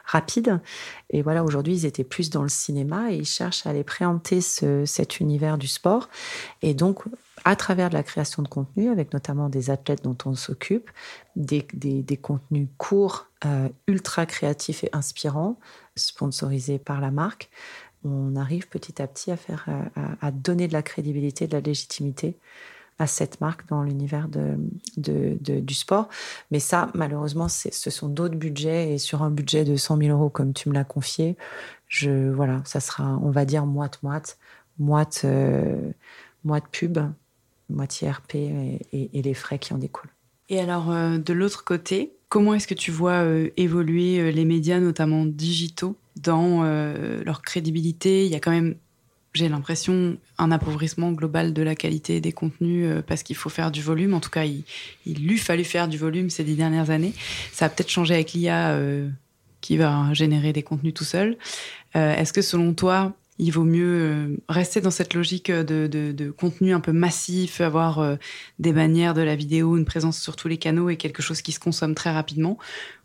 [0.04, 0.60] rapide.
[1.10, 4.40] Et voilà, aujourd'hui, ils étaient plus dans le cinéma et ils cherchent à aller préempter
[4.40, 6.08] ce- cet univers du sport.
[6.62, 7.02] Et donc,
[7.44, 10.90] à travers de la création de contenu, avec notamment des athlètes dont on s'occupe,
[11.36, 15.58] des, des- contenus courts, euh, ultra créatifs et inspirants,
[15.96, 17.50] sponsorisés par la marque,
[18.04, 21.60] on arrive petit à petit à, faire, euh, à, donner de la crédibilité, de la
[21.60, 22.36] légitimité
[23.00, 24.56] à cette marque dans l'univers de,
[24.96, 26.08] de- du sport.
[26.50, 28.94] Mais ça, malheureusement, ce sont d'autres budgets.
[28.94, 31.36] Et sur un budget de 100 000 euros, comme tu me l'as confié,
[31.86, 34.38] je, voilà, ça sera, on va dire, moite-moite.
[34.80, 35.92] Moite, euh,
[36.44, 36.98] moite pub,
[37.68, 40.10] moitié RP et les frais qui en découlent.
[40.48, 44.44] Et alors, euh, de l'autre côté, comment est-ce que tu vois euh, évoluer euh, les
[44.44, 46.62] médias, notamment digitaux, dans
[47.24, 48.24] leur crédibilité?
[48.24, 48.74] Il y a quand même,
[49.34, 53.82] j'ai l'impression, un appauvrissement global de la qualité des contenus parce qu'il faut faire du
[53.82, 54.14] volume.
[54.14, 54.64] En tout cas, il,
[55.06, 57.12] il lui fallu faire du volume ces dix dernières années.
[57.52, 58.76] Ça a peut-être changé avec l'IA
[59.60, 61.36] qui va générer des contenus tout seul.
[61.94, 66.92] Est-ce que selon toi, il vaut mieux rester dans cette logique de, contenu un peu
[66.92, 68.18] massif, avoir
[68.58, 71.52] des manières de la vidéo, une présence sur tous les canaux et quelque chose qui
[71.52, 72.58] se consomme très rapidement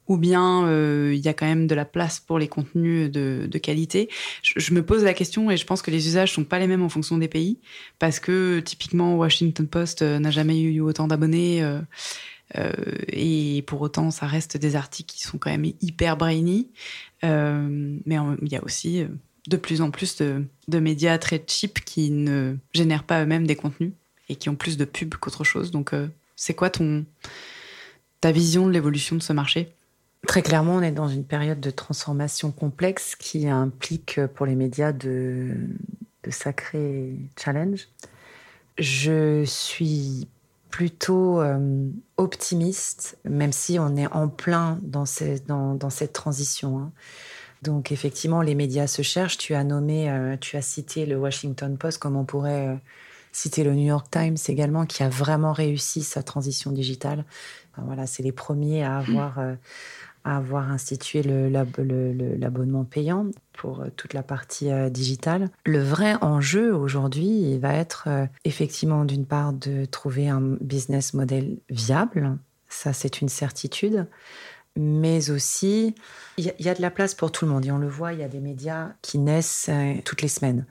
[0.07, 0.69] ou bien
[1.11, 4.09] il y a quand même de la place pour les contenus de, qualité.
[4.43, 6.83] Je, me pose la question et je pense que les usages sont pas les mêmes
[6.83, 7.59] en fonction des pays,
[7.99, 11.63] parce que typiquement Washington Post n'a jamais eu autant d'abonnés.
[12.57, 12.71] Euh,
[13.07, 16.69] et pour autant, ça reste des articles qui sont quand même hyper brainy.
[17.23, 19.07] Euh, mais il y a aussi euh,
[19.47, 23.91] de plus en plus de, médias très cheap qui ne génèrent pas eux-mêmes des contenus
[24.29, 25.71] et qui ont plus de pubs qu'autre chose.
[25.71, 25.93] Donc,
[26.35, 27.05] c'est quoi ton,
[28.21, 29.73] ta vision de l'évolution de ce marché?
[30.27, 34.93] Très clairement, on est dans une période de transformation complexe qui implique pour les médias
[34.93, 35.55] de,
[36.29, 37.89] sacrés challenges.
[38.77, 40.27] Je suis
[40.69, 45.05] plutôt euh, optimiste, même si on est en plein dans,
[45.45, 46.79] dans, cette transition.
[46.79, 46.91] Hein.
[47.63, 49.37] Donc effectivement, les médias se cherchent.
[49.37, 52.75] Tu as nommé, euh, tu as cité le Washington Post, comme on pourrait euh,
[53.31, 57.25] citer le New York Times également, qui a vraiment réussi sa transition digitale.
[57.77, 59.39] voilà, c'est les premiers à avoir
[60.23, 65.49] à avoir institué l'abonnement payant pour euh, toute la partie euh, digitale.
[65.65, 71.57] Le vrai enjeu aujourd'hui, va être euh, effectivement d'une part de trouver un business model
[71.69, 72.37] viable,
[72.69, 74.07] ça c'est une certitude,
[74.75, 75.93] mais aussi
[76.37, 78.19] il y, a de la place pour tout le monde et on le voit, il
[78.19, 80.65] y a des médias qui naissent euh, toutes les semaines,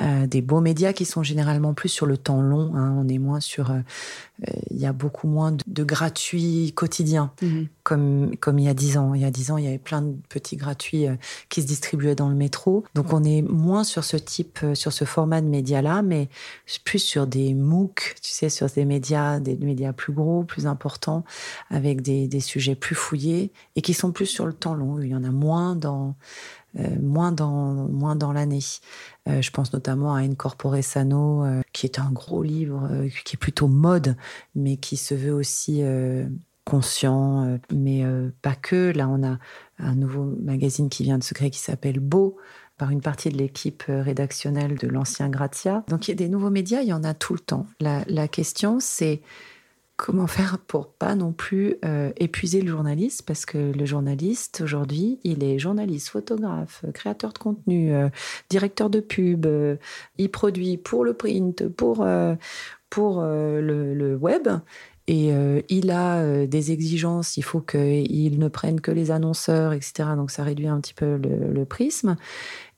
[0.00, 2.74] euh, des beaux médias qui sont généralement plus sur le temps long.
[2.74, 2.94] Hein.
[2.96, 3.80] on est moins sur, euh,
[4.70, 7.68] il y a beaucoup moins de, gratuits quotidiens mhm.
[7.82, 9.14] Comme il y a dix ans.
[9.14, 11.06] Il y a dix ans, il y avait plein de petits gratuits
[11.48, 12.84] qui se distribuaient dans le métro.
[12.94, 16.28] Donc on est moins sur ce type, sur ce format de médias là, mais
[16.84, 21.24] plus sur des MOOC, tu sais, sur des médias, des médias plus gros, plus importants,
[21.70, 25.14] avec des, sujets plus fouillés et qui sont plus sur le temps long il y
[25.14, 26.16] en a moins dans,
[26.78, 28.60] euh, moins dans, moins dans l'année.
[29.28, 33.38] Euh, je pense notamment à Incorpore Sano, euh, qui est un gros livre, qui est
[33.38, 34.16] plutôt mode,
[34.54, 35.82] mais qui se veut aussi
[36.64, 38.04] conscient, mais
[38.42, 38.92] pas que.
[38.96, 39.38] Là, on a
[39.78, 42.36] un nouveau magazine qui vient de se créer qui s'appelle Beau,
[42.78, 45.84] par une partie de l'équipe rédactionnelle de l'ancien Grazia.
[45.88, 47.66] Donc, il y a des nouveaux médias, il y en a tout le temps.
[47.80, 49.22] La, question, c'est
[49.96, 53.22] comment faire pour pas non plus euh, épuiser le journaliste?
[53.22, 58.08] Parce que le journaliste aujourd'hui il est journaliste photographe créateur de contenu euh,
[58.48, 59.76] directeur de pub euh,
[60.18, 62.04] il produit pour le print pour
[62.90, 64.48] pour le, web
[65.08, 65.32] et
[65.68, 70.44] il a des exigences il faut qu'il ne prenne que les annonceurs etc donc ça
[70.44, 72.16] réduit un petit peu le, prisme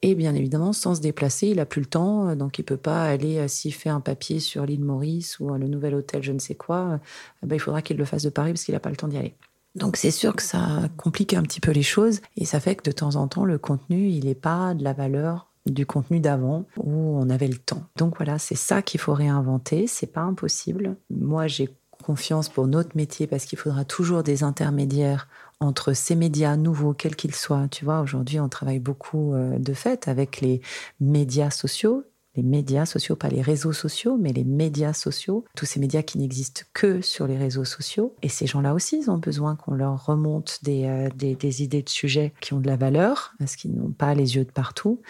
[0.06, 2.66] et bien évidemment, sans se déplacer, il n'a plus le temps, euh, donc il ne
[2.66, 5.94] peut pas aller, euh, s'il fait un papier sur l'île Maurice ou euh, le nouvel
[5.94, 7.00] hôtel, je ne sais quoi,
[7.42, 9.16] ben, il faudra qu'il le fasse de Paris parce qu'il n'a pas le temps d'y
[9.16, 9.34] aller.
[9.76, 12.82] Donc c'est sûr que ça complique un petit peu les choses et ça fait que
[12.82, 16.66] de temps en temps, le contenu, il n'est pas de la valeur du contenu d'avant
[16.76, 17.84] où on avait le temps.
[17.96, 20.98] Donc voilà, c'est ça qu'il faut réinventer, c'est pas impossible.
[21.08, 21.70] Moi, j'ai
[22.02, 25.28] confiance pour notre métier parce qu'il faudra toujours des intermédiaires
[25.60, 27.68] entre ces médias nouveaux, quels qu'ils soient.
[27.70, 30.60] Tu vois, aujourd'hui, on travaille beaucoup euh, de fait avec les
[31.00, 32.04] médias sociaux,
[32.36, 36.18] les médias sociaux, pas les réseaux sociaux, mais les médias sociaux, tous ces médias qui
[36.18, 38.14] n'existent que sur les réseaux sociaux.
[38.22, 41.88] Et ces gens-là aussi, ils ont besoin qu'on leur remonte des, euh, des, idées de
[41.88, 45.00] sujets qui ont de la valeur, parce qu'ils n'ont pas les yeux de partout.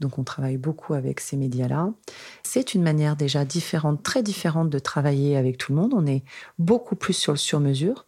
[0.00, 1.90] Donc on travaille beaucoup avec ces médias-là.
[2.42, 5.92] C'est une manière déjà différente, très différente de travailler avec tout le monde.
[5.94, 6.24] On est
[6.58, 8.06] beaucoup plus sur le sur-mesure.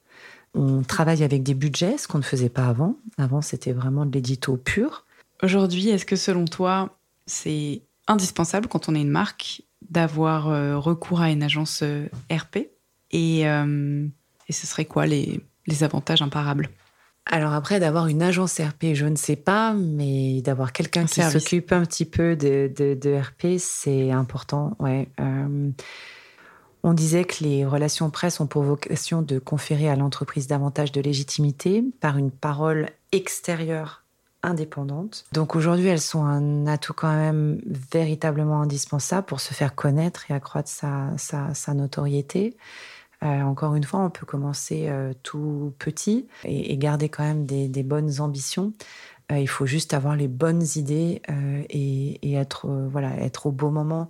[0.55, 2.97] On travaille avec des budgets, ce qu'on ne faisait pas avant.
[3.19, 5.05] Avant, c'était vraiment de l'édito pur.
[5.43, 6.97] Aujourd'hui, est-ce que selon toi,
[7.27, 7.82] c'est
[8.13, 12.69] indispensable quand on est une marque d'avoir euh, recours à une agence euh, RP
[13.11, 14.07] et, euh,
[14.49, 16.71] et, ce serait quoi les, les avantages imparables?
[17.27, 21.73] Alors après, d'avoir une agence RP, je ne sais pas, mais d'avoir quelqu'un qui s'occupe
[21.73, 24.77] un petit peu de, de, de RP, c'est important.
[24.81, 25.09] Ouais.
[26.83, 31.01] On disait que les relations presse ont pour vocation de conférer à l'entreprise davantage de
[31.01, 34.02] légitimité par une parole extérieure
[34.43, 35.24] indépendante.
[35.32, 40.35] Donc aujourd'hui, elles sont un atout quand même véritablement indispensable pour se faire connaître et
[40.35, 42.56] accroître sa, notoriété.
[43.23, 47.82] Euh, encore une fois, on peut commencer euh, tout petit et, garder quand même des
[47.82, 48.73] bonnes ambitions.
[49.31, 51.23] Euh, il faut juste avoir les bonnes idées
[51.70, 54.09] et, être, voilà, être au beau moment.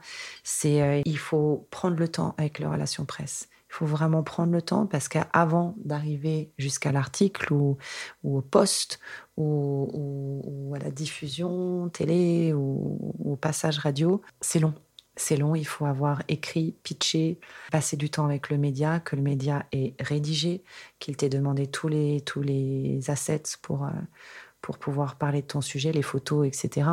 [0.64, 3.48] Il faut prendre le temps avec les relations presse.
[3.70, 7.78] Il faut vraiment prendre le temps parce qu'avant d'arriver jusqu'à l'article ou,
[8.22, 9.00] au poste
[9.36, 14.74] ou, à la diffusion télé ou, au passage radio, c'est long.
[15.14, 17.38] C'est long, il faut avoir écrit, pitché,
[17.70, 20.64] passer du temps avec le média, que le média ait rédigé,
[21.00, 23.86] qu'il t'ait demandé tous les, tous les assets pour,
[24.62, 26.89] pour pouvoir parler de ton sujet, les photos, etc.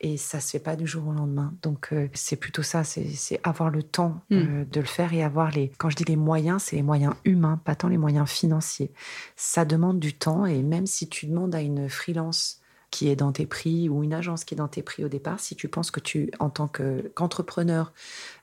[0.00, 1.54] Et ça se fait pas du jour au lendemain.
[1.62, 5.50] Donc euh, c'est plutôt ça, c'est avoir le temps euh, de le faire et avoir
[5.50, 5.70] les.
[5.78, 8.90] Quand je dis les moyens, c'est les moyens humains, pas tant les moyens financiers.
[9.36, 12.60] Ça demande du temps et même si tu demandes à une freelance
[12.90, 15.38] qui est dans tes prix ou une agence qui est dans tes prix au départ,
[15.40, 17.92] si tu penses que tu, en tant qu'entrepreneur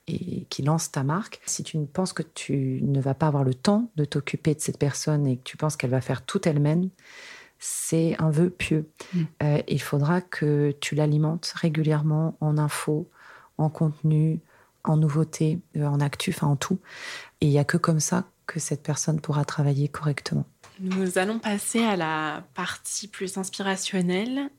[0.06, 3.44] et qui lance ta marque, si tu ne penses que tu ne vas pas avoir
[3.44, 6.48] le temps de t'occuper de cette personne et que tu penses qu'elle va faire tout
[6.48, 6.88] elle-même,
[7.58, 8.90] c'est un vœu pieux.
[9.12, 9.22] Mm.
[9.42, 13.10] Euh, il faudra que tu l'alimentes régulièrement en infos,
[13.56, 14.40] en contenu,
[14.84, 16.78] en nouveautés, euh, en actu, enfin en tout.
[17.40, 20.46] Et il n'y a que comme ça que cette personne pourra travailler correctement.
[20.80, 24.50] Nous allons passer à la partie plus inspirationnelle.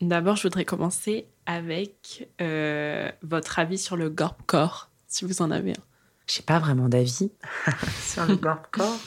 [0.00, 5.72] D'abord, je voudrais commencer avec euh, votre avis sur le Gorpcore, si vous en avez
[5.72, 5.82] un.
[6.26, 7.30] Je n'ai pas vraiment d'avis
[8.02, 8.98] sur le Gorpcore.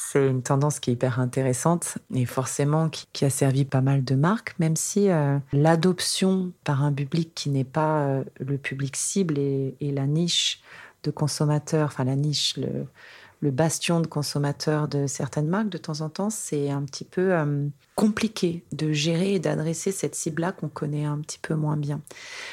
[0.00, 4.14] C'est une tendance qui est hyper intéressante et forcément qui, a servi pas mal de
[4.14, 9.38] marques, même si euh, l'adoption par un public qui n'est pas euh, le public cible
[9.38, 10.62] et, la niche
[11.02, 16.08] de consommateurs, enfin la niche, le, bastion de consommateurs de certaines marques, de temps en
[16.08, 21.04] temps, c'est un petit peu euh, compliqué de gérer et d'adresser cette cible-là qu'on connaît
[21.04, 22.00] un petit peu moins bien.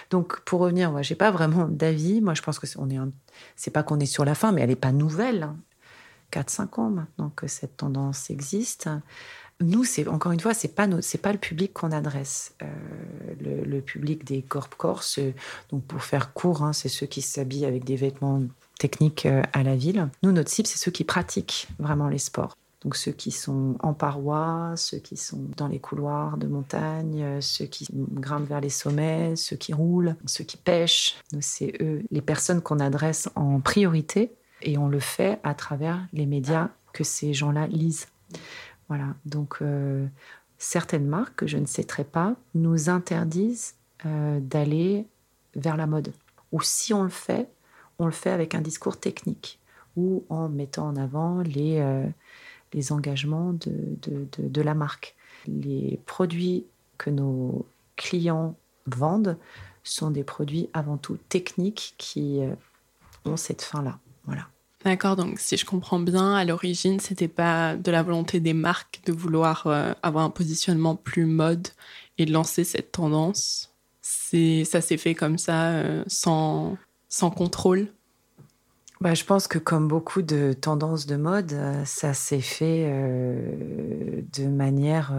[0.10, 2.22] Donc, pour revenir, moi, j'ai pas vraiment d'avis.
[2.22, 3.00] Moi, je pense que est,
[3.56, 5.50] c'est pas qu'on est sur la fin, mais elle n'est pas nouvelle.
[6.36, 6.42] Hein.
[6.42, 8.90] 4-5 ans maintenant que cette tendance existe.
[9.62, 12.54] Nous, c'est encore une fois, c'est pas c'est pas le public qu'on adresse.
[12.62, 15.04] Euh, le, public des corp corps,
[15.70, 18.44] donc pour faire court, hein, c'est ceux qui s'habillent avec des vêtements
[18.80, 20.10] techniques euh, à la ville.
[20.24, 22.58] Nous, notre cible, c'est ceux qui pratiquent vraiment les sports.
[22.82, 27.42] Donc ceux qui sont en parois, ceux qui sont dans les couloirs de montagne, euh,
[27.42, 31.16] ceux qui grimpent vers les sommets, ceux qui roulent, ceux qui pêchent.
[31.40, 36.26] C'est eux les personnes qu'on adresse en priorité et on le fait à travers les
[36.26, 38.08] médias que ces gens-là lisent.
[38.88, 40.08] Voilà, donc euh,
[40.58, 43.76] certaines marques que je ne citerai pas nous interdisent
[44.06, 45.06] euh, d'aller
[45.56, 46.14] vers la mode.
[46.52, 47.50] Ou si on le fait,
[48.00, 49.60] on le fait avec un discours technique
[49.96, 52.06] ou en mettant en avant les, euh,
[52.92, 55.16] engagements de, la marque.
[55.48, 56.66] Les produits
[56.98, 57.66] que nos
[57.96, 58.56] clients
[58.86, 59.38] vendent
[59.84, 62.42] sont des produits avant tout techniques qui
[63.24, 63.98] ont cette fin-là.
[64.26, 64.48] Voilà.
[64.86, 69.02] D'accord, donc si je comprends bien, à l'origine, c'était pas de la volonté des marques
[69.08, 71.70] de vouloir euh, avoir un positionnement plus mode
[72.20, 73.74] et de lancer cette tendance.
[74.04, 76.78] C'est, ça s'est fait comme ça, euh, sans,
[77.10, 77.88] sans contrôle?
[79.02, 84.48] Bah, je pense que comme beaucoup de tendances de mode, euh, ça s'est fait de
[84.48, 85.12] manière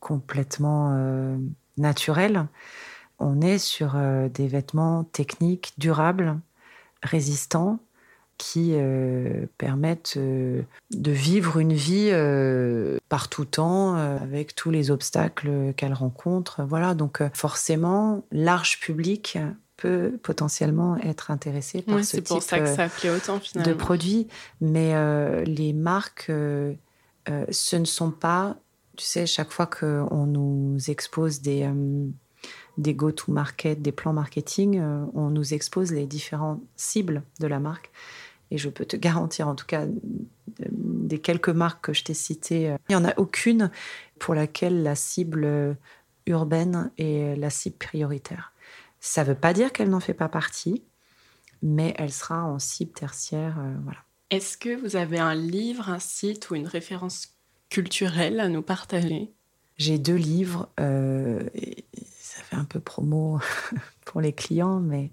[0.00, 1.38] complètement
[1.76, 2.46] naturelle.
[3.18, 3.96] On est sur
[4.32, 6.40] des vêtements techniques, durables,
[7.02, 7.80] résistants
[8.42, 14.90] qui euh, permettent euh, de vivre une vie euh, par tout temps avec tous les
[14.90, 16.64] obstacles qu'elle rencontre.
[16.64, 19.38] Voilà, donc forcément, large public
[19.76, 24.26] peut potentiellement être intéressé par ce type ça que ça autant, de produits.
[24.60, 24.94] Mais
[25.44, 28.56] les marques, ce ne sont pas,
[28.96, 31.68] tu sais, chaque fois qu'on nous expose des
[32.78, 37.90] des go-to-market, des plans marketing, euh, on nous expose les différentes cibles de la marque.
[38.50, 39.86] Et je peux te garantir, en tout cas,
[40.58, 43.70] des quelques marques que je t'ai citées, euh, il n'y en a aucune
[44.18, 45.76] pour laquelle la cible
[46.26, 48.52] urbaine est la cible prioritaire.
[49.00, 50.82] Ça ne veut pas dire qu'elle n'en fait pas partie,
[51.62, 53.56] mais elle sera en cible tertiaire.
[53.58, 53.98] Euh, voilà.
[54.30, 57.34] Est-ce que vous avez un livre, un site ou une référence
[57.68, 59.32] culturelle à nous partager?
[59.76, 60.68] J'ai deux livres
[62.54, 63.40] un peu promo
[64.04, 65.10] pour les clients, mais,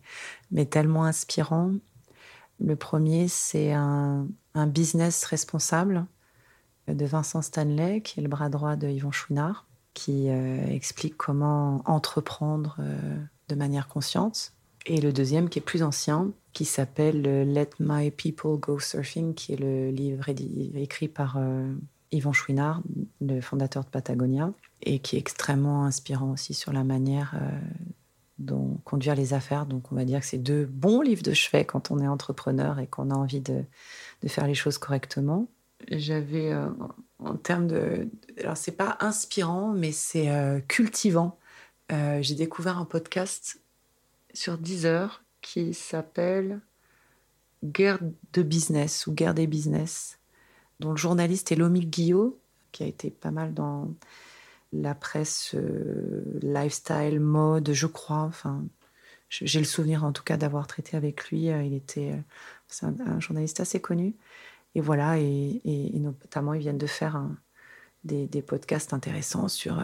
[0.51, 1.71] mais tellement inspirant.
[2.59, 4.27] Le premier, c'est un,
[4.67, 6.05] business responsable
[6.89, 11.81] de Vincent Stanley, qui est le bras droit de Yvon Chouinard, qui euh, explique comment
[11.85, 13.17] entreprendre euh,
[13.47, 14.51] de manière consciente.
[14.85, 19.53] Et le deuxième, qui est plus ancien, qui s'appelle Let My People Go Surfing, qui
[19.53, 21.73] est le livre écrit par euh,
[22.11, 22.81] Yvon Chouinard,
[23.21, 24.51] le fondateur de Patagonia,
[24.81, 27.59] et qui est extrêmement inspirant aussi sur la manière euh,
[28.37, 29.65] dont conduire les affaires.
[29.65, 32.79] Donc on va dire que c'est deux bons livres de chevet quand on est entrepreneur
[32.79, 33.63] et qu'on a envie de,
[34.21, 35.47] de, faire les choses correctement.
[35.91, 36.69] J'avais, euh,
[37.19, 38.09] en termes de...
[38.39, 41.37] Alors c'est pas inspirant, mais c'est euh, cultivant.
[42.21, 43.59] J'ai découvert un podcast
[44.35, 46.61] sur Deezer qui s'appelle
[47.63, 47.97] Guerre
[48.33, 50.19] de business ou Guerre des business,
[50.79, 52.39] dont le journaliste est Lomil Guillot,
[52.71, 53.91] qui a été pas mal dans
[54.71, 58.23] la presse euh, lifestyle, mode, je crois.
[58.23, 58.65] Enfin,
[59.29, 61.49] j'ai le souvenir en tout cas d'avoir traité avec lui.
[61.49, 62.13] Euh, il était
[62.83, 64.15] euh, un, journaliste assez connu.
[64.75, 65.61] Et voilà, et,
[65.95, 67.27] notamment ils viennent de faire
[68.03, 69.81] des, podcasts intéressants sur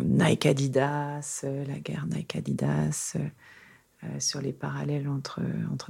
[0.00, 3.16] Nike Adidas, la guerre Nike Adidas,
[4.20, 5.40] sur les parallèles entre,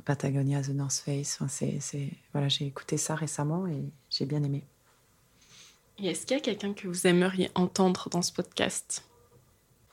[0.02, 1.42] Patagonia et The North Face.
[1.42, 1.66] Enfin,
[2.32, 4.66] voilà, j'ai écouté ça récemment et j'ai bien aimé.
[5.98, 9.02] Et est-ce qu'il y a quelqu'un que vous aimeriez entendre dans ce podcast?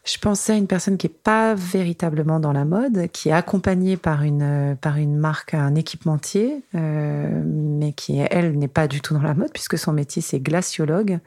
[0.04, 3.96] Je pensais à une personne qui n'est pas véritablement dans la mode, qui est accompagnée
[3.96, 9.14] par une, par une marque, un équipementier, euh, mais qui, elle, n'est pas du tout
[9.14, 11.20] dans la mode, puisque son métier, c'est glaciologue,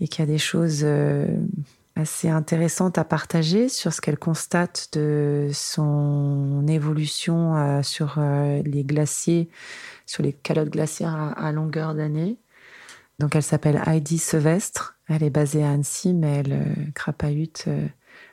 [0.00, 1.26] et qui a des choses euh,
[1.96, 9.48] assez intéressantes à partager sur ce qu'elle constate de son évolution euh, sur les glaciers,
[10.06, 12.36] sur les calottes glaciaires à longueur d'année.
[13.18, 14.98] Donc elle s'appelle Heidi Sevestre.
[15.08, 17.86] Elle est basée à Annecy, mais elle euh, crapahute euh,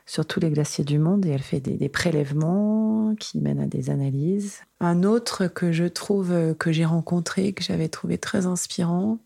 [0.06, 3.90] sur tous les glaciers du monde et elle fait des, prélèvements qui mènent à des
[3.90, 4.60] analyses.
[4.80, 9.18] Un autre que je trouve, euh, que j'ai rencontré, que j'avais trouvé très inspirant,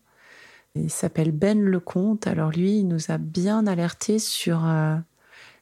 [0.75, 2.27] il s'appelle Ben Lecomte.
[2.27, 4.63] Alors lui, il nous a bien alerté sur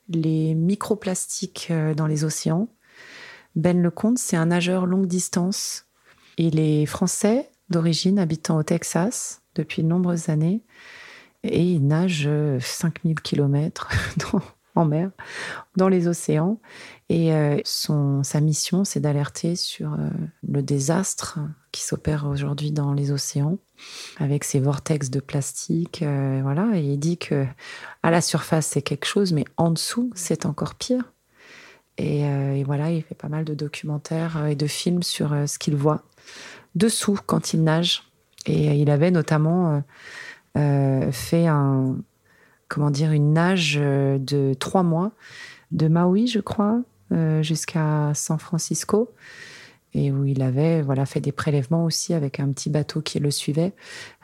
[0.10, 2.68] les microplastiques dans les océans.
[3.56, 5.86] Ben Lecomte, c'est un nageur longue distance.
[6.38, 10.61] Il est français d'origine, habitant au Texas depuis de nombreuses années.
[11.44, 12.30] Et il nage
[12.60, 13.90] 5000 euh, km
[14.76, 15.11] en mer,
[15.77, 16.60] dans les océans.
[17.07, 20.10] Et euh, son, sa mission, c'est d'alerter sur euh,
[20.48, 21.40] le désastre
[21.72, 23.57] qui s'opère aujourd'hui dans les océans,
[24.18, 26.03] avec ces vortex de plastique.
[26.41, 26.72] voilà.
[26.73, 27.45] Et il dit que
[28.02, 31.14] à la surface, c'est quelque chose, mais en dessous, c'est encore pire.
[31.98, 35.76] Et, et, voilà, il fait pas mal de documentaires et de films sur ce qu'il
[35.76, 36.03] voit
[36.76, 38.03] dessous quand il nage.
[38.46, 39.80] Et il avait notamment euh,
[40.58, 41.98] euh, fait un,
[42.68, 45.12] comment dire, une nage euh, de trois mois
[45.72, 46.82] de Maui, je crois,
[47.42, 49.14] jusqu'à San Francisco.
[49.94, 53.32] Et où il avait voilà fait des prélèvements aussi avec un petit bateau qui le
[53.32, 53.74] suivait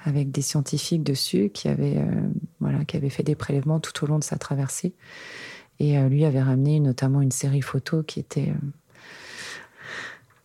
[0.03, 2.05] avec des scientifiques dessus qui avaient
[2.59, 4.93] voilà qui avaient fait des prélèvements tout au long de sa traversée.
[5.79, 8.53] Et lui avait ramené notamment une série photo qui était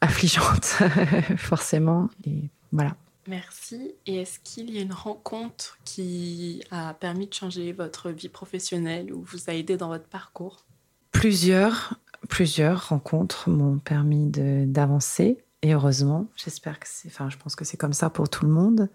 [0.00, 0.64] affligeante
[1.36, 2.08] forcément.
[2.24, 2.96] Et voilà
[3.28, 3.94] Merci.
[4.06, 9.12] Et est-ce qu'il y a une rencontre qui a permis de changer votre vie professionnelle
[9.12, 10.64] ou vous a aidé dans votre parcours?
[11.10, 11.98] Plusieurs,
[12.28, 15.42] plusieurs rencontres m'ont permis d'avancer.
[15.62, 18.52] Et heureusement, j'espère que c'est, enfin, je pense que c'est comme ça pour tout le
[18.52, 18.88] monde.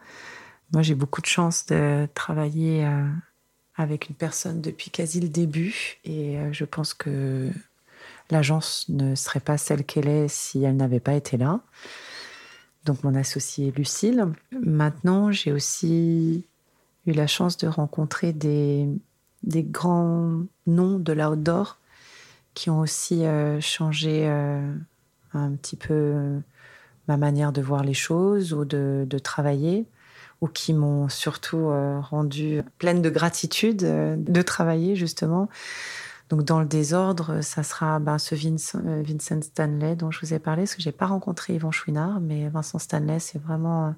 [0.72, 3.06] Moi, j'ai beaucoup de chance de travailler euh,
[3.76, 5.99] avec une personne depuis quasi le début.
[6.06, 7.49] Et euh, je pense que
[8.30, 11.62] l'agence ne serait pas celle qu'elle est si elle n'avait pas été là
[12.86, 14.26] donc mon associé Lucille.
[14.52, 16.45] Maintenant, j'ai aussi
[17.06, 18.88] eu la chance de rencontrer des,
[19.44, 21.78] des grands noms de l'outdoor
[22.53, 24.74] qui ont aussi euh, changé euh,
[25.34, 26.41] un petit peu
[27.08, 29.86] ma manière de voir les choses ou de, travailler,
[30.41, 35.49] ou qui m'ont surtout euh, rendu pleine de gratitude de travailler justement
[36.32, 40.40] donc dans le désordre, ça sera ben, ce euh, Vincent, Stanley dont je vous ai
[40.40, 43.91] parlé, parce que j'ai pas rencontré Yvan Chouinard, mais Vincent Stanley, c'est vraiment euh,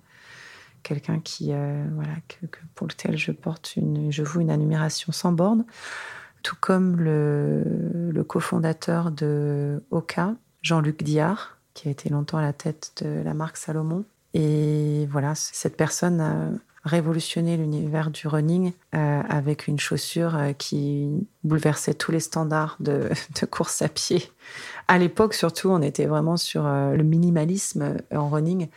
[0.82, 2.14] quelqu'un qui, euh, voilà,
[2.74, 5.64] pour lequel je porte une, je vous une admiration sans borne,
[6.42, 7.64] tout comme le,
[8.12, 10.34] le cofondateur de Oka,
[10.64, 14.06] Jean-Luc Diard, qui a été longtemps à la tête de la marque Salomon.
[14.34, 21.10] Et voilà, cette personne révolutionner l'univers du running euh, avec une chaussure euh, qui
[21.44, 23.10] bouleversait tous les standards de,
[23.52, 24.30] course à pied.
[24.88, 28.68] À l'époque, surtout, on était vraiment sur euh, le minimalisme en running.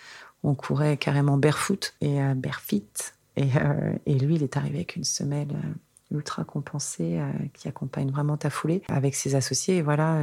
[0.45, 3.15] On courait carrément barefoot et barefoot.
[3.37, 3.49] Et,
[4.07, 5.49] et, lui, il est arrivé avec une semelle
[6.13, 7.19] ultra compensée
[7.53, 9.79] qui accompagne vraiment ta foulée avec ses associés.
[9.79, 10.21] Et voilà,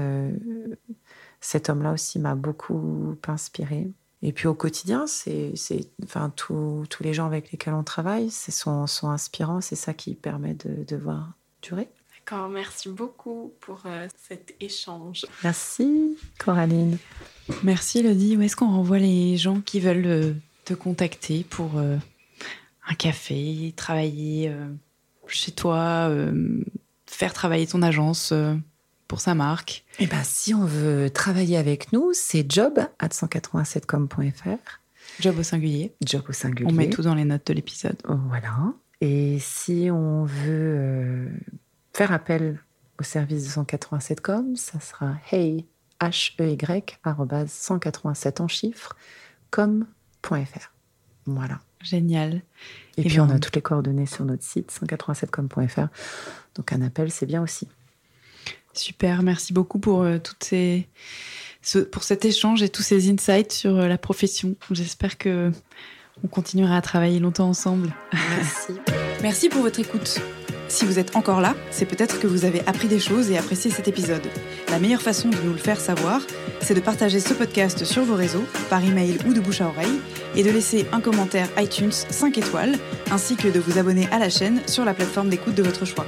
[1.41, 3.91] cet homme-là aussi m'a beaucoup inspiré.
[4.25, 5.53] Et puis au quotidien, c'est,
[6.01, 9.59] enfin, tous les gens avec lesquels on travaille sont, sont inspirants.
[9.59, 11.89] C'est ça qui permet de, de voir durer.
[12.15, 15.25] D'accord, merci beaucoup pour euh, cet échange.
[15.43, 16.97] Merci Coraline.
[17.63, 18.37] Merci Elodie.
[18.37, 20.33] Où est-ce qu'on renvoie les gens qui veulent euh,
[20.63, 21.97] te contacter pour euh,
[22.87, 24.53] un café, travailler
[25.27, 26.11] chez toi,
[27.05, 28.33] faire travailler ton agence
[29.13, 34.79] pour sa marque Eh ben, si on veut travailler avec nous, c'est job at 187com.fr.
[35.19, 35.93] Job au singulier.
[36.03, 36.67] Job au singulier.
[36.67, 38.01] On met tout dans les notes de l'épisode.
[38.05, 38.73] Voilà.
[39.01, 41.29] Et si on veut euh,
[41.93, 42.57] faire appel
[42.99, 45.67] au service de 187com, ça sera hey,
[46.01, 46.97] H-E-Y,
[47.47, 48.95] 187 en chiffres,
[49.51, 50.71] com.fr.
[51.27, 51.59] Voilà.
[51.83, 52.41] Génial.
[52.97, 55.89] Et, Et puis, on a toutes les coordonnées sur notre site, 187com.fr.
[56.55, 57.67] Donc, un appel, c'est bien aussi.
[58.73, 60.87] Super, merci beaucoup pour euh, toutes ces,
[61.91, 64.55] pour cet échange et tous ces insights sur euh, la profession.
[64.71, 65.51] J'espère que
[66.23, 67.93] On continuera à travailler longtemps ensemble.
[68.13, 68.73] Merci.
[69.21, 70.19] Merci pour votre écoute.
[70.67, 73.69] Si vous êtes encore là, c'est peut-être que vous avez appris des choses et apprécié
[73.69, 74.25] cet épisode.
[74.69, 76.21] La meilleure façon de nous le faire savoir,
[76.61, 79.99] c'est de partager ce podcast sur vos réseaux, par email ou de bouche à oreille,
[80.35, 82.75] et de laisser un commentaire iTunes 5 étoiles,
[83.11, 86.07] ainsi que de vous abonner à la chaîne sur la plateforme d'écoute de votre choix.